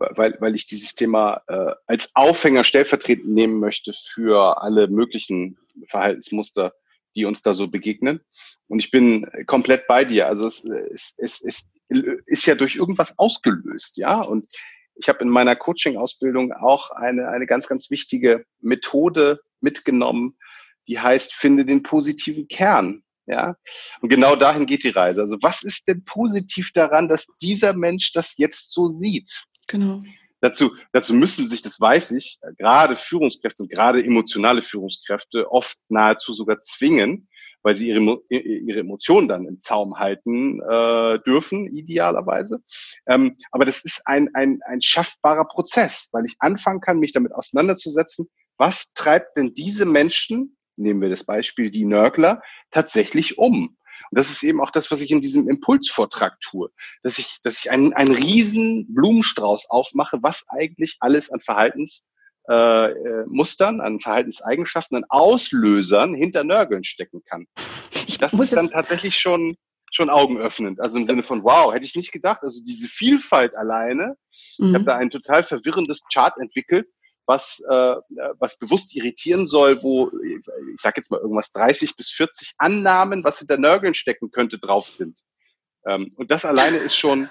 Weil, 0.00 0.36
weil 0.40 0.54
ich 0.54 0.66
dieses 0.66 0.94
Thema 0.94 1.42
äh, 1.46 1.74
als 1.86 2.14
Aufhänger 2.16 2.64
stellvertretend 2.64 3.28
nehmen 3.28 3.60
möchte 3.60 3.92
für 3.92 4.62
alle 4.62 4.88
möglichen 4.88 5.58
Verhaltensmuster, 5.88 6.72
die 7.14 7.24
uns 7.24 7.42
da 7.42 7.54
so 7.54 7.68
begegnen. 7.68 8.20
Und 8.68 8.78
ich 8.78 8.90
bin 8.90 9.28
komplett 9.46 9.86
bei 9.86 10.04
dir. 10.04 10.26
Also 10.26 10.46
es, 10.46 10.64
es, 10.64 11.14
es, 11.18 11.40
es 11.40 11.72
ist 12.26 12.46
ja 12.46 12.54
durch 12.54 12.76
irgendwas 12.76 13.18
ausgelöst, 13.18 13.96
ja. 13.96 14.20
Und 14.20 14.48
ich 14.94 15.08
habe 15.08 15.20
in 15.20 15.28
meiner 15.28 15.56
Coaching-Ausbildung 15.56 16.52
auch 16.52 16.90
eine, 16.90 17.28
eine 17.28 17.46
ganz, 17.46 17.68
ganz 17.68 17.90
wichtige 17.90 18.44
Methode 18.60 19.40
mitgenommen, 19.60 20.36
die 20.88 20.98
heißt, 20.98 21.34
finde 21.34 21.64
den 21.64 21.82
positiven 21.82 22.48
Kern. 22.48 23.02
Ja, 23.26 23.56
und 24.00 24.08
genau 24.08 24.34
dahin 24.34 24.66
geht 24.66 24.82
die 24.82 24.88
Reise. 24.88 25.20
Also 25.20 25.36
was 25.40 25.62
ist 25.62 25.86
denn 25.86 26.04
positiv 26.04 26.72
daran, 26.72 27.06
dass 27.06 27.28
dieser 27.40 27.74
Mensch 27.74 28.12
das 28.12 28.34
jetzt 28.38 28.72
so 28.72 28.90
sieht? 28.90 29.44
Genau. 29.70 30.02
Dazu, 30.40 30.74
dazu 30.92 31.14
müssen 31.14 31.46
sich, 31.46 31.62
das 31.62 31.80
weiß 31.80 32.12
ich, 32.12 32.38
gerade 32.58 32.96
Führungskräfte 32.96 33.62
und 33.62 33.70
gerade 33.70 34.02
emotionale 34.02 34.62
Führungskräfte 34.62 35.50
oft 35.50 35.76
nahezu 35.88 36.32
sogar 36.32 36.60
zwingen, 36.62 37.28
weil 37.62 37.76
sie 37.76 37.88
ihre, 37.88 38.20
ihre 38.30 38.80
Emotionen 38.80 39.28
dann 39.28 39.46
im 39.46 39.60
Zaum 39.60 39.98
halten 39.98 40.60
äh, 40.62 41.18
dürfen, 41.20 41.66
idealerweise. 41.66 42.62
Ähm, 43.06 43.36
aber 43.52 43.66
das 43.66 43.84
ist 43.84 44.02
ein, 44.06 44.30
ein, 44.34 44.60
ein 44.66 44.80
schaffbarer 44.80 45.44
Prozess, 45.44 46.08
weil 46.12 46.24
ich 46.24 46.36
anfangen 46.38 46.80
kann, 46.80 46.98
mich 46.98 47.12
damit 47.12 47.32
auseinanderzusetzen, 47.32 48.30
was 48.56 48.92
treibt 48.94 49.36
denn 49.36 49.52
diese 49.52 49.84
Menschen, 49.84 50.56
nehmen 50.76 51.02
wir 51.02 51.10
das 51.10 51.24
Beispiel 51.24 51.70
die 51.70 51.84
Nörgler, 51.84 52.42
tatsächlich 52.70 53.36
um? 53.36 53.76
Und 54.10 54.18
das 54.18 54.30
ist 54.30 54.42
eben 54.42 54.60
auch 54.60 54.70
das, 54.70 54.90
was 54.90 55.00
ich 55.00 55.10
in 55.10 55.20
diesem 55.20 55.48
Impulsvortrag 55.48 56.40
tue, 56.40 56.70
dass 57.02 57.18
ich, 57.18 57.40
dass 57.42 57.58
ich 57.58 57.70
einen, 57.70 57.92
einen 57.92 58.14
riesen 58.14 58.92
Blumenstrauß 58.92 59.70
aufmache, 59.70 60.18
was 60.20 60.46
eigentlich 60.48 60.96
alles 61.00 61.30
an 61.30 61.40
Verhaltensmustern, 61.40 63.80
äh, 63.80 63.82
an 63.82 64.00
Verhaltenseigenschaften, 64.00 64.96
an 64.96 65.04
Auslösern 65.08 66.14
hinter 66.14 66.44
Nörgeln 66.44 66.82
stecken 66.82 67.22
kann. 67.24 67.46
Ich 68.06 68.18
das 68.18 68.32
ist 68.32 68.52
dann 68.52 68.70
tatsächlich 68.70 69.16
schon 69.16 69.56
schon 69.92 70.08
augenöffnend. 70.08 70.80
Also 70.80 70.98
im 70.98 71.04
Sinne 71.04 71.22
von, 71.22 71.42
wow, 71.42 71.74
hätte 71.74 71.84
ich 71.84 71.96
nicht 71.96 72.12
gedacht. 72.12 72.40
Also 72.42 72.62
diese 72.62 72.86
Vielfalt 72.86 73.56
alleine. 73.56 74.16
Mhm. 74.58 74.68
Ich 74.68 74.74
habe 74.74 74.84
da 74.84 74.96
ein 74.96 75.10
total 75.10 75.42
verwirrendes 75.42 76.02
Chart 76.12 76.36
entwickelt, 76.38 76.86
was, 77.26 77.60
äh, 77.68 77.94
was 78.38 78.58
bewusst 78.58 78.94
irritieren 78.94 79.46
soll, 79.46 79.82
wo, 79.82 80.10
ich 80.22 80.80
sage 80.80 80.94
jetzt 80.96 81.10
mal 81.10 81.20
irgendwas, 81.20 81.52
30 81.52 81.96
bis 81.96 82.10
40 82.10 82.54
Annahmen, 82.58 83.24
was 83.24 83.38
hinter 83.38 83.56
Nörgeln 83.56 83.94
stecken 83.94 84.30
könnte, 84.30 84.58
drauf 84.58 84.88
sind. 84.88 85.20
Ähm, 85.86 86.12
und 86.16 86.30
das 86.30 86.44
alleine 86.44 86.78
ist 86.78 86.96
schon, 86.96 87.28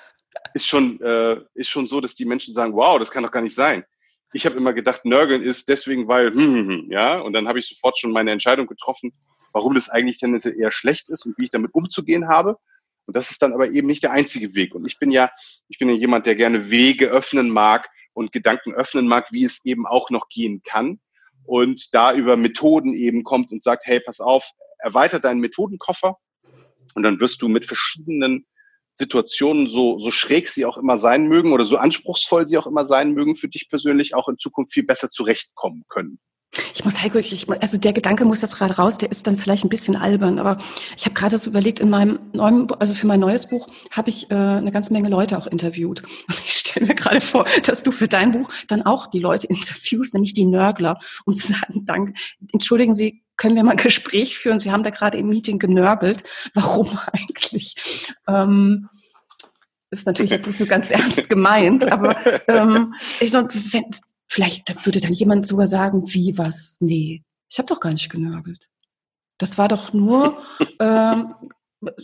ist 0.53 0.67
schon, 0.67 1.01
äh, 1.01 1.41
ist 1.53 1.69
schon 1.69 1.87
so, 1.87 2.01
dass 2.01 2.15
die 2.15 2.25
Menschen 2.25 2.53
sagen, 2.53 2.75
wow, 2.75 2.99
das 2.99 3.11
kann 3.11 3.23
doch 3.23 3.31
gar 3.31 3.41
nicht 3.41 3.55
sein. 3.55 3.83
Ich 4.31 4.45
habe 4.45 4.57
immer 4.57 4.73
gedacht, 4.73 5.05
Nörgeln 5.05 5.43
ist 5.43 5.69
deswegen, 5.69 6.07
weil, 6.07 6.31
hm, 6.31 6.37
hm, 6.37 6.67
hm, 6.67 6.91
ja, 6.91 7.19
und 7.19 7.33
dann 7.33 7.47
habe 7.47 7.59
ich 7.59 7.67
sofort 7.67 7.97
schon 7.97 8.11
meine 8.11 8.31
Entscheidung 8.31 8.67
getroffen, 8.67 9.11
warum 9.53 9.73
das 9.73 9.89
eigentlich 9.89 10.19
tendenziell 10.19 10.57
eher 10.57 10.71
schlecht 10.71 11.09
ist 11.09 11.25
und 11.25 11.37
wie 11.37 11.45
ich 11.45 11.49
damit 11.49 11.73
umzugehen 11.73 12.27
habe. 12.27 12.57
Und 13.05 13.15
das 13.15 13.31
ist 13.31 13.41
dann 13.41 13.53
aber 13.53 13.71
eben 13.71 13.87
nicht 13.87 14.03
der 14.03 14.11
einzige 14.11 14.53
Weg. 14.53 14.75
Und 14.75 14.85
ich 14.85 14.99
bin 14.99 15.09
ja, 15.09 15.31
ich 15.67 15.79
bin 15.79 15.89
ja 15.89 15.95
jemand, 15.95 16.27
der 16.27 16.35
gerne 16.35 16.69
Wege 16.69 17.07
öffnen 17.07 17.49
mag, 17.49 17.89
und 18.19 18.33
Gedanken 18.33 18.73
öffnen 18.73 19.07
mag, 19.07 19.31
wie 19.31 19.45
es 19.45 19.63
eben 19.63 19.87
auch 19.87 20.09
noch 20.09 20.27
gehen 20.27 20.61
kann. 20.63 20.99
Und 21.45 21.93
da 21.93 22.13
über 22.13 22.35
Methoden 22.35 22.93
eben 22.93 23.23
kommt 23.23 23.51
und 23.51 23.63
sagt, 23.63 23.85
hey, 23.85 24.01
pass 24.01 24.19
auf, 24.19 24.51
erweiter 24.77 25.21
deinen 25.21 25.39
Methodenkoffer 25.39 26.17
und 26.95 27.03
dann 27.03 27.21
wirst 27.21 27.41
du 27.41 27.47
mit 27.47 27.65
verschiedenen 27.65 28.45
Situationen, 28.95 29.69
so, 29.69 29.99
so 29.99 30.11
schräg 30.11 30.49
sie 30.49 30.65
auch 30.65 30.77
immer 30.77 30.97
sein 30.97 31.27
mögen 31.27 31.53
oder 31.53 31.63
so 31.63 31.77
anspruchsvoll 31.77 32.49
sie 32.49 32.57
auch 32.57 32.67
immer 32.67 32.83
sein 32.83 33.13
mögen, 33.13 33.35
für 33.35 33.47
dich 33.47 33.69
persönlich 33.69 34.13
auch 34.13 34.27
in 34.27 34.37
Zukunft 34.37 34.73
viel 34.73 34.83
besser 34.83 35.09
zurechtkommen 35.09 35.85
können. 35.87 36.19
Ich 36.73 36.83
muss, 36.83 37.01
Heiko, 37.01 37.19
ich, 37.19 37.47
also 37.61 37.77
der 37.77 37.93
Gedanke 37.93 38.25
muss 38.25 38.41
jetzt 38.41 38.57
gerade 38.57 38.75
raus, 38.75 38.97
der 38.97 39.11
ist 39.11 39.27
dann 39.27 39.37
vielleicht 39.37 39.63
ein 39.63 39.69
bisschen 39.69 39.95
albern, 39.95 40.39
aber 40.39 40.57
ich 40.97 41.05
habe 41.05 41.13
gerade 41.13 41.37
so 41.37 41.49
überlegt, 41.49 41.79
in 41.79 41.89
meinem 41.89 42.19
neuen, 42.33 42.71
also 42.79 42.95
für 42.95 43.05
mein 43.05 43.19
neues 43.19 43.49
Buch 43.49 43.67
habe 43.91 44.09
ich 44.09 44.31
äh, 44.31 44.35
eine 44.35 44.71
ganze 44.71 44.91
Menge 44.93 45.09
Leute 45.09 45.37
auch 45.37 45.45
interviewt. 45.45 46.01
Und 46.27 46.39
ich 46.43 46.53
stelle 46.53 46.87
mir 46.87 46.95
gerade 46.95 47.21
vor, 47.21 47.45
dass 47.63 47.83
du 47.83 47.91
für 47.91 48.07
dein 48.07 48.31
Buch 48.31 48.49
dann 48.67 48.81
auch 48.83 49.07
die 49.07 49.19
Leute 49.19 49.47
interviewst, 49.47 50.13
nämlich 50.13 50.33
die 50.33 50.45
Nörgler, 50.45 50.97
und 51.25 51.35
sagen, 51.37 51.85
danke, 51.85 52.13
entschuldigen 52.51 52.95
Sie, 52.95 53.23
können 53.37 53.55
wir 53.55 53.63
mal 53.63 53.71
ein 53.71 53.77
Gespräch 53.77 54.37
führen? 54.37 54.59
Sie 54.59 54.71
haben 54.71 54.83
da 54.83 54.89
gerade 54.89 55.17
im 55.17 55.27
Meeting 55.27 55.59
genörgelt. 55.59 56.23
Warum 56.53 56.97
eigentlich? 57.13 57.75
Ähm, 58.27 58.89
ist 59.91 60.05
natürlich 60.05 60.31
jetzt 60.31 60.45
nicht 60.45 60.57
so 60.57 60.65
ganz 60.65 60.91
ernst 60.91 61.29
gemeint, 61.29 61.91
aber 61.91 62.17
ähm, 62.47 62.93
ich, 63.19 63.33
wenn, 63.33 63.85
Vielleicht 64.29 64.85
würde 64.85 65.01
dann 65.01 65.13
jemand 65.13 65.45
sogar 65.45 65.67
sagen, 65.67 66.03
wie 66.13 66.37
was? 66.37 66.77
Nee, 66.79 67.23
ich 67.49 67.57
habe 67.57 67.67
doch 67.67 67.79
gar 67.79 67.91
nicht 67.91 68.09
genörgelt. 68.09 68.69
Das 69.39 69.57
war 69.57 69.67
doch 69.67 69.91
nur, 69.91 70.37
ähm, 70.79 71.33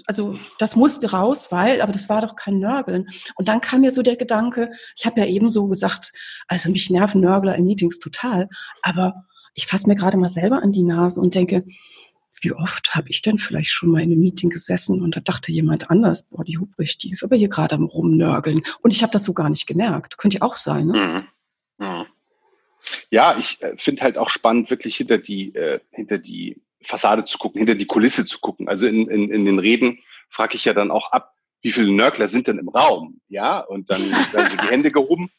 also 0.07 0.37
das 0.57 0.75
musste 0.75 1.11
raus, 1.11 1.51
weil, 1.51 1.81
aber 1.81 1.91
das 1.91 2.09
war 2.09 2.21
doch 2.21 2.35
kein 2.35 2.59
Nörgeln. 2.59 3.07
Und 3.35 3.47
dann 3.47 3.61
kam 3.61 3.81
mir 3.81 3.91
so 3.91 4.01
der 4.01 4.15
Gedanke, 4.15 4.71
ich 4.97 5.05
habe 5.05 5.19
ja 5.21 5.27
eben 5.27 5.49
so 5.49 5.67
gesagt, 5.67 6.13
also 6.47 6.71
mich 6.71 6.89
nerven 6.89 7.21
Nörgler 7.21 7.55
in 7.55 7.65
Meetings 7.65 7.99
total, 7.99 8.49
aber 8.81 9.25
ich 9.53 9.67
fasse 9.67 9.87
mir 9.87 9.95
gerade 9.95 10.17
mal 10.17 10.29
selber 10.29 10.63
an 10.63 10.71
die 10.71 10.83
Nase 10.83 11.21
und 11.21 11.35
denke, 11.35 11.63
wie 12.41 12.53
oft 12.53 12.95
habe 12.95 13.09
ich 13.09 13.21
denn 13.21 13.37
vielleicht 13.37 13.69
schon 13.69 13.91
mal 13.91 14.01
in 14.01 14.11
einem 14.11 14.19
Meeting 14.19 14.49
gesessen 14.49 15.01
und 15.01 15.15
da 15.15 15.19
dachte 15.21 15.51
jemand 15.51 15.91
anders, 15.91 16.23
boah, 16.23 16.43
die 16.43 16.57
Hubrich, 16.57 16.97
die 16.97 17.11
ist 17.11 17.23
aber 17.23 17.35
hier 17.35 17.49
gerade 17.49 17.75
am 17.75 17.85
Rumnörgeln. 17.85 18.61
Und 18.81 18.91
ich 18.91 19.03
habe 19.03 19.11
das 19.11 19.23
so 19.23 19.33
gar 19.33 19.49
nicht 19.49 19.67
gemerkt. 19.67 20.17
Könnte 20.17 20.37
ja 20.39 20.41
auch 20.41 20.55
sein, 20.55 20.87
ne? 20.87 21.25
Ja, 23.15 23.37
ich 23.37 23.61
äh, 23.63 23.77
finde 23.77 24.01
halt 24.01 24.17
auch 24.17 24.29
spannend, 24.29 24.69
wirklich 24.69 24.97
hinter 24.97 25.17
die, 25.17 25.55
äh, 25.55 25.79
hinter 25.91 26.17
die 26.17 26.61
Fassade 26.81 27.23
zu 27.23 27.37
gucken, 27.37 27.59
hinter 27.59 27.75
die 27.75 27.85
Kulisse 27.85 28.25
zu 28.25 28.39
gucken. 28.41 28.67
Also 28.67 28.87
in, 28.87 29.09
in, 29.09 29.31
in 29.31 29.45
den 29.45 29.57
Reden 29.57 29.99
frage 30.27 30.57
ich 30.57 30.65
ja 30.65 30.73
dann 30.73 30.91
auch 30.91 31.13
ab, 31.13 31.33
wie 31.61 31.71
viele 31.71 31.93
Nörgler 31.93 32.27
sind 32.27 32.47
denn 32.47 32.57
im 32.57 32.67
Raum? 32.67 33.21
Ja, 33.29 33.59
und 33.59 33.89
dann 33.89 34.01
werden 34.33 34.51
so 34.51 34.57
die 34.57 34.69
Hände 34.69 34.91
gehoben. 34.91 35.31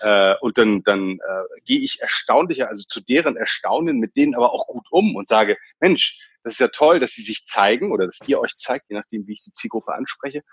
Äh, 0.00 0.36
und 0.40 0.56
dann, 0.56 0.84
dann 0.84 1.18
äh, 1.18 1.60
gehe 1.66 1.80
ich 1.80 2.00
erstaunlicher, 2.00 2.70
also 2.70 2.84
zu 2.88 3.02
deren 3.02 3.36
Erstaunen, 3.36 3.98
mit 3.98 4.16
denen 4.16 4.34
aber 4.34 4.50
auch 4.50 4.66
gut 4.66 4.86
um 4.90 5.14
und 5.14 5.28
sage, 5.28 5.58
Mensch, 5.80 6.18
das 6.44 6.54
ist 6.54 6.60
ja 6.60 6.68
toll, 6.68 6.98
dass 6.98 7.12
sie 7.12 7.22
sich 7.22 7.44
zeigen 7.44 7.92
oder 7.92 8.06
dass 8.06 8.20
ihr 8.26 8.40
euch 8.40 8.56
zeigt, 8.56 8.88
je 8.88 8.96
nachdem, 8.96 9.26
wie 9.26 9.34
ich 9.34 9.44
die 9.44 9.52
Zielgruppe 9.52 9.92
anspreche. 9.92 10.44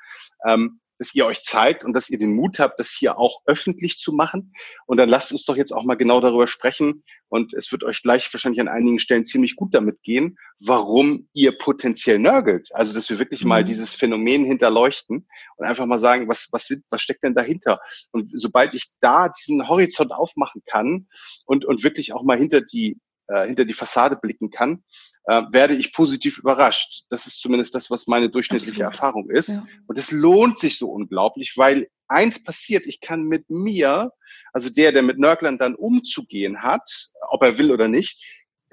Ähm, 0.45 0.81
dass 0.99 1.15
ihr 1.15 1.25
euch 1.25 1.43
zeigt 1.43 1.83
und 1.83 1.93
dass 1.93 2.09
ihr 2.09 2.17
den 2.17 2.35
Mut 2.35 2.59
habt, 2.59 2.79
das 2.79 2.91
hier 2.91 3.17
auch 3.17 3.41
öffentlich 3.45 3.97
zu 3.97 4.11
machen. 4.13 4.53
Und 4.85 4.97
dann 4.97 5.09
lasst 5.09 5.31
uns 5.31 5.45
doch 5.45 5.55
jetzt 5.55 5.71
auch 5.71 5.83
mal 5.83 5.95
genau 5.95 6.19
darüber 6.21 6.45
sprechen. 6.45 7.03
Und 7.29 7.53
es 7.53 7.71
wird 7.71 7.83
euch 7.83 8.03
gleich 8.03 8.31
wahrscheinlich 8.33 8.59
an 8.59 8.67
einigen 8.67 8.99
Stellen 8.99 9.25
ziemlich 9.25 9.55
gut 9.55 9.73
damit 9.73 10.01
gehen, 10.03 10.37
warum 10.59 11.29
ihr 11.33 11.57
potenziell 11.57 12.19
nörgelt. 12.19 12.69
Also, 12.73 12.93
dass 12.93 13.09
wir 13.09 13.17
wirklich 13.17 13.43
mhm. 13.43 13.49
mal 13.49 13.63
dieses 13.63 13.93
Phänomen 13.93 14.43
hinterleuchten 14.43 15.27
und 15.57 15.65
einfach 15.65 15.85
mal 15.85 15.99
sagen, 15.99 16.27
was, 16.27 16.49
was, 16.51 16.65
sind, 16.65 16.83
was 16.89 17.01
steckt 17.01 17.23
denn 17.23 17.35
dahinter? 17.35 17.79
Und 18.11 18.31
sobald 18.33 18.75
ich 18.75 18.83
da 18.99 19.29
diesen 19.29 19.69
Horizont 19.69 20.11
aufmachen 20.11 20.61
kann 20.65 21.07
und, 21.45 21.65
und 21.65 21.83
wirklich 21.83 22.13
auch 22.13 22.23
mal 22.23 22.37
hinter 22.37 22.61
die, 22.61 22.99
äh, 23.27 23.47
hinter 23.47 23.63
die 23.63 23.73
Fassade 23.73 24.17
blicken 24.17 24.49
kann, 24.49 24.83
äh, 25.29 25.43
werde 25.51 25.75
ich 25.75 25.93
positiv 25.93 26.39
überrascht. 26.39 27.03
Das 27.09 27.27
ist 27.27 27.39
zumindest 27.39 27.75
das, 27.75 27.91
was 27.91 28.07
meine 28.07 28.31
durchschnittliche 28.31 28.87
Absolut. 28.87 28.93
Erfahrung 28.93 29.29
ist. 29.29 29.49
Ja. 29.49 29.67
Und 29.85 29.99
es 29.99 30.11
lohnt 30.11 30.57
sich 30.57 30.79
so 30.79 30.89
unglaublich, 30.89 31.53
weil 31.55 31.87
eins 32.07 32.43
passiert, 32.43 32.87
ich 32.87 32.99
kann 32.99 33.25
mit 33.25 33.47
mir, 33.47 34.11
also 34.53 34.71
der, 34.71 34.91
der 34.91 35.03
mit 35.03 35.19
Nörglern 35.19 35.59
dann 35.59 35.75
umzugehen 35.75 36.63
hat, 36.63 37.11
ob 37.29 37.43
er 37.43 37.59
will 37.59 37.71
oder 37.71 37.87
nicht, 37.87 38.25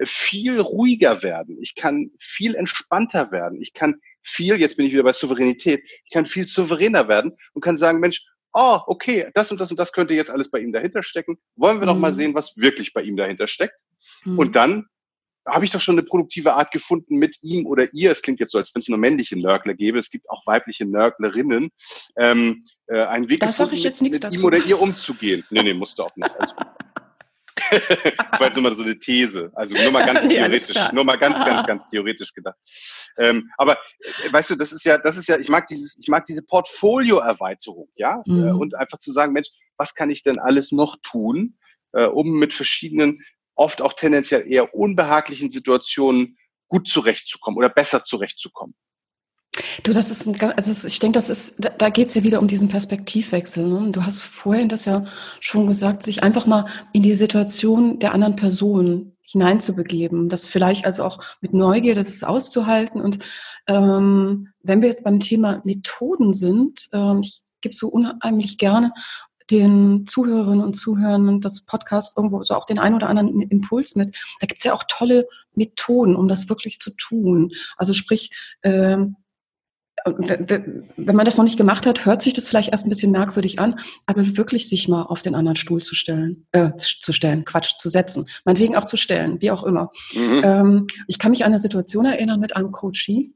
viel 0.03 0.59
ruhiger 0.59 1.21
werden. 1.21 1.59
Ich 1.61 1.75
kann 1.75 2.09
viel 2.19 2.55
entspannter 2.55 3.31
werden. 3.31 3.61
Ich 3.61 3.73
kann 3.73 4.01
viel, 4.23 4.59
jetzt 4.59 4.77
bin 4.77 4.87
ich 4.87 4.93
wieder 4.93 5.03
bei 5.03 5.13
Souveränität, 5.13 5.83
ich 6.05 6.11
kann 6.11 6.25
viel 6.25 6.47
souveräner 6.47 7.07
werden 7.07 7.37
und 7.53 7.61
kann 7.61 7.77
sagen, 7.77 7.99
Mensch, 7.99 8.25
oh, 8.53 8.79
okay, 8.87 9.29
das 9.35 9.51
und 9.51 9.61
das 9.61 9.69
und 9.69 9.79
das 9.79 9.91
könnte 9.91 10.15
jetzt 10.15 10.31
alles 10.31 10.49
bei 10.49 10.59
ihm 10.59 10.71
dahinter 10.71 11.03
stecken. 11.03 11.37
Wollen 11.55 11.77
wir 11.77 11.81
mhm. 11.81 11.93
noch 11.93 11.99
mal 11.99 12.11
mhm. 12.13 12.15
sehen, 12.15 12.33
was 12.33 12.57
wirklich 12.57 12.93
bei 12.93 13.03
ihm 13.03 13.15
dahinter 13.15 13.47
steckt? 13.47 13.79
Mhm. 14.25 14.39
Und 14.39 14.55
dann 14.55 14.87
habe 15.47 15.65
ich 15.65 15.71
doch 15.71 15.81
schon 15.81 15.95
eine 15.95 16.03
produktive 16.03 16.53
Art 16.53 16.71
gefunden, 16.71 17.17
mit 17.17 17.37
ihm 17.41 17.65
oder 17.65 17.93
ihr, 17.93 18.11
es 18.11 18.21
klingt 18.21 18.39
jetzt 18.39 18.51
so, 18.51 18.57
als 18.57 18.73
wenn 18.73 18.81
es 18.81 18.87
nur 18.87 18.97
männliche 18.97 19.39
Nörgler 19.39 19.73
gäbe, 19.73 19.97
es 19.97 20.09
gibt 20.09 20.29
auch 20.29 20.45
weibliche 20.45 20.85
Nörglerinnen, 20.85 21.71
ähm, 22.17 22.63
äh, 22.87 23.03
einen 23.05 23.29
Weg 23.29 23.39
da 23.39 23.47
gefunden, 23.47 23.73
ich 23.73 23.83
jetzt 23.83 24.01
mit, 24.01 24.13
mit 24.13 24.33
ihm 24.33 24.43
oder 24.43 24.57
ihr 24.57 24.79
umzugehen. 24.79 25.43
Nee, 25.49 25.63
nee, 25.63 25.73
musste 25.73 26.03
auch 26.03 26.15
nicht. 26.15 26.33
Also, 26.39 26.55
das 27.71 28.39
war 28.39 28.47
jetzt 28.47 28.55
nur 28.55 28.63
mal 28.63 28.75
so 28.75 28.83
eine 28.83 28.97
These. 28.97 29.51
Also 29.55 29.75
nur 29.75 29.91
mal 29.91 30.05
ganz 30.05 30.21
theoretisch, 30.27 30.75
ja, 30.75 30.91
nur 30.93 31.03
mal 31.03 31.17
ganz, 31.17 31.43
ganz, 31.43 31.67
ganz 31.67 31.85
theoretisch 31.85 32.33
gedacht. 32.33 32.57
Ähm, 33.17 33.49
aber 33.57 33.77
äh, 34.23 34.31
weißt 34.31 34.51
du, 34.51 34.55
das 34.55 34.71
ist 34.71 34.85
ja, 34.85 34.97
das 34.97 35.17
ist 35.17 35.27
ja, 35.27 35.37
ich 35.37 35.49
mag 35.49 35.67
dieses, 35.67 35.97
ich 35.99 36.07
mag 36.07 36.25
diese 36.25 36.43
Portfolioerweiterung, 36.43 37.89
ja, 37.95 38.21
mhm. 38.25 38.47
äh, 38.47 38.51
und 38.51 38.75
einfach 38.75 38.99
zu 38.99 39.11
sagen, 39.11 39.33
Mensch, 39.33 39.49
was 39.77 39.93
kann 39.95 40.09
ich 40.09 40.23
denn 40.23 40.39
alles 40.39 40.71
noch 40.71 40.97
tun, 41.01 41.57
äh, 41.93 42.05
um 42.05 42.37
mit 42.37 42.53
verschiedenen, 42.53 43.21
oft 43.57 43.81
auch 43.81 43.93
tendenziell 43.93 44.49
eher 44.49 44.73
unbehaglichen 44.73 45.49
Situationen 45.51 46.37
gut 46.67 46.87
zurechtzukommen 46.87 47.57
oder 47.57 47.69
besser 47.69 48.03
zurechtzukommen. 48.03 48.75
Du, 49.83 49.91
das 49.91 50.11
ist 50.11 50.27
ein, 50.27 50.53
also 50.55 50.87
ich 50.87 50.99
denke, 50.99 51.17
das 51.17 51.29
ist, 51.29 51.55
da, 51.57 51.69
da 51.69 51.89
geht 51.89 52.09
es 52.09 52.15
ja 52.15 52.23
wieder 52.23 52.39
um 52.39 52.47
diesen 52.47 52.67
Perspektivwechsel. 52.67 53.67
Ne? 53.67 53.91
Du 53.91 54.05
hast 54.05 54.21
vorhin 54.21 54.69
das 54.69 54.85
ja 54.85 55.05
schon 55.39 55.65
gesagt, 55.65 56.03
sich 56.03 56.23
einfach 56.23 56.45
mal 56.45 56.65
in 56.93 57.01
die 57.01 57.15
Situation 57.15 57.99
der 57.99 58.13
anderen 58.13 58.35
Person 58.35 59.17
hineinzubegeben, 59.23 60.29
das 60.29 60.45
vielleicht 60.45 60.85
also 60.85 61.03
auch 61.03 61.19
mit 61.41 61.53
Neugierde 61.53 62.03
das 62.03 62.23
auszuhalten. 62.23 63.01
Und 63.01 63.19
ähm, 63.67 64.49
wenn 64.61 64.81
wir 64.81 64.89
jetzt 64.89 65.03
beim 65.03 65.19
Thema 65.19 65.61
Methoden 65.65 66.33
sind, 66.33 66.87
ähm, 66.93 67.21
ich 67.23 67.41
gebe 67.61 67.75
so 67.75 67.87
unheimlich 67.87 68.57
gerne 68.57 68.93
den 69.49 70.05
Zuhörerinnen 70.05 70.63
und 70.63 70.75
Zuhörern 70.75 71.41
das 71.41 71.65
Podcast 71.65 72.17
irgendwo 72.17 72.43
so 72.43 72.55
auch 72.55 72.65
den 72.65 72.79
einen 72.79 72.95
oder 72.95 73.09
anderen 73.09 73.41
Impuls 73.41 73.95
mit. 73.95 74.15
Da 74.39 74.47
gibt's 74.47 74.65
ja 74.65 74.73
auch 74.73 74.83
tolle 74.87 75.27
Methoden, 75.55 76.15
um 76.15 76.27
das 76.27 76.49
wirklich 76.49 76.79
zu 76.79 76.91
tun. 76.91 77.51
Also 77.77 77.93
sprich, 77.93 78.31
ähm, 78.63 79.15
wenn 80.05 81.15
man 81.15 81.25
das 81.25 81.37
noch 81.37 81.43
nicht 81.43 81.57
gemacht 81.57 81.85
hat, 81.85 82.05
hört 82.05 82.21
sich 82.21 82.33
das 82.33 82.47
vielleicht 82.47 82.69
erst 82.69 82.85
ein 82.85 82.89
bisschen 82.89 83.11
merkwürdig 83.11 83.59
an, 83.59 83.79
aber 84.05 84.37
wirklich 84.37 84.69
sich 84.69 84.87
mal 84.87 85.03
auf 85.03 85.21
den 85.21 85.35
anderen 85.35 85.55
Stuhl 85.55 85.81
zu 85.81 85.95
stellen, 85.95 86.45
äh, 86.51 86.75
zu 86.77 87.11
stellen, 87.11 87.43
Quatsch, 87.43 87.77
zu 87.77 87.89
setzen, 87.89 88.27
meinetwegen 88.45 88.75
auch 88.75 88.85
zu 88.85 88.95
stellen, 88.95 89.41
wie 89.41 89.51
auch 89.51 89.63
immer. 89.63 89.91
Mhm. 90.13 90.41
Ähm, 90.43 90.87
ich 91.07 91.19
kann 91.19 91.31
mich 91.31 91.43
an 91.43 91.51
eine 91.51 91.59
Situation 91.59 92.05
erinnern 92.05 92.39
mit 92.39 92.55
einem 92.55 92.71
Coachie, 92.71 93.33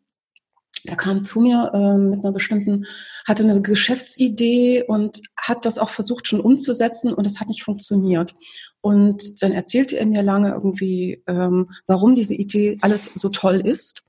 der 0.87 0.95
kam 0.95 1.21
zu 1.21 1.41
mir 1.41 1.71
äh, 1.73 1.97
mit 1.97 2.23
einer 2.23 2.31
bestimmten, 2.31 2.85
hatte 3.27 3.43
eine 3.43 3.61
Geschäftsidee 3.61 4.83
und 4.83 5.21
hat 5.37 5.65
das 5.65 5.77
auch 5.77 5.89
versucht 5.89 6.27
schon 6.27 6.41
umzusetzen 6.41 7.13
und 7.13 7.25
das 7.25 7.39
hat 7.39 7.47
nicht 7.47 7.63
funktioniert. 7.63 8.35
Und 8.81 9.41
dann 9.41 9.51
erzählte 9.51 9.97
er 9.97 10.05
mir 10.05 10.23
lange 10.23 10.51
irgendwie, 10.51 11.23
ähm, 11.27 11.69
warum 11.87 12.15
diese 12.15 12.35
Idee 12.35 12.77
alles 12.81 13.11
so 13.13 13.29
toll 13.29 13.59
ist. 13.59 14.03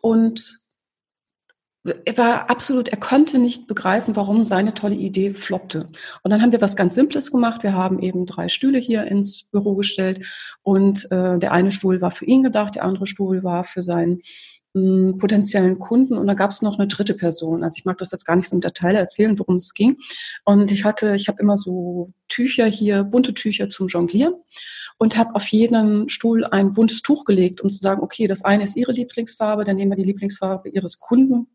Und 0.00 0.66
er 2.04 2.18
war 2.18 2.50
absolut, 2.50 2.88
er 2.88 2.98
konnte 2.98 3.38
nicht 3.38 3.66
begreifen, 3.66 4.16
warum 4.16 4.44
seine 4.44 4.74
tolle 4.74 4.94
Idee 4.96 5.32
floppte. 5.32 5.86
Und 6.22 6.30
dann 6.30 6.42
haben 6.42 6.52
wir 6.52 6.60
was 6.60 6.76
ganz 6.76 6.94
Simples 6.94 7.30
gemacht. 7.30 7.62
Wir 7.62 7.74
haben 7.74 8.00
eben 8.00 8.26
drei 8.26 8.48
Stühle 8.48 8.78
hier 8.78 9.04
ins 9.04 9.44
Büro 9.44 9.74
gestellt 9.74 10.24
und 10.62 11.04
äh, 11.10 11.38
der 11.38 11.52
eine 11.52 11.72
Stuhl 11.72 12.00
war 12.00 12.10
für 12.10 12.24
ihn 12.24 12.42
gedacht, 12.42 12.74
der 12.74 12.84
andere 12.84 13.06
Stuhl 13.06 13.42
war 13.42 13.64
für 13.64 13.82
seinen 13.82 14.20
potenziellen 15.18 15.78
Kunden 15.78 16.18
und 16.18 16.26
da 16.26 16.34
gab 16.34 16.50
es 16.50 16.62
noch 16.62 16.78
eine 16.78 16.88
dritte 16.88 17.14
Person. 17.14 17.62
Also 17.64 17.76
ich 17.78 17.84
mag 17.84 17.98
das 17.98 18.10
jetzt 18.10 18.26
gar 18.26 18.36
nicht 18.36 18.48
so 18.48 18.56
im 18.56 18.60
Detail 18.60 18.94
erzählen, 18.94 19.38
worum 19.38 19.56
es 19.56 19.74
ging. 19.74 19.96
Und 20.44 20.70
ich 20.70 20.84
hatte, 20.84 21.14
ich 21.14 21.28
habe 21.28 21.40
immer 21.40 21.56
so 21.56 22.12
Tücher 22.28 22.66
hier, 22.66 23.04
bunte 23.04 23.34
Tücher 23.34 23.68
zum 23.68 23.88
Jonglieren 23.88 24.34
und 24.98 25.16
habe 25.16 25.34
auf 25.34 25.46
jeden 25.48 26.08
Stuhl 26.08 26.44
ein 26.44 26.72
buntes 26.72 27.02
Tuch 27.02 27.24
gelegt, 27.24 27.60
um 27.60 27.70
zu 27.70 27.80
sagen, 27.80 28.02
okay, 28.02 28.26
das 28.26 28.44
eine 28.44 28.64
ist 28.64 28.76
Ihre 28.76 28.92
Lieblingsfarbe, 28.92 29.64
dann 29.64 29.76
nehmen 29.76 29.92
wir 29.92 29.96
die 29.96 30.04
Lieblingsfarbe 30.04 30.68
Ihres 30.68 31.00
Kunden 31.00 31.48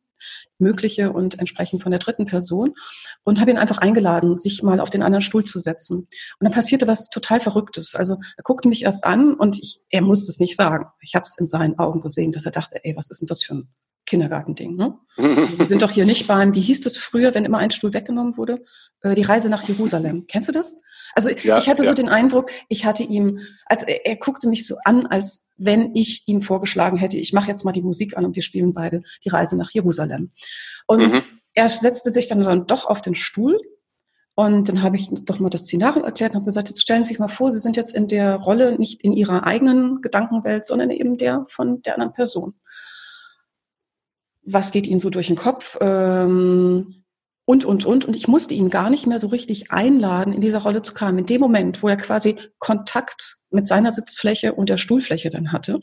mögliche 0.58 1.12
und 1.12 1.40
entsprechend 1.40 1.82
von 1.82 1.92
der 1.92 2.00
dritten 2.00 2.26
Person 2.26 2.74
und 3.24 3.40
habe 3.40 3.52
ihn 3.52 3.58
einfach 3.58 3.80
eingeladen, 3.80 4.38
sich 4.38 4.64
mal 4.64 4.80
auf 4.80 4.90
den 4.90 5.04
anderen 5.04 5.22
Stuhl 5.22 5.44
zu 5.44 5.60
setzen. 5.60 6.00
Und 6.00 6.08
dann 6.42 6.52
passierte 6.52 6.88
was 6.88 7.10
total 7.10 7.40
Verrücktes. 7.40 7.96
Also 7.96 8.18
er 8.38 8.44
guckte 8.44 8.70
mich 8.70 8.84
erst 8.84 9.04
an 9.04 9.34
und 9.34 9.58
ich, 9.60 9.82
er 9.90 10.02
musste 10.02 10.30
es 10.30 10.40
nicht 10.40 10.56
sagen. 10.56 10.86
Ich 11.02 11.16
habe 11.16 11.24
es 11.24 11.38
in 11.38 11.48
seinen 11.48 11.80
Augen 11.80 12.02
gesehen, 12.02 12.32
dass 12.32 12.46
er 12.46 12.52
dachte, 12.52 12.84
ey, 12.84 12.96
was 12.96 13.10
ist 13.10 13.22
denn 13.22 13.28
das 13.28 13.44
für 13.44 13.56
ein 13.56 13.70
Kindergartending? 14.12 14.76
Ne? 14.76 14.98
Also, 15.16 15.58
wir 15.58 15.66
sind 15.66 15.82
doch 15.82 15.92
hier 15.92 16.06
nicht 16.06 16.28
beim, 16.28 16.54
wie 16.54 16.62
hieß 16.62 16.82
das 16.82 16.98
früher, 16.98 17.34
wenn 17.34 17.46
immer 17.46 17.60
ein 17.60 17.72
Stuhl 17.72 17.94
weggenommen 17.94 18.36
wurde? 18.36 18.66
Äh, 19.04 19.16
die 19.16 19.22
Reise 19.22 19.50
nach 19.50 19.64
Jerusalem. 19.64 20.26
Kennst 20.28 20.50
du 20.50 20.52
das? 20.52 20.82
Also 21.16 21.30
ja, 21.30 21.58
ich 21.58 21.70
hatte 21.70 21.84
ja. 21.84 21.90
so 21.90 21.94
den 21.94 22.10
Eindruck, 22.10 22.52
ich 22.68 22.86
hatte 22.86 23.04
ihm, 23.04 23.40
als 23.66 23.84
er, 23.84 24.06
er, 24.06 24.18
guckte 24.18 24.50
mich 24.50 24.68
so 24.68 24.76
an, 24.84 25.06
als 25.06 25.50
wenn 25.58 25.96
ich 25.96 26.24
ihm 26.28 26.42
vorgeschlagen 26.42 26.98
hätte, 26.98 27.18
ich 27.18 27.34
mache 27.34 27.48
jetzt 27.48 27.64
mal 27.64 27.72
die 27.72 27.82
Musik 27.82 28.18
an 28.18 28.26
und 28.26 28.36
wir 28.36 28.44
spielen 28.44 28.74
beide 28.74 29.02
die 29.24 29.30
Reise 29.30 29.58
nach 29.58 29.72
Jerusalem. 29.72 30.32
Und 30.88 31.12
mhm. 31.12 31.22
er 31.54 31.70
setzte 31.70 32.12
sich 32.12 32.28
dann, 32.28 32.44
dann 32.44 32.68
doch 32.68 32.86
auf 32.86 33.02
den 33.02 33.16
Stuhl 33.16 33.60
und 34.36 34.70
dann 34.70 34.82
habe 34.82 34.96
ich 34.96 35.10
doch 35.26 35.40
mal 35.40 35.50
das 35.50 35.64
Szenario 35.64 36.04
erklärt 36.04 36.32
und 36.32 36.38
habe 36.38 36.46
gesagt, 36.46 36.70
jetzt 36.70 36.82
stellen 36.82 37.04
Sie 37.04 37.10
sich 37.10 37.20
mal 37.20 37.28
vor, 37.28 37.52
Sie 37.52 37.60
sind 37.60 37.76
jetzt 37.78 37.96
in 37.96 38.08
der 38.08 38.36
Rolle 38.36 38.78
nicht 38.78 39.02
in 39.04 39.14
Ihrer 39.14 39.46
eigenen 39.46 40.02
Gedankenwelt, 40.02 40.66
sondern 40.66 40.90
eben 40.90 41.18
der 41.18 41.46
von 41.50 41.82
der 41.82 41.96
anderen 41.96 42.14
Person. 42.14 42.56
Was 44.44 44.72
geht 44.72 44.88
Ihnen 44.88 45.00
so 45.00 45.10
durch 45.10 45.28
den 45.28 45.36
Kopf? 45.36 45.78
Ähm, 45.82 47.04
und, 47.46 47.66
und, 47.66 47.86
und. 47.86 48.06
Und 48.06 48.16
ich 48.16 48.28
musste 48.28 48.54
ihn 48.54 48.70
gar 48.70 48.90
nicht 48.90 49.08
mehr 49.08 49.20
so 49.20 49.28
richtig 49.28 49.72
einladen, 49.72 50.34
in 50.34 50.42
dieser 50.42 50.60
Rolle 50.60 50.82
zu 50.82 50.94
kommen. 50.94 51.20
In 51.20 51.26
dem 51.26 51.42
Moment, 51.42 51.84
wo 51.84 51.90
er 51.90 51.98
quasi 51.98 52.38
Kontakt 52.60 53.38
mit 53.50 53.68
seiner 53.68 53.92
Sitzfläche 53.92 54.54
und 54.54 54.70
der 54.70 54.78
Stuhlfläche 54.78 55.30
dann 55.30 55.52
hatte, 55.52 55.82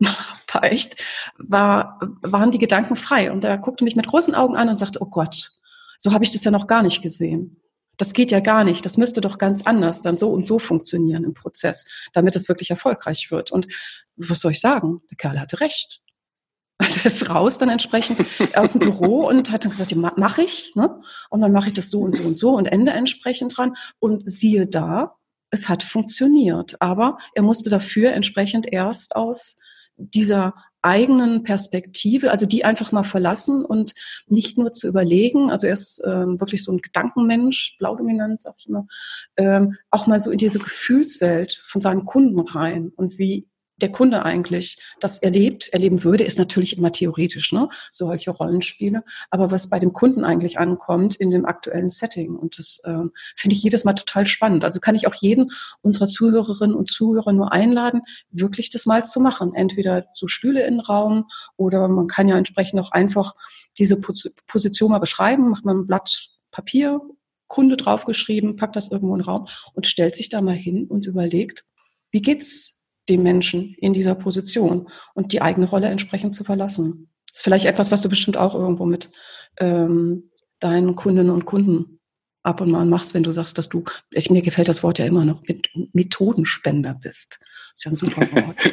war 0.00 0.64
echt, 0.64 1.02
war, 1.38 1.98
waren 2.22 2.50
die 2.50 2.58
Gedanken 2.58 2.96
frei. 2.96 3.32
Und 3.32 3.44
er 3.44 3.58
guckte 3.58 3.84
mich 3.84 3.96
mit 3.96 4.06
großen 4.06 4.34
Augen 4.34 4.56
an 4.56 4.68
und 4.68 4.76
sagte, 4.76 5.00
oh 5.00 5.08
Gott, 5.08 5.52
so 5.98 6.12
habe 6.12 6.24
ich 6.24 6.30
das 6.32 6.44
ja 6.44 6.50
noch 6.50 6.66
gar 6.66 6.82
nicht 6.82 7.02
gesehen. 7.02 7.60
Das 7.96 8.12
geht 8.12 8.30
ja 8.30 8.40
gar 8.40 8.64
nicht. 8.64 8.84
Das 8.84 8.96
müsste 8.96 9.20
doch 9.20 9.38
ganz 9.38 9.66
anders 9.66 10.02
dann 10.02 10.16
so 10.16 10.30
und 10.30 10.46
so 10.46 10.58
funktionieren 10.58 11.24
im 11.24 11.34
Prozess, 11.34 12.08
damit 12.12 12.34
es 12.36 12.48
wirklich 12.48 12.70
erfolgreich 12.70 13.30
wird. 13.30 13.52
Und 13.52 13.66
was 14.16 14.40
soll 14.40 14.52
ich 14.52 14.60
sagen? 14.60 15.00
Der 15.10 15.16
Kerl 15.16 15.38
hatte 15.38 15.60
recht. 15.60 16.00
Also 16.82 17.00
ist 17.04 17.30
raus 17.30 17.58
dann 17.58 17.68
entsprechend 17.68 18.26
aus 18.54 18.72
dem 18.72 18.80
Büro 18.80 19.26
und 19.26 19.52
hat 19.52 19.64
dann 19.64 19.70
gesagt, 19.70 19.92
ja, 19.92 20.12
mache 20.16 20.42
ich. 20.42 20.74
Ne? 20.74 21.00
Und 21.30 21.40
dann 21.40 21.52
mache 21.52 21.68
ich 21.68 21.74
das 21.74 21.90
so 21.90 22.00
und 22.00 22.16
so 22.16 22.22
und 22.24 22.36
so 22.36 22.50
und 22.50 22.66
Ende 22.66 22.92
entsprechend 22.92 23.56
dran. 23.56 23.74
Und 23.98 24.28
siehe 24.30 24.66
da, 24.66 25.16
es 25.50 25.68
hat 25.68 25.82
funktioniert. 25.82 26.80
Aber 26.80 27.18
er 27.34 27.42
musste 27.42 27.70
dafür 27.70 28.12
entsprechend 28.12 28.72
erst 28.72 29.16
aus 29.16 29.58
dieser 29.96 30.54
eigenen 30.82 31.44
Perspektive, 31.44 32.32
also 32.32 32.44
die 32.44 32.64
einfach 32.64 32.90
mal 32.90 33.04
verlassen 33.04 33.64
und 33.64 33.94
nicht 34.26 34.58
nur 34.58 34.72
zu 34.72 34.88
überlegen, 34.88 35.50
also 35.50 35.68
er 35.68 35.74
ist 35.74 36.02
ähm, 36.04 36.40
wirklich 36.40 36.64
so 36.64 36.72
ein 36.72 36.78
Gedankenmensch, 36.78 37.76
blaudominant, 37.78 38.40
sag 38.40 38.54
ich 38.58 38.68
immer, 38.68 38.86
ähm, 39.36 39.76
auch 39.90 40.08
mal 40.08 40.18
so 40.18 40.32
in 40.32 40.38
diese 40.38 40.58
Gefühlswelt 40.58 41.62
von 41.66 41.80
seinen 41.80 42.04
Kunden 42.04 42.40
rein 42.40 42.90
und 42.96 43.18
wie 43.18 43.46
der 43.76 43.90
Kunde 43.90 44.24
eigentlich 44.24 44.78
das 45.00 45.18
erlebt, 45.18 45.68
erleben 45.72 46.04
würde, 46.04 46.24
ist 46.24 46.38
natürlich 46.38 46.76
immer 46.78 46.92
theoretisch, 46.92 47.52
ne? 47.52 47.68
solche 47.90 48.30
Rollenspiele. 48.30 49.02
Aber 49.30 49.50
was 49.50 49.68
bei 49.68 49.78
dem 49.78 49.92
Kunden 49.92 50.24
eigentlich 50.24 50.58
ankommt 50.58 51.16
in 51.16 51.30
dem 51.30 51.44
aktuellen 51.44 51.88
Setting. 51.88 52.36
Und 52.36 52.58
das 52.58 52.80
äh, 52.84 53.04
finde 53.36 53.56
ich 53.56 53.62
jedes 53.62 53.84
Mal 53.84 53.94
total 53.94 54.26
spannend. 54.26 54.64
Also 54.64 54.80
kann 54.80 54.94
ich 54.94 55.06
auch 55.06 55.14
jeden 55.14 55.50
unserer 55.80 56.06
Zuhörerinnen 56.06 56.76
und 56.76 56.90
Zuhörer 56.90 57.32
nur 57.32 57.52
einladen, 57.52 58.02
wirklich 58.30 58.70
das 58.70 58.86
mal 58.86 59.04
zu 59.04 59.20
machen. 59.20 59.54
Entweder 59.54 60.06
so 60.14 60.28
Stühle 60.28 60.66
in 60.66 60.74
den 60.74 60.80
Raum 60.80 61.26
oder 61.56 61.88
man 61.88 62.06
kann 62.06 62.28
ja 62.28 62.36
entsprechend 62.36 62.80
auch 62.80 62.92
einfach 62.92 63.34
diese 63.78 64.00
Position 64.00 64.90
mal 64.90 64.98
beschreiben, 64.98 65.50
macht 65.50 65.64
man 65.64 65.78
ein 65.78 65.86
Blatt 65.86 66.30
Papier, 66.50 67.00
Kunde 67.48 67.76
draufgeschrieben, 67.76 68.56
packt 68.56 68.76
das 68.76 68.90
irgendwo 68.90 69.14
in 69.14 69.20
den 69.20 69.26
Raum 69.26 69.46
und 69.74 69.86
stellt 69.86 70.16
sich 70.16 70.28
da 70.28 70.40
mal 70.40 70.54
hin 70.54 70.86
und 70.86 71.06
überlegt, 71.06 71.64
wie 72.10 72.22
geht's 72.22 72.81
den 73.08 73.22
Menschen 73.22 73.74
in 73.78 73.92
dieser 73.92 74.14
Position 74.14 74.88
und 75.14 75.32
die 75.32 75.42
eigene 75.42 75.68
Rolle 75.68 75.88
entsprechend 75.88 76.34
zu 76.34 76.44
verlassen. 76.44 77.08
Das 77.28 77.38
ist 77.38 77.44
vielleicht 77.44 77.64
etwas, 77.64 77.90
was 77.90 78.02
du 78.02 78.08
bestimmt 78.08 78.36
auch 78.36 78.54
irgendwo 78.54 78.84
mit 78.84 79.10
ähm, 79.58 80.30
deinen 80.60 80.94
Kundinnen 80.94 81.30
und 81.30 81.44
Kunden 81.44 82.00
ab 82.42 82.60
und 82.60 82.70
mal 82.70 82.84
machst, 82.84 83.14
wenn 83.14 83.22
du 83.22 83.30
sagst, 83.30 83.58
dass 83.58 83.68
du, 83.68 83.84
ich, 84.10 84.30
mir 84.30 84.42
gefällt 84.42 84.68
das 84.68 84.82
Wort 84.82 84.98
ja 84.98 85.06
immer 85.06 85.24
noch, 85.24 85.42
mit 85.42 85.70
Methodenspender 85.92 86.94
bist. 86.94 87.38
Das 87.40 87.48
ist 87.76 87.84
ja 87.84 87.90
ein 87.90 87.96
super 87.96 88.32
Wort. 88.32 88.64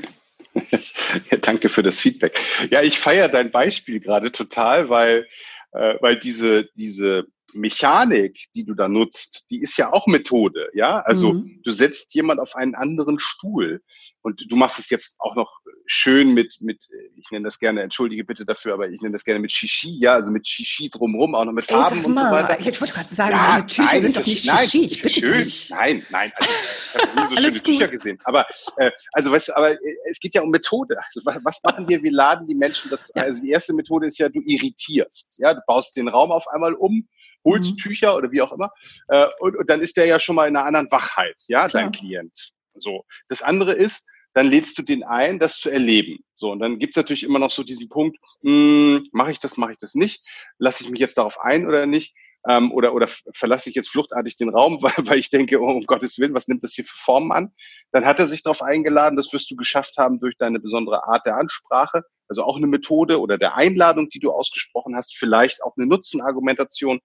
ja, 1.31 1.37
danke 1.37 1.69
für 1.69 1.83
das 1.83 1.99
Feedback. 1.99 2.39
Ja, 2.71 2.81
ich 2.81 2.99
feiere 2.99 3.29
dein 3.29 3.51
Beispiel 3.51 3.99
gerade 3.99 4.31
total, 4.31 4.89
weil, 4.89 5.27
äh, 5.71 5.95
weil 6.01 6.19
diese, 6.19 6.69
diese 6.75 7.27
Mechanik, 7.53 8.37
die 8.55 8.65
du 8.65 8.73
da 8.73 8.87
nutzt, 8.87 9.47
die 9.49 9.61
ist 9.61 9.77
ja 9.77 9.91
auch 9.91 10.07
Methode, 10.07 10.69
ja. 10.73 11.01
Also 11.01 11.33
mhm. 11.33 11.61
du 11.63 11.71
setzt 11.71 12.13
jemand 12.13 12.39
auf 12.39 12.55
einen 12.55 12.75
anderen 12.75 13.19
Stuhl 13.19 13.81
und 14.21 14.45
du 14.49 14.55
machst 14.55 14.79
es 14.79 14.89
jetzt 14.89 15.15
auch 15.19 15.35
noch 15.35 15.59
schön 15.85 16.33
mit, 16.33 16.57
mit, 16.61 16.87
ich 17.15 17.31
nenne 17.31 17.45
das 17.45 17.59
gerne, 17.59 17.81
entschuldige 17.81 18.23
bitte 18.23 18.45
dafür, 18.45 18.73
aber 18.73 18.89
ich 18.89 19.01
nenne 19.01 19.13
das 19.13 19.23
gerne 19.23 19.39
mit 19.39 19.51
Shishi, 19.51 19.97
ja, 19.99 20.13
also 20.13 20.29
mit 20.29 20.47
Shishi 20.47 20.89
drumherum, 20.89 21.33
auch 21.33 21.45
noch 21.45 21.51
mit 21.51 21.65
Farben 21.65 21.99
Ey, 21.99 22.05
und 22.05 22.17
so 22.17 22.23
weiter. 22.23 22.59
Ich 22.59 22.79
wollte 22.79 22.93
gerade 22.93 23.07
sagen, 23.07 23.31
ja, 23.31 23.47
meine 23.47 23.65
Tücher 23.65 23.83
nein, 23.83 24.01
sind 24.01 24.17
doch 24.17 24.25
nicht 24.25 24.45
nein, 24.45 24.57
Shishi, 24.59 24.85
ich 24.85 25.01
bitte 25.01 25.19
schön. 25.25 25.43
dich. 25.43 25.69
Nein, 25.69 26.05
nein, 26.09 26.31
also 26.35 26.51
ich 26.51 27.01
habe 27.01 27.21
nie 27.21 27.27
so 27.27 27.35
schöne 27.41 27.51
gut. 27.51 27.63
Tücher 27.63 27.87
gesehen. 27.87 28.19
Aber, 28.25 28.45
äh, 28.77 28.91
also 29.13 29.31
weißt 29.31 29.49
du, 29.49 29.57
aber 29.57 29.71
äh, 29.71 29.95
es 30.11 30.19
geht 30.19 30.35
ja 30.35 30.41
um 30.41 30.49
Methode. 30.49 30.97
Also 30.97 31.21
was, 31.23 31.39
was 31.43 31.63
machen 31.63 31.87
wir? 31.87 32.03
Wir 32.03 32.11
laden 32.11 32.47
die 32.47 32.55
Menschen 32.55 32.91
dazu. 32.91 33.11
Ja. 33.15 33.23
Also 33.23 33.41
die 33.41 33.49
erste 33.49 33.73
Methode 33.73 34.07
ist 34.07 34.17
ja, 34.19 34.29
du 34.29 34.41
irritierst. 34.45 35.37
Ja, 35.39 35.53
du 35.53 35.61
baust 35.65 35.95
den 35.97 36.07
Raum 36.07 36.31
auf 36.31 36.47
einmal 36.49 36.73
um 36.73 37.07
holst 37.43 37.71
mhm. 37.71 37.77
Tücher 37.77 38.15
oder 38.15 38.31
wie 38.31 38.41
auch 38.41 38.51
immer. 38.51 38.71
Äh, 39.07 39.27
und, 39.39 39.57
und 39.57 39.69
dann 39.69 39.81
ist 39.81 39.97
der 39.97 40.05
ja 40.05 40.19
schon 40.19 40.35
mal 40.35 40.47
in 40.47 40.55
einer 40.55 40.65
anderen 40.65 40.91
Wachheit, 40.91 41.35
ja, 41.47 41.67
Klar. 41.67 41.83
dein 41.83 41.91
Klient. 41.91 42.51
So. 42.75 43.05
Das 43.27 43.41
andere 43.41 43.73
ist, 43.73 44.07
dann 44.33 44.47
lädst 44.47 44.77
du 44.77 44.83
den 44.83 45.03
ein, 45.03 45.39
das 45.39 45.59
zu 45.59 45.69
erleben. 45.69 46.19
So, 46.35 46.51
und 46.51 46.59
dann 46.59 46.79
gibt's 46.79 46.95
natürlich 46.95 47.23
immer 47.23 47.39
noch 47.39 47.51
so 47.51 47.63
diesen 47.63 47.89
Punkt, 47.89 48.17
hm, 48.41 49.07
mache 49.11 49.31
ich 49.31 49.39
das, 49.39 49.57
mache 49.57 49.71
ich 49.71 49.77
das 49.79 49.95
nicht? 49.95 50.23
Lasse 50.57 50.83
ich 50.83 50.89
mich 50.89 50.99
jetzt 50.99 51.17
darauf 51.17 51.39
ein 51.41 51.67
oder 51.67 51.85
nicht? 51.85 52.15
Ähm, 52.47 52.71
oder, 52.71 52.93
oder 52.93 53.09
verlasse 53.33 53.69
ich 53.69 53.75
jetzt 53.75 53.89
fluchtartig 53.89 54.37
den 54.37 54.49
Raum, 54.49 54.77
weil, 54.81 54.93
weil 54.97 55.19
ich 55.19 55.29
denke, 55.29 55.59
oh, 55.59 55.69
um 55.71 55.85
Gottes 55.85 56.19
Willen, 56.19 56.33
was 56.33 56.47
nimmt 56.47 56.63
das 56.63 56.73
hier 56.73 56.85
für 56.85 56.97
Formen 56.97 57.31
an? 57.31 57.51
Dann 57.91 58.05
hat 58.05 58.19
er 58.19 58.27
sich 58.27 58.43
darauf 58.43 58.61
eingeladen, 58.61 59.17
das 59.17 59.33
wirst 59.33 59.51
du 59.51 59.55
geschafft 59.55 59.97
haben 59.97 60.19
durch 60.19 60.37
deine 60.37 60.59
besondere 60.59 61.05
Art 61.05 61.25
der 61.25 61.35
Ansprache, 61.35 62.03
also 62.27 62.43
auch 62.43 62.55
eine 62.55 62.67
Methode 62.67 63.19
oder 63.19 63.37
der 63.37 63.55
Einladung, 63.55 64.09
die 64.09 64.19
du 64.19 64.31
ausgesprochen 64.31 64.95
hast, 64.95 65.17
vielleicht 65.17 65.63
auch 65.63 65.75
eine 65.75 65.87
Nutzenargumentation 65.87 66.99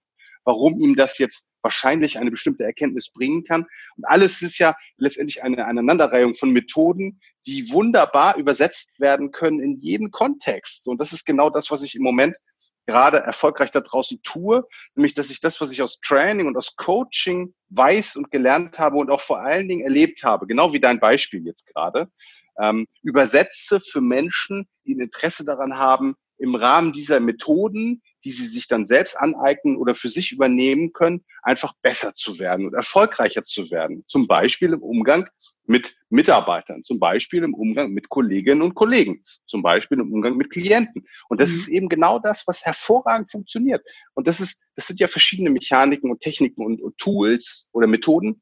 warum 0.45 0.79
ihm 0.79 0.95
das 0.95 1.17
jetzt 1.17 1.51
wahrscheinlich 1.61 2.17
eine 2.19 2.31
bestimmte 2.31 2.63
Erkenntnis 2.63 3.09
bringen 3.09 3.43
kann. 3.43 3.65
Und 3.97 4.05
alles 4.05 4.41
ist 4.41 4.59
ja 4.59 4.75
letztendlich 4.97 5.43
eine 5.43 5.65
Aneinanderreihung 5.65 6.35
von 6.35 6.51
Methoden, 6.51 7.19
die 7.45 7.71
wunderbar 7.71 8.37
übersetzt 8.37 8.99
werden 8.99 9.31
können 9.31 9.59
in 9.59 9.79
jeden 9.81 10.11
Kontext. 10.11 10.87
Und 10.87 11.01
das 11.01 11.11
ist 11.11 11.25
genau 11.25 11.49
das, 11.49 11.71
was 11.71 11.83
ich 11.83 11.95
im 11.95 12.03
Moment 12.03 12.37
gerade 12.85 13.17
erfolgreich 13.17 13.71
da 13.71 13.81
draußen 13.81 14.21
tue, 14.21 14.63
nämlich 14.93 15.15
dass 15.15 15.31
ich 15.31 15.41
das, 15.41 15.59
was 15.59 15.71
ich 15.71 15.81
aus 15.81 15.99
Training 15.99 16.47
und 16.47 16.55
aus 16.55 16.75
Coaching 16.75 17.53
weiß 17.69 18.15
und 18.15 18.31
gelernt 18.31 18.77
habe 18.77 18.97
und 18.97 19.09
auch 19.09 19.21
vor 19.21 19.39
allen 19.39 19.67
Dingen 19.67 19.81
erlebt 19.81 20.23
habe, 20.23 20.45
genau 20.45 20.71
wie 20.73 20.79
dein 20.79 20.99
Beispiel 20.99 21.43
jetzt 21.45 21.67
gerade, 21.73 22.09
ähm, 22.61 22.85
übersetze 23.01 23.79
für 23.79 24.01
Menschen, 24.01 24.67
die 24.85 24.93
ein 24.93 25.01
Interesse 25.01 25.45
daran 25.45 25.75
haben, 25.77 26.15
im 26.37 26.55
Rahmen 26.55 26.91
dieser 26.93 27.19
Methoden 27.19 28.01
die 28.25 28.31
sie 28.31 28.47
sich 28.47 28.67
dann 28.67 28.85
selbst 28.85 29.17
aneignen 29.17 29.77
oder 29.77 29.95
für 29.95 30.09
sich 30.09 30.31
übernehmen 30.31 30.91
können, 30.91 31.23
einfach 31.43 31.73
besser 31.81 32.13
zu 32.15 32.39
werden 32.39 32.65
und 32.65 32.73
erfolgreicher 32.73 33.43
zu 33.43 33.69
werden. 33.71 34.03
Zum 34.07 34.27
Beispiel 34.27 34.73
im 34.73 34.81
Umgang 34.81 35.29
mit 35.67 35.95
Mitarbeitern, 36.09 36.83
zum 36.83 36.99
Beispiel 36.99 37.43
im 37.43 37.53
Umgang 37.53 37.91
mit 37.91 38.09
Kolleginnen 38.09 38.61
und 38.61 38.75
Kollegen, 38.75 39.23
zum 39.47 39.61
Beispiel 39.61 39.99
im 39.99 40.11
Umgang 40.11 40.37
mit 40.37 40.49
Klienten. 40.49 41.07
Und 41.29 41.39
das 41.39 41.51
mhm. 41.51 41.55
ist 41.55 41.67
eben 41.69 41.89
genau 41.89 42.19
das, 42.19 42.45
was 42.47 42.65
hervorragend 42.65 43.31
funktioniert. 43.31 43.85
Und 44.13 44.27
das 44.27 44.39
ist, 44.39 44.63
das 44.75 44.87
sind 44.87 44.99
ja 44.99 45.07
verschiedene 45.07 45.49
Mechaniken 45.49 46.11
und 46.11 46.19
Techniken 46.19 46.65
und, 46.65 46.81
und 46.81 46.97
Tools 46.97 47.69
oder 47.73 47.87
Methoden, 47.87 48.41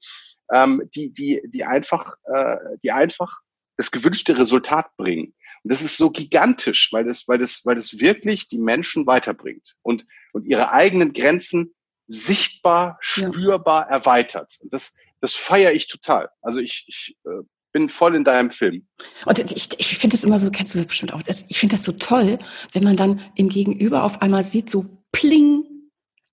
ähm, 0.51 0.81
die, 0.95 1.13
die, 1.13 1.41
die 1.45 1.63
einfach, 1.63 2.15
äh, 2.25 2.57
die 2.83 2.91
einfach 2.91 3.39
das 3.77 3.91
gewünschte 3.91 4.37
Resultat 4.37 4.95
bringen. 4.97 5.33
Und 5.63 5.71
das 5.71 5.81
ist 5.81 5.97
so 5.97 6.09
gigantisch, 6.09 6.89
weil 6.91 7.05
das, 7.05 7.27
weil 7.27 7.39
das, 7.39 7.65
weil 7.65 7.75
das 7.75 7.99
wirklich 7.99 8.47
die 8.47 8.57
Menschen 8.57 9.07
weiterbringt 9.07 9.75
und, 9.81 10.05
und 10.33 10.45
ihre 10.45 10.71
eigenen 10.71 11.13
Grenzen 11.13 11.73
sichtbar, 12.07 12.97
spürbar 12.99 13.87
ja. 13.89 13.95
erweitert. 13.95 14.57
Und 14.59 14.73
das, 14.73 14.95
das 15.21 15.35
feiere 15.35 15.71
ich 15.71 15.87
total. 15.87 16.29
Also 16.41 16.59
ich, 16.59 16.83
ich 16.87 17.17
äh, 17.25 17.43
bin 17.71 17.89
voll 17.89 18.15
in 18.15 18.23
deinem 18.23 18.51
Film. 18.51 18.87
Und 19.25 19.39
ich, 19.39 19.69
ich 19.77 19.97
finde 19.97 20.15
das 20.15 20.23
immer 20.23 20.37
so, 20.37 20.51
kennst 20.51 20.75
du 20.75 20.85
bestimmt 20.85 21.13
auch, 21.13 21.21
ich 21.25 21.59
finde 21.59 21.75
das 21.75 21.85
so 21.85 21.93
toll, 21.93 22.39
wenn 22.73 22.83
man 22.83 22.97
dann 22.97 23.21
im 23.35 23.49
Gegenüber 23.49 24.03
auf 24.03 24.21
einmal 24.21 24.43
sieht, 24.43 24.69
so 24.69 24.85
pling, 25.11 25.65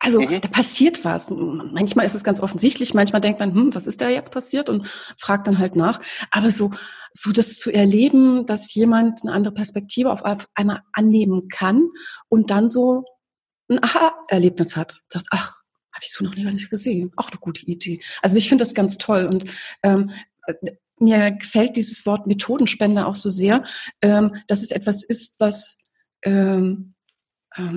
also 0.01 0.21
mhm. 0.23 0.41
da 0.41 0.49
passiert 0.49 1.05
was. 1.05 1.31
Manchmal 1.31 2.07
ist 2.07 2.15
es 2.15 2.25
ganz 2.25 2.41
offensichtlich, 2.41 2.95
manchmal 2.95 3.21
denkt 3.21 3.39
man, 3.39 3.55
hm, 3.55 3.75
was 3.75 3.87
ist 3.87 4.01
da 4.01 4.09
jetzt 4.09 4.33
passiert 4.33 4.69
und 4.71 4.89
fragt 5.19 5.47
dann 5.47 5.59
halt 5.59 5.77
nach. 5.77 6.01
Aber 6.31 6.51
so, 6.51 6.71
so 7.13 7.33
das 7.33 7.59
zu 7.59 7.71
erleben, 7.71 8.47
dass 8.47 8.75
jemand 8.75 9.23
eine 9.23 9.33
andere 9.33 9.53
Perspektive 9.55 10.11
auf 10.11 10.49
einmal 10.55 10.83
annehmen 10.93 11.49
kann 11.49 11.91
und 12.29 12.51
dann 12.51 12.71
so 12.71 13.05
ein 13.69 13.83
Aha-Erlebnis 13.83 14.75
hat. 14.75 15.03
Sagt, 15.09 15.27
ach, 15.31 15.61
habe 15.93 16.03
ich 16.03 16.13
so 16.13 16.25
noch 16.25 16.35
nie 16.35 16.45
nicht 16.45 16.71
gesehen. 16.71 17.13
Auch 17.17 17.31
eine 17.31 17.39
gute 17.39 17.67
Idee. 17.67 18.01
Also 18.23 18.39
ich 18.39 18.49
finde 18.49 18.63
das 18.63 18.75
ganz 18.75 18.97
toll 18.97 19.27
und 19.27 19.45
ähm, 19.83 20.11
mir 20.99 21.33
gefällt 21.33 21.77
dieses 21.77 22.07
Wort 22.07 22.27
Methodenspender 22.27 23.07
auch 23.07 23.17
so 23.17 23.29
sehr, 23.29 23.65
ähm, 24.01 24.35
dass 24.47 24.63
es 24.63 24.71
etwas 24.71 25.05
ist, 25.05 25.41
was 25.41 25.79
ähm, 26.23 26.95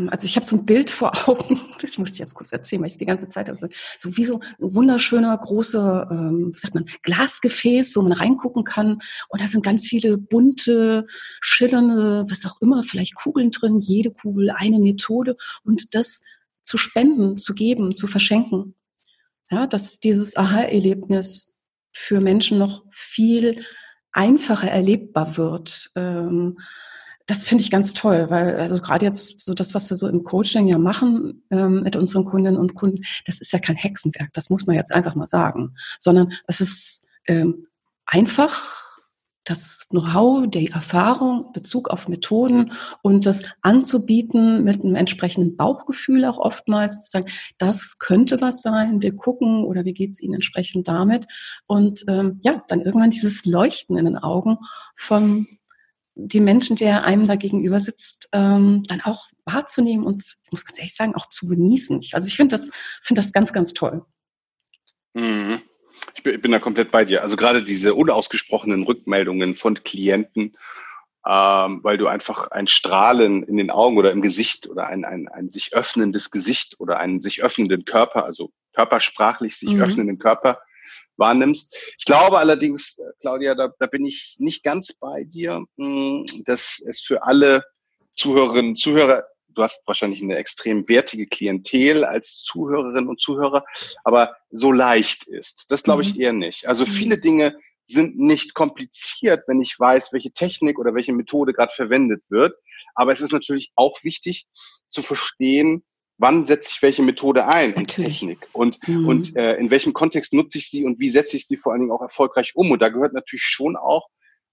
also 0.10 0.26
ich 0.26 0.36
habe 0.36 0.46
so 0.46 0.56
ein 0.56 0.66
Bild 0.66 0.90
vor 0.90 1.12
Augen, 1.28 1.62
das 1.82 1.98
muss 1.98 2.12
ich 2.12 2.18
jetzt 2.18 2.34
kurz 2.34 2.52
erzählen, 2.52 2.82
weil 2.82 2.90
ich 2.90 2.98
die 2.98 3.06
ganze 3.06 3.28
Zeit 3.28 3.50
habe, 3.50 3.58
so 3.58 4.18
wie 4.18 4.26
so 4.26 4.40
ein 4.40 4.44
wunderschöner 4.60 5.38
große, 5.38 6.08
ähm, 6.12 6.52
wie 6.54 6.58
sagt 6.58 6.76
man, 6.76 6.86
Glasgefäß, 7.02 7.96
wo 7.96 8.02
man 8.02 8.14
reingucken 8.14 8.64
kann 8.64 9.00
und 9.30 9.42
da 9.42 9.48
sind 9.48 9.64
ganz 9.64 9.86
viele 9.86 10.18
bunte, 10.18 11.08
schillernde, 11.42 12.26
was 12.30 12.46
auch 12.46 12.62
immer, 12.62 12.84
vielleicht 12.84 13.16
Kugeln 13.16 13.52
drin, 13.52 13.80
jede 13.80 14.12
Kugel 14.12 14.52
eine 14.52 14.80
Methode 14.80 15.38
und 15.64 15.96
das 15.96 16.22
zu 16.62 16.78
spenden, 16.78 17.38
zu 17.38 17.54
geben, 17.54 17.96
zu 17.96 18.08
verschenken. 18.08 18.76
Ja, 19.52 19.68
dass 19.68 20.00
dieses 20.00 20.36
Aha-Erlebnis 20.38 21.60
für 21.92 22.22
Menschen 22.22 22.58
noch 22.58 22.86
viel 22.92 23.64
einfacher 24.12 24.70
erlebbar 24.70 25.38
wird. 25.38 25.92
Ähm, 25.96 26.58
das 27.26 27.44
finde 27.44 27.64
ich 27.64 27.72
ganz 27.72 27.94
toll, 27.94 28.30
weil 28.30 28.58
also 28.60 28.80
gerade 28.80 29.06
jetzt 29.06 29.44
so 29.44 29.54
das, 29.54 29.74
was 29.74 29.90
wir 29.90 29.98
so 29.98 30.08
im 30.08 30.24
Coaching 30.24 30.68
ja 30.68 30.78
machen 30.78 31.44
ähm, 31.52 31.84
mit 31.84 31.96
unseren 31.96 32.26
Kundinnen 32.26 32.60
und 32.60 32.76
Kunden, 32.76 33.02
das 33.26 33.40
ist 33.40 33.54
ja 33.54 33.60
kein 33.60 33.76
Hexenwerk, 33.76 34.34
das 34.34 34.50
muss 34.50 34.66
man 34.66 34.76
jetzt 34.76 34.94
einfach 34.94 35.16
mal 35.16 35.28
sagen, 35.28 35.76
sondern 36.00 36.34
es 36.48 36.60
ist 36.60 37.06
ähm, 37.28 37.68
einfach 38.06 38.84
das 39.46 39.88
Know-how, 39.90 40.48
die 40.48 40.68
Erfahrung, 40.68 41.52
Bezug 41.52 41.90
auf 41.90 42.08
Methoden 42.08 42.72
und 43.02 43.26
das 43.26 43.44
anzubieten 43.62 44.64
mit 44.64 44.84
einem 44.84 44.96
entsprechenden 44.96 45.58
Bauchgefühl 45.58 46.24
auch 46.26 46.38
oftmals, 46.38 46.98
zu 47.00 47.12
sagen, 47.12 47.32
das 47.58 48.00
könnte 48.00 48.40
was 48.40 48.62
sein, 48.62 49.02
wir 49.02 49.16
gucken 49.16 49.66
oder 49.66 49.84
wie 49.84 49.94
geht 49.94 50.12
es 50.12 50.22
Ihnen 50.22 50.36
entsprechend 50.36 50.88
damit? 50.88 51.26
Und 51.68 52.06
ähm, 52.08 52.40
ja, 52.42 52.64
dann 52.70 52.82
irgendwann 52.82 53.12
dieses 53.12 53.46
Leuchten 53.46 53.98
in 53.98 54.06
den 54.06 54.18
Augen 54.18 54.60
von 54.96 55.48
die 56.16 56.40
Menschen, 56.40 56.76
der 56.76 57.04
einem 57.04 57.26
da 57.26 57.36
gegenüber 57.36 57.80
sitzt, 57.80 58.30
ähm, 58.34 58.84
dann 58.88 59.02
auch 59.02 59.28
wahrzunehmen 59.46 60.06
und, 60.06 60.24
ich 60.24 60.52
muss 60.52 60.66
ganz 60.66 60.78
ehrlich 60.78 60.96
sagen, 60.96 61.16
auch 61.16 61.28
zu 61.28 61.48
genießen. 61.48 62.02
Also 62.14 62.28
ich 62.28 62.36
finde 62.36 62.58
das, 62.58 62.70
finde 63.02 63.22
das 63.22 63.32
ganz, 63.32 63.52
ganz 63.54 63.74
toll. 63.74 64.06
Mhm. 65.14 65.62
Ich, 66.16 66.24
bin, 66.24 66.36
ich 66.36 66.42
bin 66.42 66.52
da 66.52 66.60
komplett 66.60 66.92
bei 66.92 67.06
dir. 67.06 67.22
Also 67.22 67.36
gerade 67.36 67.64
diese 67.64 67.96
unausgesprochenen 67.96 68.84
Rückmeldungen 68.84 69.56
von 69.56 69.84
Klienten, 69.84 70.56
ähm, 71.26 71.80
weil 71.84 71.98
du 71.98 72.08
einfach 72.08 72.52
ein 72.52 72.68
Strahlen 72.68 73.44
in 73.44 73.58
den 73.58 73.72
Augen 73.72 73.98
oder 73.98 74.12
im 74.12 74.22
Gesicht 74.22 74.68
oder 74.68 74.88
ein, 74.88 75.06
ein, 75.06 75.28
ein 75.28 75.50
sich 75.50 75.74
öffnendes 75.74 76.32
Gesicht 76.32 76.80
oder 76.80 77.00
einen 77.00 77.22
sich 77.22 77.44
öffnenden 77.44 77.86
Körper, 77.86 78.26
also 78.26 78.52
körpersprachlich 78.74 79.58
sich 79.58 79.74
mhm. 79.74 79.82
öffnenden 79.82 80.20
Körper 80.20 80.60
wahrnimmst. 81.18 81.76
Ich 81.98 82.06
glaube 82.06 82.38
allerdings, 82.38 82.98
äh, 82.98 83.04
Claudia, 83.22 83.56
da, 83.56 83.70
da 83.80 83.88
bin 83.88 84.06
ich 84.06 84.36
nicht 84.40 84.64
ganz 84.64 84.94
bei 84.94 85.24
dir, 85.24 85.64
hm, 85.78 86.26
dass 86.46 86.82
es 86.86 87.02
für 87.02 87.24
alle 87.24 87.64
Zuhörerinnen 88.14 88.72
und 88.72 88.80
Zuhörer, 88.80 89.24
du 89.50 89.64
hast 89.64 89.86
wahrscheinlich 89.88 90.22
eine 90.22 90.38
extrem 90.38 90.88
wertige 90.88 91.28
Klientel 91.28 92.04
als 92.04 92.42
Zuhörerinnen 92.42 93.08
und 93.08 93.22
Zuhörer, 93.22 93.64
aber 94.04 94.36
so 94.50 94.72
leicht 94.72 95.28
ist. 95.28 95.66
Das 95.70 95.84
glaube 95.84 96.02
ich 96.02 96.16
mhm. 96.16 96.22
eher 96.22 96.34
nicht. 96.34 96.68
Also 96.68 96.86
mhm. 96.86 96.90
viele 96.90 97.18
Dinge 97.18 97.56
sind 97.86 98.18
nicht 98.18 98.54
kompliziert, 98.54 99.44
wenn 99.48 99.62
ich 99.62 99.78
weiß, 99.78 100.14
welche 100.14 100.32
Technik 100.32 100.80
oder 100.80 100.94
welche 100.96 101.14
Methode 101.14 101.54
gerade 101.54 101.74
verwendet 101.74 102.24
wird. 102.30 102.56
Aber 102.96 103.12
es 103.12 103.22
ist 103.22 103.34
natürlich 103.34 103.72
auch 103.76 104.04
wichtig 104.04 104.48
zu 104.90 105.02
verstehen, 105.02 105.84
wann 106.24 106.46
setze 106.46 106.70
ich 106.72 106.82
welche 106.82 107.04
Methode 107.04 107.48
ein 107.48 107.74
in 107.74 107.86
Technik 107.86 108.48
und, 108.54 108.80
mhm. 108.88 109.08
und 109.10 109.36
äh, 109.36 109.56
in 109.58 109.70
welchem 109.70 109.92
Kontext 109.92 110.34
nutze 110.34 110.58
ich 110.58 110.70
sie 110.70 110.86
und 110.86 110.98
wie 111.02 111.10
setze 111.10 111.36
ich 111.36 111.48
sie 111.48 111.58
vor 111.58 111.74
allen 111.74 111.82
Dingen 111.82 111.92
auch 111.92 112.02
erfolgreich 112.02 112.56
um. 112.56 112.72
Und 112.72 112.82
da 112.82 112.88
gehört 112.88 113.14
natürlich 113.14 113.44
schon 113.44 113.76
auch 113.76 114.08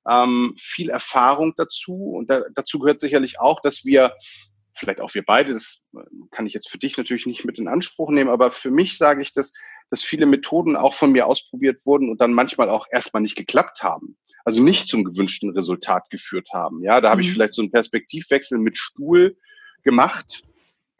ähm, 0.08 0.54
viel 0.58 0.90
Erfahrung 0.90 1.54
dazu. 1.56 1.94
Und 1.94 2.28
da, 2.28 2.42
dazu 2.56 2.80
gehört 2.80 2.98
sicherlich 2.98 3.38
auch, 3.38 3.60
dass 3.60 3.84
wir, 3.84 4.16
vielleicht 4.74 5.00
auch 5.00 5.14
wir 5.14 5.22
beide, 5.24 5.52
das 5.52 5.84
äh, 5.94 6.00
kann 6.32 6.44
ich 6.44 6.54
jetzt 6.54 6.68
für 6.68 6.78
dich 6.78 6.96
natürlich 6.96 7.26
nicht 7.26 7.44
mit 7.44 7.56
in 7.56 7.68
Anspruch 7.68 8.10
nehmen, 8.10 8.30
aber 8.30 8.50
für 8.50 8.72
mich 8.72 8.98
sage 8.98 9.22
ich, 9.22 9.32
dass, 9.32 9.52
dass 9.90 10.02
viele 10.02 10.26
Methoden 10.26 10.74
auch 10.74 10.94
von 10.94 11.12
mir 11.12 11.28
ausprobiert 11.28 11.86
wurden 11.86 12.10
und 12.10 12.20
dann 12.20 12.34
manchmal 12.34 12.68
auch 12.68 12.88
erstmal 12.90 13.22
nicht 13.22 13.36
geklappt 13.36 13.84
haben. 13.84 14.16
also 14.44 14.60
nicht 14.60 14.88
zum 14.88 15.04
gewünschten 15.04 15.50
Resultat 15.50 16.10
geführt 16.10 16.48
haben. 16.52 16.82
Ja, 16.82 17.00
da 17.00 17.10
habe 17.10 17.22
mhm. 17.22 17.28
ich 17.28 17.32
vielleicht 17.32 17.52
so 17.52 17.62
einen 17.62 17.70
Perspektivwechsel 17.70 18.58
mit 18.58 18.76
Stuhl 18.76 19.36
gemacht, 19.84 20.42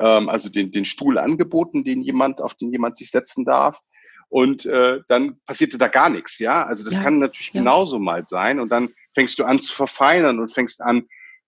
ähm, 0.00 0.28
also 0.28 0.48
den, 0.48 0.72
den 0.72 0.84
Stuhl 0.84 1.18
angeboten, 1.18 1.84
den 1.84 2.02
jemand, 2.02 2.40
auf 2.40 2.54
den 2.54 2.72
jemand 2.72 2.96
sich 2.96 3.10
setzen 3.10 3.44
darf. 3.44 3.78
Und 4.28 4.64
äh, 4.64 5.00
dann 5.08 5.40
passierte 5.44 5.76
da 5.76 5.88
gar 5.88 6.08
nichts, 6.08 6.38
ja. 6.38 6.64
Also 6.64 6.84
das 6.84 6.94
ja, 6.94 7.02
kann 7.02 7.18
natürlich 7.18 7.52
ja. 7.52 7.60
genauso 7.60 7.98
mal 7.98 8.24
sein. 8.26 8.60
Und 8.60 8.70
dann 8.70 8.90
fängst 9.14 9.38
du 9.38 9.44
an 9.44 9.60
zu 9.60 9.72
verfeinern 9.72 10.38
und 10.38 10.52
fängst 10.52 10.80
an 10.80 11.06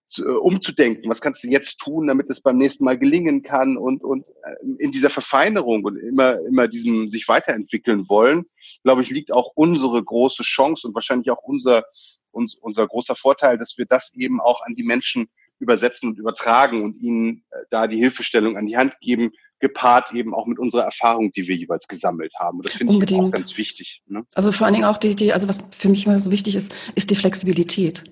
zu, 0.09 0.29
äh, 0.29 0.33
umzudenken. 0.33 1.09
Was 1.09 1.21
kannst 1.21 1.45
du 1.45 1.49
jetzt 1.49 1.79
tun, 1.79 2.09
damit 2.09 2.29
es 2.29 2.43
beim 2.43 2.59
nächsten 2.59 2.85
Mal 2.85 2.99
gelingen 2.99 3.43
kann? 3.43 3.77
Und, 3.77 4.03
und 4.03 4.29
äh, 4.29 4.55
in 4.79 4.91
dieser 4.91 5.11
Verfeinerung 5.11 5.85
und 5.85 5.97
immer, 5.97 6.41
immer 6.41 6.67
diesem 6.67 7.09
sich 7.09 7.29
weiterentwickeln 7.29 8.09
wollen, 8.09 8.47
glaube 8.83 9.03
ich, 9.03 9.11
liegt 9.11 9.33
auch 9.33 9.53
unsere 9.55 10.03
große 10.03 10.43
Chance 10.43 10.89
und 10.89 10.95
wahrscheinlich 10.97 11.31
auch 11.31 11.43
unser, 11.45 11.85
uns, 12.33 12.57
unser 12.57 12.87
großer 12.89 13.15
Vorteil, 13.15 13.59
dass 13.59 13.79
wir 13.79 13.87
das 13.87 14.13
eben 14.15 14.41
auch 14.41 14.61
an 14.63 14.75
die 14.75 14.85
Menschen 14.85 15.29
übersetzen 15.63 16.11
und 16.11 16.19
übertragen 16.19 16.83
und 16.83 17.01
ihnen 17.01 17.45
äh, 17.51 17.57
da 17.71 17.87
die 17.87 17.99
Hilfestellung 17.99 18.57
an 18.57 18.67
die 18.67 18.77
Hand 18.77 18.99
geben, 19.01 19.31
gepaart 19.61 20.13
eben 20.13 20.35
auch 20.35 20.47
mit 20.47 20.59
unserer 20.59 20.83
Erfahrung, 20.83 21.33
die 21.33 21.47
wir 21.47 21.57
jeweils 21.57 21.87
gesammelt 21.87 22.35
haben. 22.39 22.59
Und 22.59 22.69
das 22.69 22.75
finde 22.75 22.95
ich 22.95 23.15
auch 23.15 23.31
ganz 23.31 23.57
wichtig. 23.57 24.03
Ne? 24.09 24.25
Also 24.35 24.53
vor 24.53 24.67
allen 24.67 24.75
Dingen 24.75 24.87
auch 24.87 24.99
die, 24.99 25.15
die, 25.15 25.33
also 25.33 25.49
was 25.49 25.63
für 25.71 25.89
mich 25.89 26.05
immer 26.05 26.19
so 26.19 26.33
wichtig 26.33 26.57
ist, 26.57 26.75
ist 26.97 27.11
die 27.11 27.17
Flexibilität. 27.17 28.05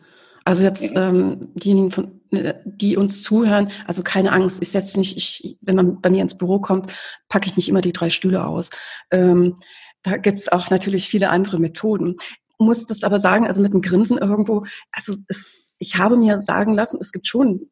Also 0.45 0.63
jetzt 0.63 0.95
mhm. 0.95 1.01
ähm, 1.01 1.49
diejenigen, 1.55 1.91
von, 1.91 2.21
äh, 2.31 2.55
die 2.65 2.97
uns 2.97 3.23
zuhören, 3.23 3.71
also 3.87 4.03
keine 4.03 4.33
Angst, 4.33 4.63
ich 4.63 4.71
setze 4.71 4.99
nicht, 4.99 5.17
ich, 5.17 5.59
wenn 5.61 5.77
man 5.77 6.01
bei 6.01 6.09
mir 6.09 6.23
ins 6.23 6.39
Büro 6.39 6.61
kommt, 6.61 6.93
packe 7.29 7.47
ich 7.49 7.57
nicht 7.57 7.69
immer 7.69 7.83
die 7.83 7.93
drei 7.93 8.11
Stühle 8.11 8.47
aus. 8.47 8.71
Ähm, 9.11 9.57
da 10.03 10.17
gibt's 10.17 10.49
auch 10.49 10.71
natürlich 10.71 11.09
viele 11.09 11.31
andere 11.31 11.59
Methoden. 11.59 12.17
Muss 12.59 12.87
das 12.87 13.03
aber 13.03 13.21
sagen, 13.21 13.47
also 13.47 13.61
mit 13.61 13.73
einem 13.73 13.83
Grinsen 13.83 14.19
irgendwo, 14.19 14.65
also 14.93 15.15
es, 15.29 15.70
ich 15.81 15.97
habe 15.99 16.17
mir 16.17 16.39
sagen 16.39 16.75
lassen, 16.75 16.99
es 17.01 17.11
gibt 17.11 17.27
schon 17.27 17.69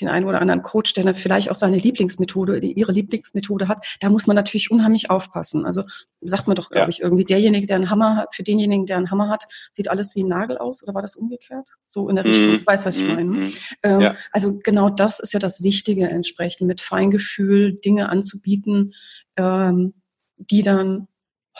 den 0.00 0.08
einen 0.08 0.26
oder 0.26 0.40
anderen 0.40 0.62
Coach, 0.62 0.92
der 0.94 1.12
vielleicht 1.12 1.50
auch 1.50 1.56
seine 1.56 1.76
Lieblingsmethode, 1.76 2.58
ihre 2.58 2.92
Lieblingsmethode 2.92 3.66
hat, 3.66 3.84
da 4.00 4.08
muss 4.08 4.28
man 4.28 4.36
natürlich 4.36 4.70
unheimlich 4.70 5.10
aufpassen. 5.10 5.66
Also 5.66 5.82
sagt 6.20 6.46
man 6.46 6.54
doch, 6.54 6.70
glaube 6.70 6.84
ja. 6.84 6.88
ich, 6.88 7.00
irgendwie, 7.00 7.24
derjenige, 7.24 7.66
der 7.66 7.76
einen 7.76 7.90
Hammer 7.90 8.14
hat, 8.14 8.34
für 8.34 8.44
denjenigen, 8.44 8.86
der 8.86 8.96
einen 8.96 9.10
Hammer 9.10 9.28
hat, 9.28 9.44
sieht 9.72 9.90
alles 9.90 10.14
wie 10.14 10.22
ein 10.22 10.28
Nagel 10.28 10.58
aus, 10.58 10.84
oder 10.84 10.94
war 10.94 11.02
das 11.02 11.16
umgekehrt? 11.16 11.70
So 11.88 12.08
in 12.08 12.14
der 12.14 12.24
Richtung, 12.24 12.58
mm. 12.58 12.66
weiß, 12.66 12.86
was 12.86 12.96
ich 12.96 13.04
mm. 13.04 13.08
meine. 13.08 13.24
Mm. 13.24 13.52
Ähm, 13.82 14.00
ja. 14.00 14.16
Also 14.30 14.58
genau 14.62 14.88
das 14.88 15.18
ist 15.18 15.32
ja 15.32 15.40
das 15.40 15.64
Wichtige 15.64 16.08
entsprechend, 16.08 16.68
mit 16.68 16.80
Feingefühl 16.80 17.74
Dinge 17.74 18.08
anzubieten, 18.08 18.92
ähm, 19.36 19.94
die 20.36 20.62
dann 20.62 21.08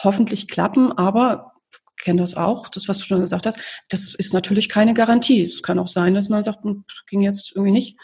hoffentlich 0.01 0.47
klappen, 0.47 0.93
aber 0.93 1.48
kenne 1.99 2.21
das 2.21 2.35
auch, 2.35 2.69
das, 2.69 2.87
was 2.87 2.97
du 2.97 3.05
schon 3.05 3.19
gesagt 3.19 3.45
hast, 3.45 3.59
das 3.89 4.13
ist 4.15 4.33
natürlich 4.33 4.69
keine 4.69 4.93
Garantie. 4.93 5.43
Es 5.43 5.61
kann 5.61 5.79
auch 5.79 5.87
sein, 5.87 6.13
dass 6.13 6.29
man 6.29 6.43
sagt, 6.43 6.63
hm, 6.63 6.85
ging 7.07 7.21
jetzt 7.21 7.51
irgendwie 7.55 7.71
nicht. 7.71 7.97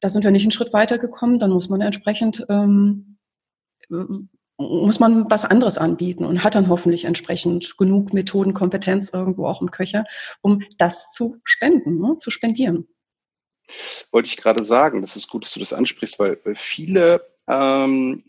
Da 0.00 0.08
sind 0.08 0.24
wir 0.24 0.30
nicht 0.30 0.44
einen 0.44 0.50
Schritt 0.50 0.72
weitergekommen, 0.72 1.38
dann 1.38 1.50
muss 1.50 1.68
man 1.68 1.80
entsprechend, 1.80 2.44
ähm, 2.48 3.18
muss 4.56 5.00
man 5.00 5.30
was 5.30 5.44
anderes 5.44 5.78
anbieten 5.78 6.24
und 6.24 6.44
hat 6.44 6.54
dann 6.54 6.68
hoffentlich 6.68 7.04
entsprechend 7.04 7.76
genug 7.78 8.12
Methoden, 8.12 8.54
Kompetenz 8.54 9.10
irgendwo 9.12 9.46
auch 9.46 9.62
im 9.62 9.70
Köcher, 9.70 10.04
um 10.42 10.62
das 10.76 11.10
zu 11.12 11.38
spenden, 11.44 11.98
ne, 11.98 12.16
zu 12.18 12.30
spendieren. 12.30 12.86
Wollte 14.10 14.28
ich 14.28 14.36
gerade 14.36 14.62
sagen, 14.62 15.00
das 15.00 15.16
ist 15.16 15.28
gut, 15.28 15.44
dass 15.44 15.52
du 15.52 15.60
das 15.60 15.72
ansprichst, 15.72 16.18
weil 16.18 16.38
viele 16.56 17.22
ähm, 17.50 18.22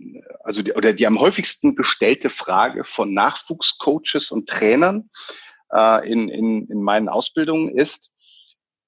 also 0.43 0.61
die, 0.63 0.73
oder 0.73 0.93
die 0.93 1.05
am 1.05 1.19
häufigsten 1.19 1.75
gestellte 1.75 2.29
Frage 2.29 2.83
von 2.83 3.13
Nachwuchscoaches 3.13 4.31
und 4.31 4.49
Trainern 4.49 5.09
äh, 5.71 6.09
in, 6.09 6.27
in, 6.29 6.67
in 6.67 6.81
meinen 6.81 7.07
Ausbildungen 7.07 7.69
ist, 7.69 8.11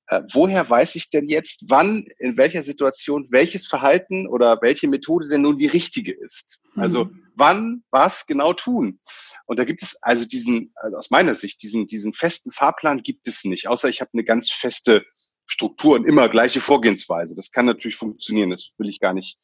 äh, 0.08 0.22
woher 0.32 0.68
weiß 0.68 0.96
ich 0.96 1.12
denn 1.12 1.30
jetzt, 1.30 1.66
wann, 1.68 2.08
in 2.18 2.36
welcher 2.36 2.64
Situation 2.64 3.28
welches 3.30 3.68
Verhalten 3.68 4.28
oder 4.28 4.60
welche 4.62 4.88
Methode 4.88 5.30
denn 5.30 5.42
nun 5.42 5.60
die 5.60 5.68
richtige 5.68 6.14
ist? 6.14 6.60
Also 6.76 7.06
mhm. 7.06 7.24
wann 7.36 7.84
was 7.92 8.26
genau 8.26 8.54
tun? 8.54 9.00
Und 9.46 9.60
da 9.60 9.66
gibt 9.66 9.84
es 9.84 9.98
also 10.02 10.26
diesen, 10.26 10.74
also 10.76 10.98
aus 10.98 11.12
meiner 11.12 11.36
Sicht, 11.36 11.62
diesen, 11.62 11.88
diesen 11.88 12.14
festen 12.14 12.52
Fahrplan 12.52 13.04
gibt 13.04 13.28
es 13.28 13.44
nicht, 13.44 13.68
außer 13.68 13.88
ich 13.88 14.02
habe 14.02 14.12
eine 14.14 14.24
ganz 14.24 14.52
feste 14.52 15.06
Struktur 15.46 15.96
und 15.96 16.06
immer 16.06 16.28
gleiche 16.28 16.60
Vorgehensweise. 16.60 17.36
Das 17.36 17.52
kann 17.52 17.66
natürlich 17.66 17.98
funktionieren, 17.98 18.50
das 18.50 18.74
will 18.78 18.90
ich 18.90 19.00
gar 19.00 19.14
nicht 19.14 19.38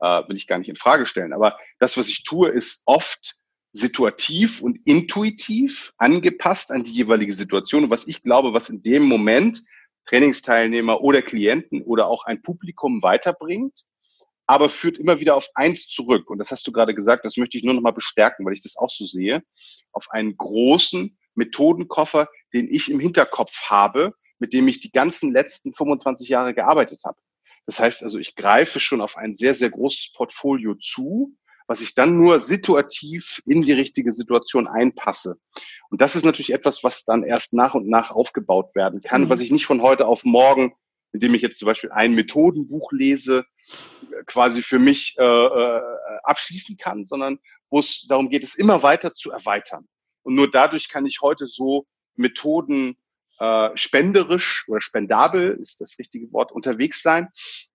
äh, 0.00 0.22
will 0.28 0.36
ich 0.36 0.46
gar 0.46 0.58
nicht 0.58 0.68
in 0.68 0.76
Frage 0.76 1.06
stellen. 1.06 1.32
Aber 1.32 1.58
das, 1.78 1.96
was 1.96 2.08
ich 2.08 2.24
tue, 2.24 2.48
ist 2.48 2.82
oft 2.84 3.36
situativ 3.72 4.62
und 4.62 4.78
intuitiv 4.86 5.92
angepasst 5.98 6.72
an 6.72 6.84
die 6.84 6.92
jeweilige 6.92 7.32
Situation. 7.32 7.84
Und 7.84 7.90
was 7.90 8.06
ich 8.06 8.22
glaube, 8.22 8.54
was 8.54 8.70
in 8.70 8.82
dem 8.82 9.04
Moment 9.04 9.62
Trainingsteilnehmer 10.06 11.02
oder 11.02 11.20
Klienten 11.20 11.82
oder 11.82 12.06
auch 12.06 12.24
ein 12.24 12.42
Publikum 12.42 13.02
weiterbringt, 13.02 13.84
aber 14.46 14.68
führt 14.68 14.98
immer 14.98 15.20
wieder 15.20 15.34
auf 15.34 15.48
eins 15.54 15.88
zurück. 15.88 16.30
Und 16.30 16.38
das 16.38 16.50
hast 16.50 16.66
du 16.66 16.72
gerade 16.72 16.94
gesagt, 16.94 17.24
das 17.24 17.36
möchte 17.36 17.58
ich 17.58 17.64
nur 17.64 17.74
noch 17.74 17.82
mal 17.82 17.90
bestärken, 17.90 18.46
weil 18.46 18.54
ich 18.54 18.62
das 18.62 18.76
auch 18.76 18.90
so 18.90 19.04
sehe, 19.04 19.42
auf 19.92 20.06
einen 20.10 20.36
großen 20.36 21.18
Methodenkoffer, 21.34 22.28
den 22.54 22.72
ich 22.72 22.90
im 22.90 23.00
Hinterkopf 23.00 23.62
habe, 23.64 24.14
mit 24.38 24.52
dem 24.52 24.68
ich 24.68 24.80
die 24.80 24.92
ganzen 24.92 25.32
letzten 25.32 25.72
25 25.72 26.28
Jahre 26.28 26.54
gearbeitet 26.54 27.00
habe. 27.04 27.18
Das 27.66 27.80
heißt 27.80 28.02
also, 28.02 28.18
ich 28.18 28.36
greife 28.36 28.80
schon 28.80 29.00
auf 29.00 29.16
ein 29.16 29.34
sehr, 29.34 29.54
sehr 29.54 29.70
großes 29.70 30.12
Portfolio 30.12 30.74
zu, 30.76 31.36
was 31.66 31.80
ich 31.80 31.94
dann 31.94 32.16
nur 32.16 32.38
situativ 32.40 33.42
in 33.44 33.62
die 33.62 33.72
richtige 33.72 34.12
Situation 34.12 34.68
einpasse. 34.68 35.36
Und 35.90 36.00
das 36.00 36.14
ist 36.14 36.24
natürlich 36.24 36.52
etwas, 36.52 36.84
was 36.84 37.04
dann 37.04 37.24
erst 37.24 37.54
nach 37.54 37.74
und 37.74 37.88
nach 37.88 38.12
aufgebaut 38.12 38.74
werden 38.74 39.00
kann, 39.00 39.22
mhm. 39.22 39.30
was 39.30 39.40
ich 39.40 39.50
nicht 39.50 39.66
von 39.66 39.82
heute 39.82 40.06
auf 40.06 40.24
morgen, 40.24 40.74
indem 41.12 41.34
ich 41.34 41.42
jetzt 41.42 41.58
zum 41.58 41.66
Beispiel 41.66 41.90
ein 41.90 42.14
Methodenbuch 42.14 42.92
lese, 42.92 43.44
quasi 44.26 44.62
für 44.62 44.78
mich 44.78 45.16
äh, 45.18 45.24
äh, 45.24 45.80
abschließen 46.22 46.76
kann, 46.76 47.04
sondern 47.04 47.38
wo 47.70 47.80
es 47.80 48.06
darum 48.08 48.28
geht, 48.28 48.44
es 48.44 48.54
immer 48.54 48.82
weiter 48.82 49.12
zu 49.12 49.30
erweitern. 49.30 49.88
Und 50.22 50.34
nur 50.34 50.50
dadurch 50.50 50.88
kann 50.88 51.06
ich 51.06 51.20
heute 51.20 51.46
so 51.46 51.86
Methoden 52.14 52.96
äh, 53.38 53.70
spenderisch 53.74 54.64
oder 54.68 54.80
spendabel 54.80 55.58
ist 55.60 55.80
das 55.80 55.98
richtige 55.98 56.32
Wort 56.32 56.52
unterwegs 56.52 57.02
sein, 57.02 57.28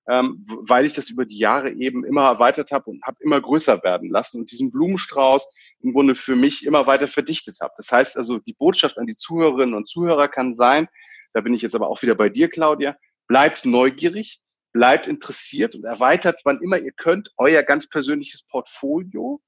ähm, 0.10 0.46
weil 0.48 0.86
ich 0.86 0.94
das 0.94 1.10
über 1.10 1.26
die 1.26 1.38
Jahre 1.38 1.72
eben 1.72 2.04
immer 2.06 2.24
erweitert 2.24 2.72
habe 2.72 2.90
und 2.90 3.04
habe 3.04 3.18
immer 3.22 3.40
größer 3.40 3.84
werden 3.84 4.10
lassen 4.10 4.42
und 4.42 4.52
diesen 4.52 4.72
Blumenstrauß 4.72 5.48
im 5.82 5.94
Grunde 5.94 6.16
für 6.16 6.36
mich 6.36 6.66
immer 6.66 6.88
weiter 6.88 7.08
verdichtet 7.08 7.58
habe. 7.62 7.74
Das 7.78 7.92
heißt 7.92 8.18
also, 8.18 8.40
die 8.40 8.54
Botschaft 8.54 8.98
an 8.98 9.08
die 9.08 9.16
Zuhörerinnen 9.16 9.76
und 9.76 9.90
Zuhörer 9.90 10.28
kann 10.28 10.54
sein, 10.54 10.88
da 11.34 11.42
bin 11.42 11.54
ich 11.54 11.62
jetzt 11.62 11.76
aber 11.76 11.90
auch 11.90 12.02
wieder 12.02 12.16
bei 12.16 12.30
dir, 12.30 12.50
Claudia, 12.50 12.98
bleibt 13.28 13.66
neugierig, 13.66 14.42
bleibt 14.74 15.08
interessiert 15.08 15.76
und 15.76 15.84
erweitert, 15.84 16.42
wann 16.44 16.62
immer 16.62 16.78
ihr 16.80 16.92
könnt, 16.92 17.32
euer 17.38 17.64
ganz 17.64 17.88
persönliches 17.88 18.46
Portfolio 18.48 19.42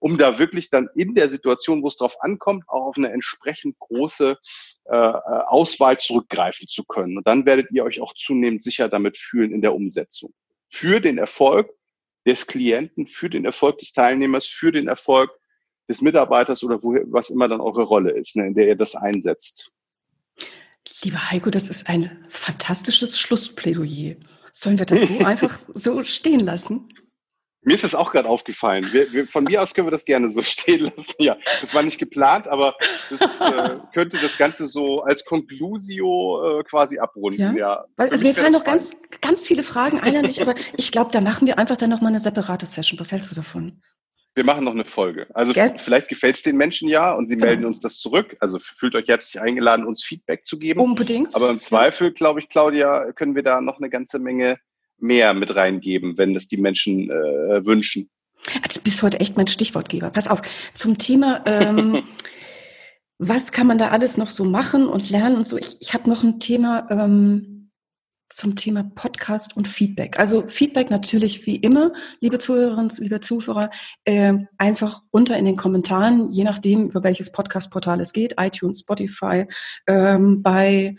um 0.00 0.18
da 0.18 0.38
wirklich 0.38 0.70
dann 0.70 0.88
in 0.94 1.14
der 1.14 1.28
Situation, 1.28 1.82
wo 1.82 1.88
es 1.88 1.96
drauf 1.96 2.16
ankommt, 2.20 2.64
auch 2.68 2.86
auf 2.86 2.96
eine 2.96 3.10
entsprechend 3.10 3.78
große 3.78 4.36
äh, 4.84 4.96
äh, 4.96 5.12
Auswahl 5.46 5.98
zurückgreifen 5.98 6.68
zu 6.68 6.84
können. 6.84 7.18
Und 7.18 7.26
dann 7.26 7.46
werdet 7.46 7.70
ihr 7.72 7.84
euch 7.84 8.00
auch 8.00 8.14
zunehmend 8.14 8.62
sicher 8.62 8.88
damit 8.88 9.16
fühlen 9.16 9.52
in 9.52 9.60
der 9.60 9.74
Umsetzung. 9.74 10.32
Für 10.68 11.00
den 11.00 11.18
Erfolg 11.18 11.70
des 12.26 12.46
Klienten, 12.46 13.06
für 13.06 13.30
den 13.30 13.44
Erfolg 13.44 13.78
des 13.78 13.92
Teilnehmers, 13.92 14.46
für 14.46 14.70
den 14.72 14.88
Erfolg 14.88 15.30
des 15.88 16.02
Mitarbeiters 16.02 16.62
oder 16.62 16.82
wo, 16.82 16.94
was 17.06 17.30
immer 17.30 17.48
dann 17.48 17.60
eure 17.60 17.82
Rolle 17.82 18.10
ist, 18.12 18.36
ne, 18.36 18.46
in 18.46 18.54
der 18.54 18.68
ihr 18.68 18.76
das 18.76 18.94
einsetzt. 18.94 19.72
Lieber 21.02 21.30
Heiko, 21.30 21.50
das 21.50 21.68
ist 21.68 21.88
ein 21.88 22.26
fantastisches 22.28 23.18
Schlussplädoyer. 23.18 24.16
Sollen 24.52 24.78
wir 24.78 24.86
das 24.86 25.08
so 25.08 25.18
einfach 25.24 25.58
so 25.74 26.02
stehen 26.02 26.40
lassen? 26.40 26.88
Mir 27.62 27.74
ist 27.74 27.84
das 27.84 27.94
auch 27.94 28.12
gerade 28.12 28.28
aufgefallen. 28.28 28.86
Wir, 28.92 29.12
wir, 29.12 29.26
von 29.26 29.44
mir 29.44 29.62
aus 29.62 29.74
können 29.74 29.86
wir 29.86 29.90
das 29.92 30.04
gerne 30.04 30.30
so 30.30 30.42
stehen 30.44 30.90
lassen. 30.96 31.14
Ja, 31.18 31.36
das 31.60 31.74
war 31.74 31.82
nicht 31.82 31.98
geplant, 31.98 32.46
aber 32.48 32.74
das 33.10 33.20
äh, 33.40 33.78
könnte 33.92 34.16
das 34.20 34.38
Ganze 34.38 34.68
so 34.68 35.02
als 35.02 35.24
Conclusio 35.24 36.60
äh, 36.60 36.64
quasi 36.64 36.98
abrunden. 36.98 37.40
Ja, 37.40 37.52
ja. 37.52 37.84
Weil, 37.96 38.10
also 38.10 38.24
mir 38.24 38.34
fallen 38.34 38.52
noch 38.52 38.64
ganz, 38.64 38.96
ganz 39.20 39.44
viele 39.44 39.62
Fragen 39.62 39.98
ein 39.98 40.16
an 40.16 40.24
dich, 40.24 40.40
aber 40.40 40.54
ich 40.76 40.92
glaube, 40.92 41.10
da 41.12 41.20
machen 41.20 41.46
wir 41.46 41.58
einfach 41.58 41.76
dann 41.76 41.90
noch 41.90 42.00
mal 42.00 42.08
eine 42.08 42.20
separate 42.20 42.66
Session. 42.66 42.98
Was 43.00 43.12
hältst 43.12 43.32
du 43.32 43.34
davon? 43.34 43.82
Wir 44.34 44.44
machen 44.44 44.64
noch 44.64 44.72
eine 44.72 44.84
Folge. 44.84 45.26
Also 45.34 45.52
Gell? 45.52 45.74
vielleicht 45.78 46.08
gefällt 46.08 46.36
es 46.36 46.44
den 46.44 46.56
Menschen 46.56 46.88
ja 46.88 47.12
und 47.12 47.26
sie 47.26 47.34
genau. 47.34 47.46
melden 47.46 47.64
uns 47.64 47.80
das 47.80 47.98
zurück. 47.98 48.36
Also 48.38 48.60
fühlt 48.60 48.94
euch 48.94 49.08
herzlich 49.08 49.42
eingeladen, 49.42 49.84
uns 49.84 50.04
Feedback 50.04 50.46
zu 50.46 50.60
geben. 50.60 50.78
Unbedingt. 50.78 51.34
Aber 51.34 51.50
im 51.50 51.58
Zweifel, 51.58 52.12
glaube 52.12 52.38
ich, 52.38 52.48
Claudia, 52.48 53.10
können 53.14 53.34
wir 53.34 53.42
da 53.42 53.60
noch 53.60 53.78
eine 53.78 53.90
ganze 53.90 54.20
Menge 54.20 54.60
mehr 54.98 55.34
mit 55.34 55.54
reingeben, 55.54 56.18
wenn 56.18 56.34
es 56.36 56.48
die 56.48 56.56
Menschen 56.56 57.10
äh, 57.10 57.66
wünschen. 57.66 58.10
Also 58.62 58.78
du 58.78 58.84
bist 58.84 59.02
heute 59.02 59.20
echt 59.20 59.36
mein 59.36 59.46
Stichwortgeber. 59.46 60.10
Pass 60.10 60.28
auf, 60.28 60.42
zum 60.74 60.98
Thema, 60.98 61.44
ähm, 61.46 62.02
was 63.18 63.52
kann 63.52 63.66
man 63.66 63.78
da 63.78 63.88
alles 63.88 64.16
noch 64.16 64.30
so 64.30 64.44
machen 64.44 64.86
und 64.86 65.10
lernen 65.10 65.36
und 65.36 65.46
so. 65.46 65.58
Ich, 65.58 65.76
ich 65.80 65.94
habe 65.94 66.08
noch 66.08 66.22
ein 66.22 66.40
Thema, 66.40 66.86
ähm, 66.90 67.58
zum 68.30 68.56
Thema 68.56 68.84
Podcast 68.94 69.56
und 69.56 69.66
Feedback. 69.66 70.18
Also 70.18 70.46
Feedback 70.46 70.90
natürlich 70.90 71.46
wie 71.46 71.56
immer, 71.56 71.92
liebe 72.20 72.38
Zuhörerinnen, 72.38 72.90
liebe 72.98 73.20
Zuhörer, 73.20 73.70
äh, 74.04 74.34
einfach 74.58 75.02
runter 75.12 75.36
in 75.38 75.46
den 75.46 75.56
Kommentaren, 75.56 76.28
je 76.28 76.44
nachdem, 76.44 76.88
über 76.88 77.02
welches 77.02 77.32
Podcast-Portal 77.32 78.00
es 78.00 78.12
geht, 78.12 78.34
iTunes, 78.38 78.80
Spotify, 78.80 79.46
ähm, 79.86 80.42
bei 80.42 80.96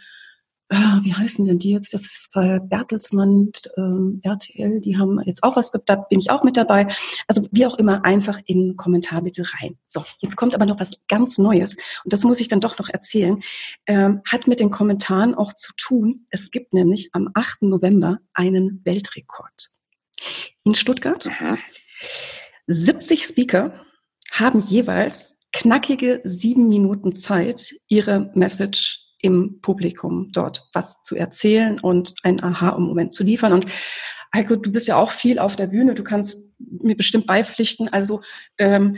wie 0.72 1.14
heißen 1.14 1.46
denn 1.46 1.58
die 1.58 1.72
jetzt? 1.72 1.94
Das 1.94 2.02
ist 2.02 2.30
bei 2.34 2.60
Bertelsmann, 2.60 3.52
ähm, 3.78 4.20
RTL, 4.24 4.80
die 4.80 4.98
haben 4.98 5.20
jetzt 5.26 5.44
auch 5.44 5.56
was, 5.56 5.72
da 5.72 5.96
bin 5.96 6.20
ich 6.20 6.30
auch 6.30 6.44
mit 6.44 6.58
dabei. 6.58 6.88
Also 7.28 7.48
wie 7.52 7.66
auch 7.66 7.76
immer, 7.80 8.06
einfach 8.06 8.40
in 8.46 8.60
den 8.60 8.78
Kommentar 8.78 9.24
bitte 9.24 9.44
rein. 9.60 9.78
So, 9.88 10.04
jetzt 10.20 10.36
kommt 10.36 10.54
aber 10.54 10.68
noch 10.68 10.80
was 10.80 11.00
ganz 11.08 11.40
Neues 11.40 11.78
und 12.04 12.14
das 12.14 12.24
muss 12.24 12.40
ich 12.40 12.50
dann 12.50 12.62
doch 12.62 12.78
noch 12.78 12.90
erzählen. 12.90 13.42
Ähm, 13.88 14.22
hat 14.30 14.48
mit 14.48 14.60
den 14.60 14.70
Kommentaren 14.70 15.34
auch 15.34 15.54
zu 15.54 15.74
tun. 15.76 16.28
Es 16.30 16.52
gibt 16.52 16.74
nämlich 16.74 17.10
am 17.14 17.30
8. 17.34 17.64
November 17.64 18.20
einen 18.34 18.82
Weltrekord. 18.86 19.72
In 20.66 20.76
Stuttgart. 20.76 21.26
Mhm. 21.26 21.58
70 22.68 23.24
Speaker 23.24 23.74
haben 24.32 24.60
jeweils 24.60 25.40
knackige 25.52 26.22
sieben 26.24 26.70
Minuten 26.70 27.14
Zeit, 27.14 27.74
ihre 27.88 28.32
Message 28.36 29.09
im 29.22 29.60
Publikum 29.62 30.32
dort 30.32 30.68
was 30.74 31.02
zu 31.02 31.16
erzählen 31.16 31.80
und 31.80 32.16
ein 32.24 32.42
Aha-Moment 32.42 33.14
zu 33.14 33.24
liefern. 33.24 33.54
Und 33.54 33.66
Heiko, 34.34 34.56
du 34.56 34.72
bist 34.72 34.88
ja 34.88 34.98
auch 34.98 35.12
viel 35.12 35.40
auf 35.40 35.56
der 35.56 35.68
Bühne, 35.68 35.96
du 35.96 36.04
kannst 36.04 36.60
mir 36.60 36.96
bestimmt 36.96 37.28
beipflichten. 37.28 37.88
Also 37.92 38.22
ähm, 38.58 38.98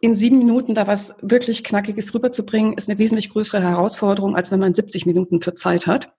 in 0.00 0.16
sieben 0.16 0.38
Minuten 0.38 0.74
da 0.74 0.86
was 0.86 1.18
wirklich 1.22 1.62
Knackiges 1.62 2.12
rüberzubringen, 2.14 2.74
ist 2.74 2.88
eine 2.88 2.98
wesentlich 2.98 3.30
größere 3.30 3.62
Herausforderung, 3.62 4.34
als 4.34 4.50
wenn 4.50 4.58
man 4.58 4.74
70 4.74 5.06
Minuten 5.06 5.40
für 5.40 5.54
Zeit 5.54 5.86
hat. 5.86 6.12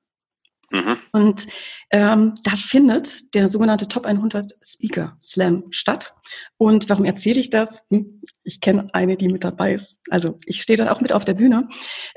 Mhm. 0.74 0.97
Und 1.11 1.47
ähm, 1.91 2.34
da 2.43 2.55
findet 2.55 3.36
der 3.36 3.47
sogenannte 3.47 3.88
Top 3.88 4.07
100 4.07 4.53
Speaker 4.63 5.15
Slam 5.21 5.65
statt. 5.69 6.15
Und 6.57 6.89
warum 6.89 7.05
erzähle 7.05 7.39
ich 7.39 7.51
das? 7.51 7.84
Hm, 7.91 8.21
ich 8.43 8.59
kenne 8.59 8.88
eine, 8.91 9.15
die 9.15 9.28
mit 9.28 9.43
dabei 9.43 9.74
ist. 9.74 10.01
Also 10.09 10.39
ich 10.47 10.63
stehe 10.63 10.78
dann 10.78 10.89
auch 10.89 10.99
mit 10.99 11.13
auf 11.13 11.26
der 11.26 11.36
Bühne. 11.36 11.69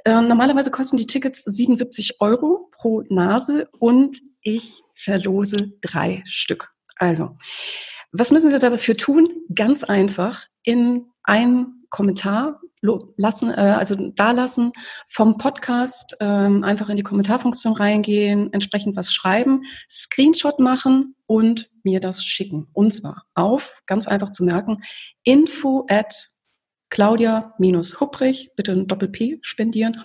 Äh, 0.06 0.22
normalerweise 0.22 0.70
kosten 0.70 0.96
die 0.96 1.06
Tickets 1.06 1.44
77 1.44 2.20
Euro 2.20 2.70
pro 2.72 3.02
Nase 3.10 3.68
und 3.78 4.16
ich 4.40 4.80
verlose 4.94 5.72
drei 5.82 6.22
Stück. 6.24 6.70
Also, 6.96 7.36
was 8.12 8.30
müssen 8.30 8.50
Sie 8.50 8.58
dafür 8.58 8.96
tun? 8.96 9.28
Ganz 9.54 9.84
einfach 9.84 10.46
in 10.62 11.10
ein 11.24 11.75
Kommentar 11.96 12.60
lassen, 13.16 13.48
äh, 13.50 13.74
also 13.78 13.96
da 14.14 14.32
lassen 14.32 14.72
vom 15.08 15.38
Podcast 15.38 16.14
ähm, 16.20 16.62
einfach 16.62 16.90
in 16.90 16.96
die 16.96 17.02
Kommentarfunktion 17.02 17.72
reingehen, 17.72 18.52
entsprechend 18.52 18.96
was 18.96 19.14
schreiben, 19.14 19.62
Screenshot 19.90 20.58
machen 20.58 21.16
und 21.24 21.70
mir 21.84 21.98
das 22.00 22.22
schicken. 22.22 22.68
Und 22.74 22.92
zwar 22.92 23.22
auf, 23.34 23.72
ganz 23.86 24.06
einfach 24.06 24.30
zu 24.30 24.44
merken, 24.44 24.82
info 25.24 25.86
at 25.88 26.28
claudia-hupprich, 26.90 28.52
bitte 28.56 28.72
ein 28.72 28.86
Doppel-P 28.86 29.38
spendieren, 29.42 29.96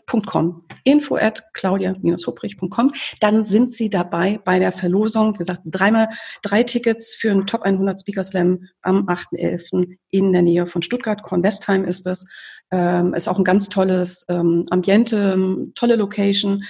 info 0.84 1.16
at 1.16 1.44
claudia-hupprich.com. 1.54 2.92
Dann 3.20 3.46
sind 3.46 3.72
Sie 3.72 3.90
dabei 3.90 4.40
bei 4.44 4.60
der 4.60 4.72
Verlosung, 4.72 5.34
wie 5.36 5.40
gesagt, 5.40 5.62
dreimal, 5.66 6.10
drei 6.42 6.64
Tickets 6.64 7.14
für 7.14 7.32
einen 7.32 7.46
Top 7.46 7.62
100 7.62 8.00
Speaker 8.00 8.24
Slam 8.24 8.68
am 8.82 9.08
8.11. 9.08 9.98
in 10.10 10.34
der 10.34 10.42
Nähe 10.42 10.66
von 10.66 10.82
Stuttgart. 10.82 11.22
Kornwestheim 11.22 11.86
ist 11.86 12.06
das. 12.06 12.26
Ähm, 12.72 13.14
ist 13.14 13.28
auch 13.28 13.38
ein 13.38 13.44
ganz 13.44 13.70
tolles 13.70 14.26
ähm, 14.30 14.66
Ambiente, 14.70 15.70
tolle 15.76 15.96
Location. 15.96 16.64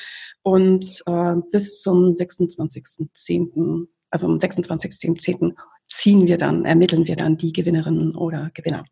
Und 0.44 1.04
äh, 1.06 1.36
bis 1.52 1.80
zum 1.82 2.12
26.10., 2.12 3.88
also 4.10 4.28
am 4.28 4.38
26.10. 4.38 5.54
ziehen 5.88 6.28
wir 6.28 6.38
dann, 6.38 6.66
ermitteln 6.66 7.08
wir 7.08 7.16
dann 7.16 7.38
die 7.38 7.54
Gewinnerinnen 7.54 8.16
oder 8.16 8.52
Gewinner. 8.54 8.84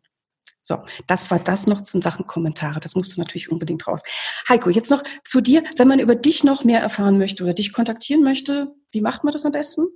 So, 0.70 0.78
das 1.08 1.32
war 1.32 1.40
das 1.40 1.66
noch 1.66 1.80
zu 1.80 2.00
Sachen 2.00 2.28
Kommentare. 2.28 2.78
Das 2.78 2.94
musst 2.94 3.16
du 3.16 3.20
natürlich 3.20 3.50
unbedingt 3.50 3.88
raus. 3.88 4.02
Heiko, 4.48 4.70
jetzt 4.70 4.88
noch 4.88 5.02
zu 5.24 5.40
dir. 5.40 5.64
Wenn 5.76 5.88
man 5.88 5.98
über 5.98 6.14
dich 6.14 6.44
noch 6.44 6.62
mehr 6.62 6.80
erfahren 6.80 7.18
möchte 7.18 7.42
oder 7.42 7.54
dich 7.54 7.72
kontaktieren 7.72 8.22
möchte, 8.22 8.72
wie 8.92 9.00
macht 9.00 9.24
man 9.24 9.32
das 9.32 9.44
am 9.44 9.50
besten? 9.50 9.88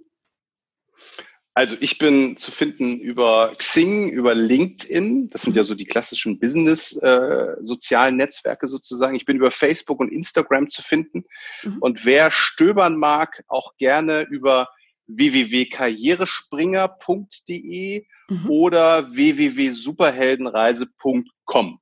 Also 1.56 1.76
ich 1.78 1.98
bin 1.98 2.36
zu 2.36 2.50
finden 2.50 2.98
über 2.98 3.52
Xing, 3.56 4.08
über 4.08 4.34
LinkedIn. 4.34 5.30
Das 5.30 5.42
sind 5.42 5.54
ja 5.54 5.62
so 5.62 5.76
die 5.76 5.84
klassischen 5.84 6.40
Business-sozialen 6.40 8.14
äh, 8.18 8.24
Netzwerke 8.24 8.66
sozusagen. 8.66 9.14
Ich 9.14 9.26
bin 9.26 9.36
über 9.36 9.52
Facebook 9.52 10.00
und 10.00 10.10
Instagram 10.10 10.70
zu 10.70 10.82
finden. 10.82 11.22
Mhm. 11.62 11.78
Und 11.78 12.04
wer 12.04 12.32
stöbern 12.32 12.96
mag, 12.96 13.44
auch 13.46 13.76
gerne 13.76 14.22
über 14.22 14.66
www.karrierespringer.de 15.06 18.06
mhm. 18.28 18.50
oder 18.50 19.14
www.superheldenreise.com. 19.14 21.78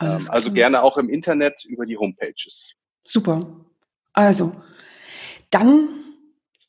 Ähm, 0.00 0.20
also 0.28 0.52
gerne 0.52 0.82
auch 0.82 0.98
im 0.98 1.08
Internet 1.08 1.64
über 1.64 1.86
die 1.86 1.96
Homepages. 1.96 2.74
Super. 3.04 3.64
Also, 4.12 4.54
dann, 5.50 5.88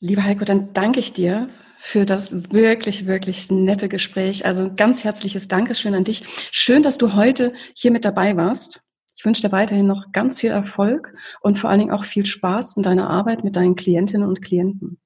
lieber 0.00 0.24
Heiko, 0.24 0.44
dann 0.44 0.72
danke 0.72 1.00
ich 1.00 1.12
dir 1.12 1.48
für 1.78 2.04
das 2.04 2.52
wirklich, 2.52 3.06
wirklich 3.06 3.50
nette 3.50 3.88
Gespräch. 3.88 4.44
Also 4.44 4.64
ein 4.64 4.74
ganz 4.74 5.04
herzliches 5.04 5.48
Dankeschön 5.48 5.94
an 5.94 6.04
dich. 6.04 6.24
Schön, 6.50 6.82
dass 6.82 6.98
du 6.98 7.14
heute 7.14 7.54
hier 7.74 7.92
mit 7.92 8.04
dabei 8.04 8.36
warst. 8.36 8.82
Ich 9.16 9.24
wünsche 9.24 9.42
dir 9.42 9.52
weiterhin 9.52 9.86
noch 9.86 10.12
ganz 10.12 10.40
viel 10.40 10.50
Erfolg 10.50 11.14
und 11.40 11.58
vor 11.58 11.70
allen 11.70 11.80
Dingen 11.80 11.92
auch 11.92 12.04
viel 12.04 12.26
Spaß 12.26 12.76
in 12.76 12.82
deiner 12.82 13.10
Arbeit 13.10 13.44
mit 13.44 13.56
deinen 13.56 13.74
Klientinnen 13.74 14.28
und 14.28 14.42
Klienten. 14.42 14.98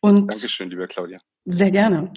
Und 0.00 0.32
Dankeschön, 0.32 0.70
liebe 0.70 0.88
Claudia. 0.88 1.18
Sehr 1.44 1.70
gerne. 1.70 2.12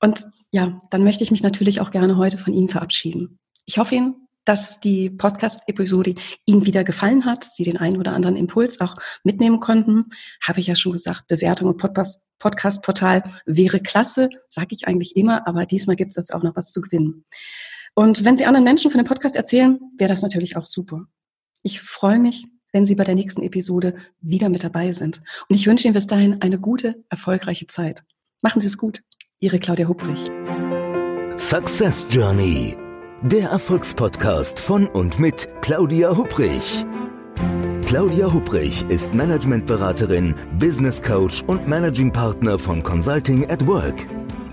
Und 0.00 0.24
ja, 0.50 0.80
dann 0.90 1.04
möchte 1.04 1.24
ich 1.24 1.30
mich 1.30 1.42
natürlich 1.42 1.80
auch 1.80 1.90
gerne 1.90 2.16
heute 2.16 2.38
von 2.38 2.52
Ihnen 2.52 2.68
verabschieden. 2.68 3.38
Ich 3.64 3.78
hoffe 3.78 3.94
Ihnen, 3.94 4.28
dass 4.44 4.80
die 4.80 5.10
Podcast-Episode 5.10 6.14
Ihnen 6.46 6.64
wieder 6.64 6.82
gefallen 6.82 7.26
hat, 7.26 7.50
Sie 7.54 7.64
den 7.64 7.76
einen 7.76 7.98
oder 7.98 8.12
anderen 8.12 8.36
Impuls 8.36 8.80
auch 8.80 8.96
mitnehmen 9.22 9.60
konnten. 9.60 10.06
Habe 10.42 10.60
ich 10.60 10.66
ja 10.66 10.74
schon 10.74 10.92
gesagt, 10.92 11.26
Bewertung 11.28 11.68
und 11.68 11.76
Podcast-Portal 11.76 13.24
wäre 13.44 13.80
klasse, 13.80 14.30
sage 14.48 14.74
ich 14.74 14.88
eigentlich 14.88 15.16
immer, 15.16 15.46
aber 15.46 15.66
diesmal 15.66 15.96
gibt 15.96 16.10
es 16.10 16.16
jetzt 16.16 16.32
auch 16.32 16.42
noch 16.42 16.56
was 16.56 16.70
zu 16.70 16.80
gewinnen. 16.80 17.26
Und 17.94 18.24
wenn 18.24 18.36
Sie 18.38 18.46
anderen 18.46 18.64
Menschen 18.64 18.90
von 18.90 18.98
dem 18.98 19.06
Podcast 19.06 19.36
erzählen, 19.36 19.78
wäre 19.98 20.08
das 20.08 20.22
natürlich 20.22 20.56
auch 20.56 20.66
super. 20.66 21.04
Ich 21.62 21.80
freue 21.82 22.18
mich, 22.18 22.46
wenn 22.72 22.86
Sie 22.86 22.94
bei 22.94 23.04
der 23.04 23.14
nächsten 23.14 23.42
Episode 23.42 23.94
wieder 24.20 24.48
mit 24.48 24.64
dabei 24.64 24.92
sind. 24.92 25.22
Und 25.48 25.56
ich 25.56 25.66
wünsche 25.66 25.86
Ihnen 25.86 25.94
bis 25.94 26.06
dahin 26.06 26.40
eine 26.42 26.58
gute, 26.58 27.02
erfolgreiche 27.08 27.66
Zeit. 27.66 28.04
Machen 28.42 28.60
Sie 28.60 28.66
es 28.66 28.78
gut. 28.78 29.02
Ihre 29.40 29.58
Claudia 29.58 29.88
Hupprich. 29.88 30.30
Success 31.36 32.06
Journey. 32.10 32.76
Der 33.22 33.50
Erfolgspodcast 33.50 34.60
von 34.60 34.86
und 34.88 35.18
mit 35.18 35.48
Claudia 35.60 36.16
Hupprich. 36.16 36.84
Claudia 37.86 38.32
Hupprich 38.32 38.84
ist 38.88 39.14
Managementberaterin, 39.14 40.34
Business 40.58 41.00
Coach 41.00 41.42
und 41.46 41.66
Managing 41.66 42.12
Partner 42.12 42.58
von 42.58 42.82
Consulting 42.82 43.48
at 43.50 43.66
Work. 43.66 44.06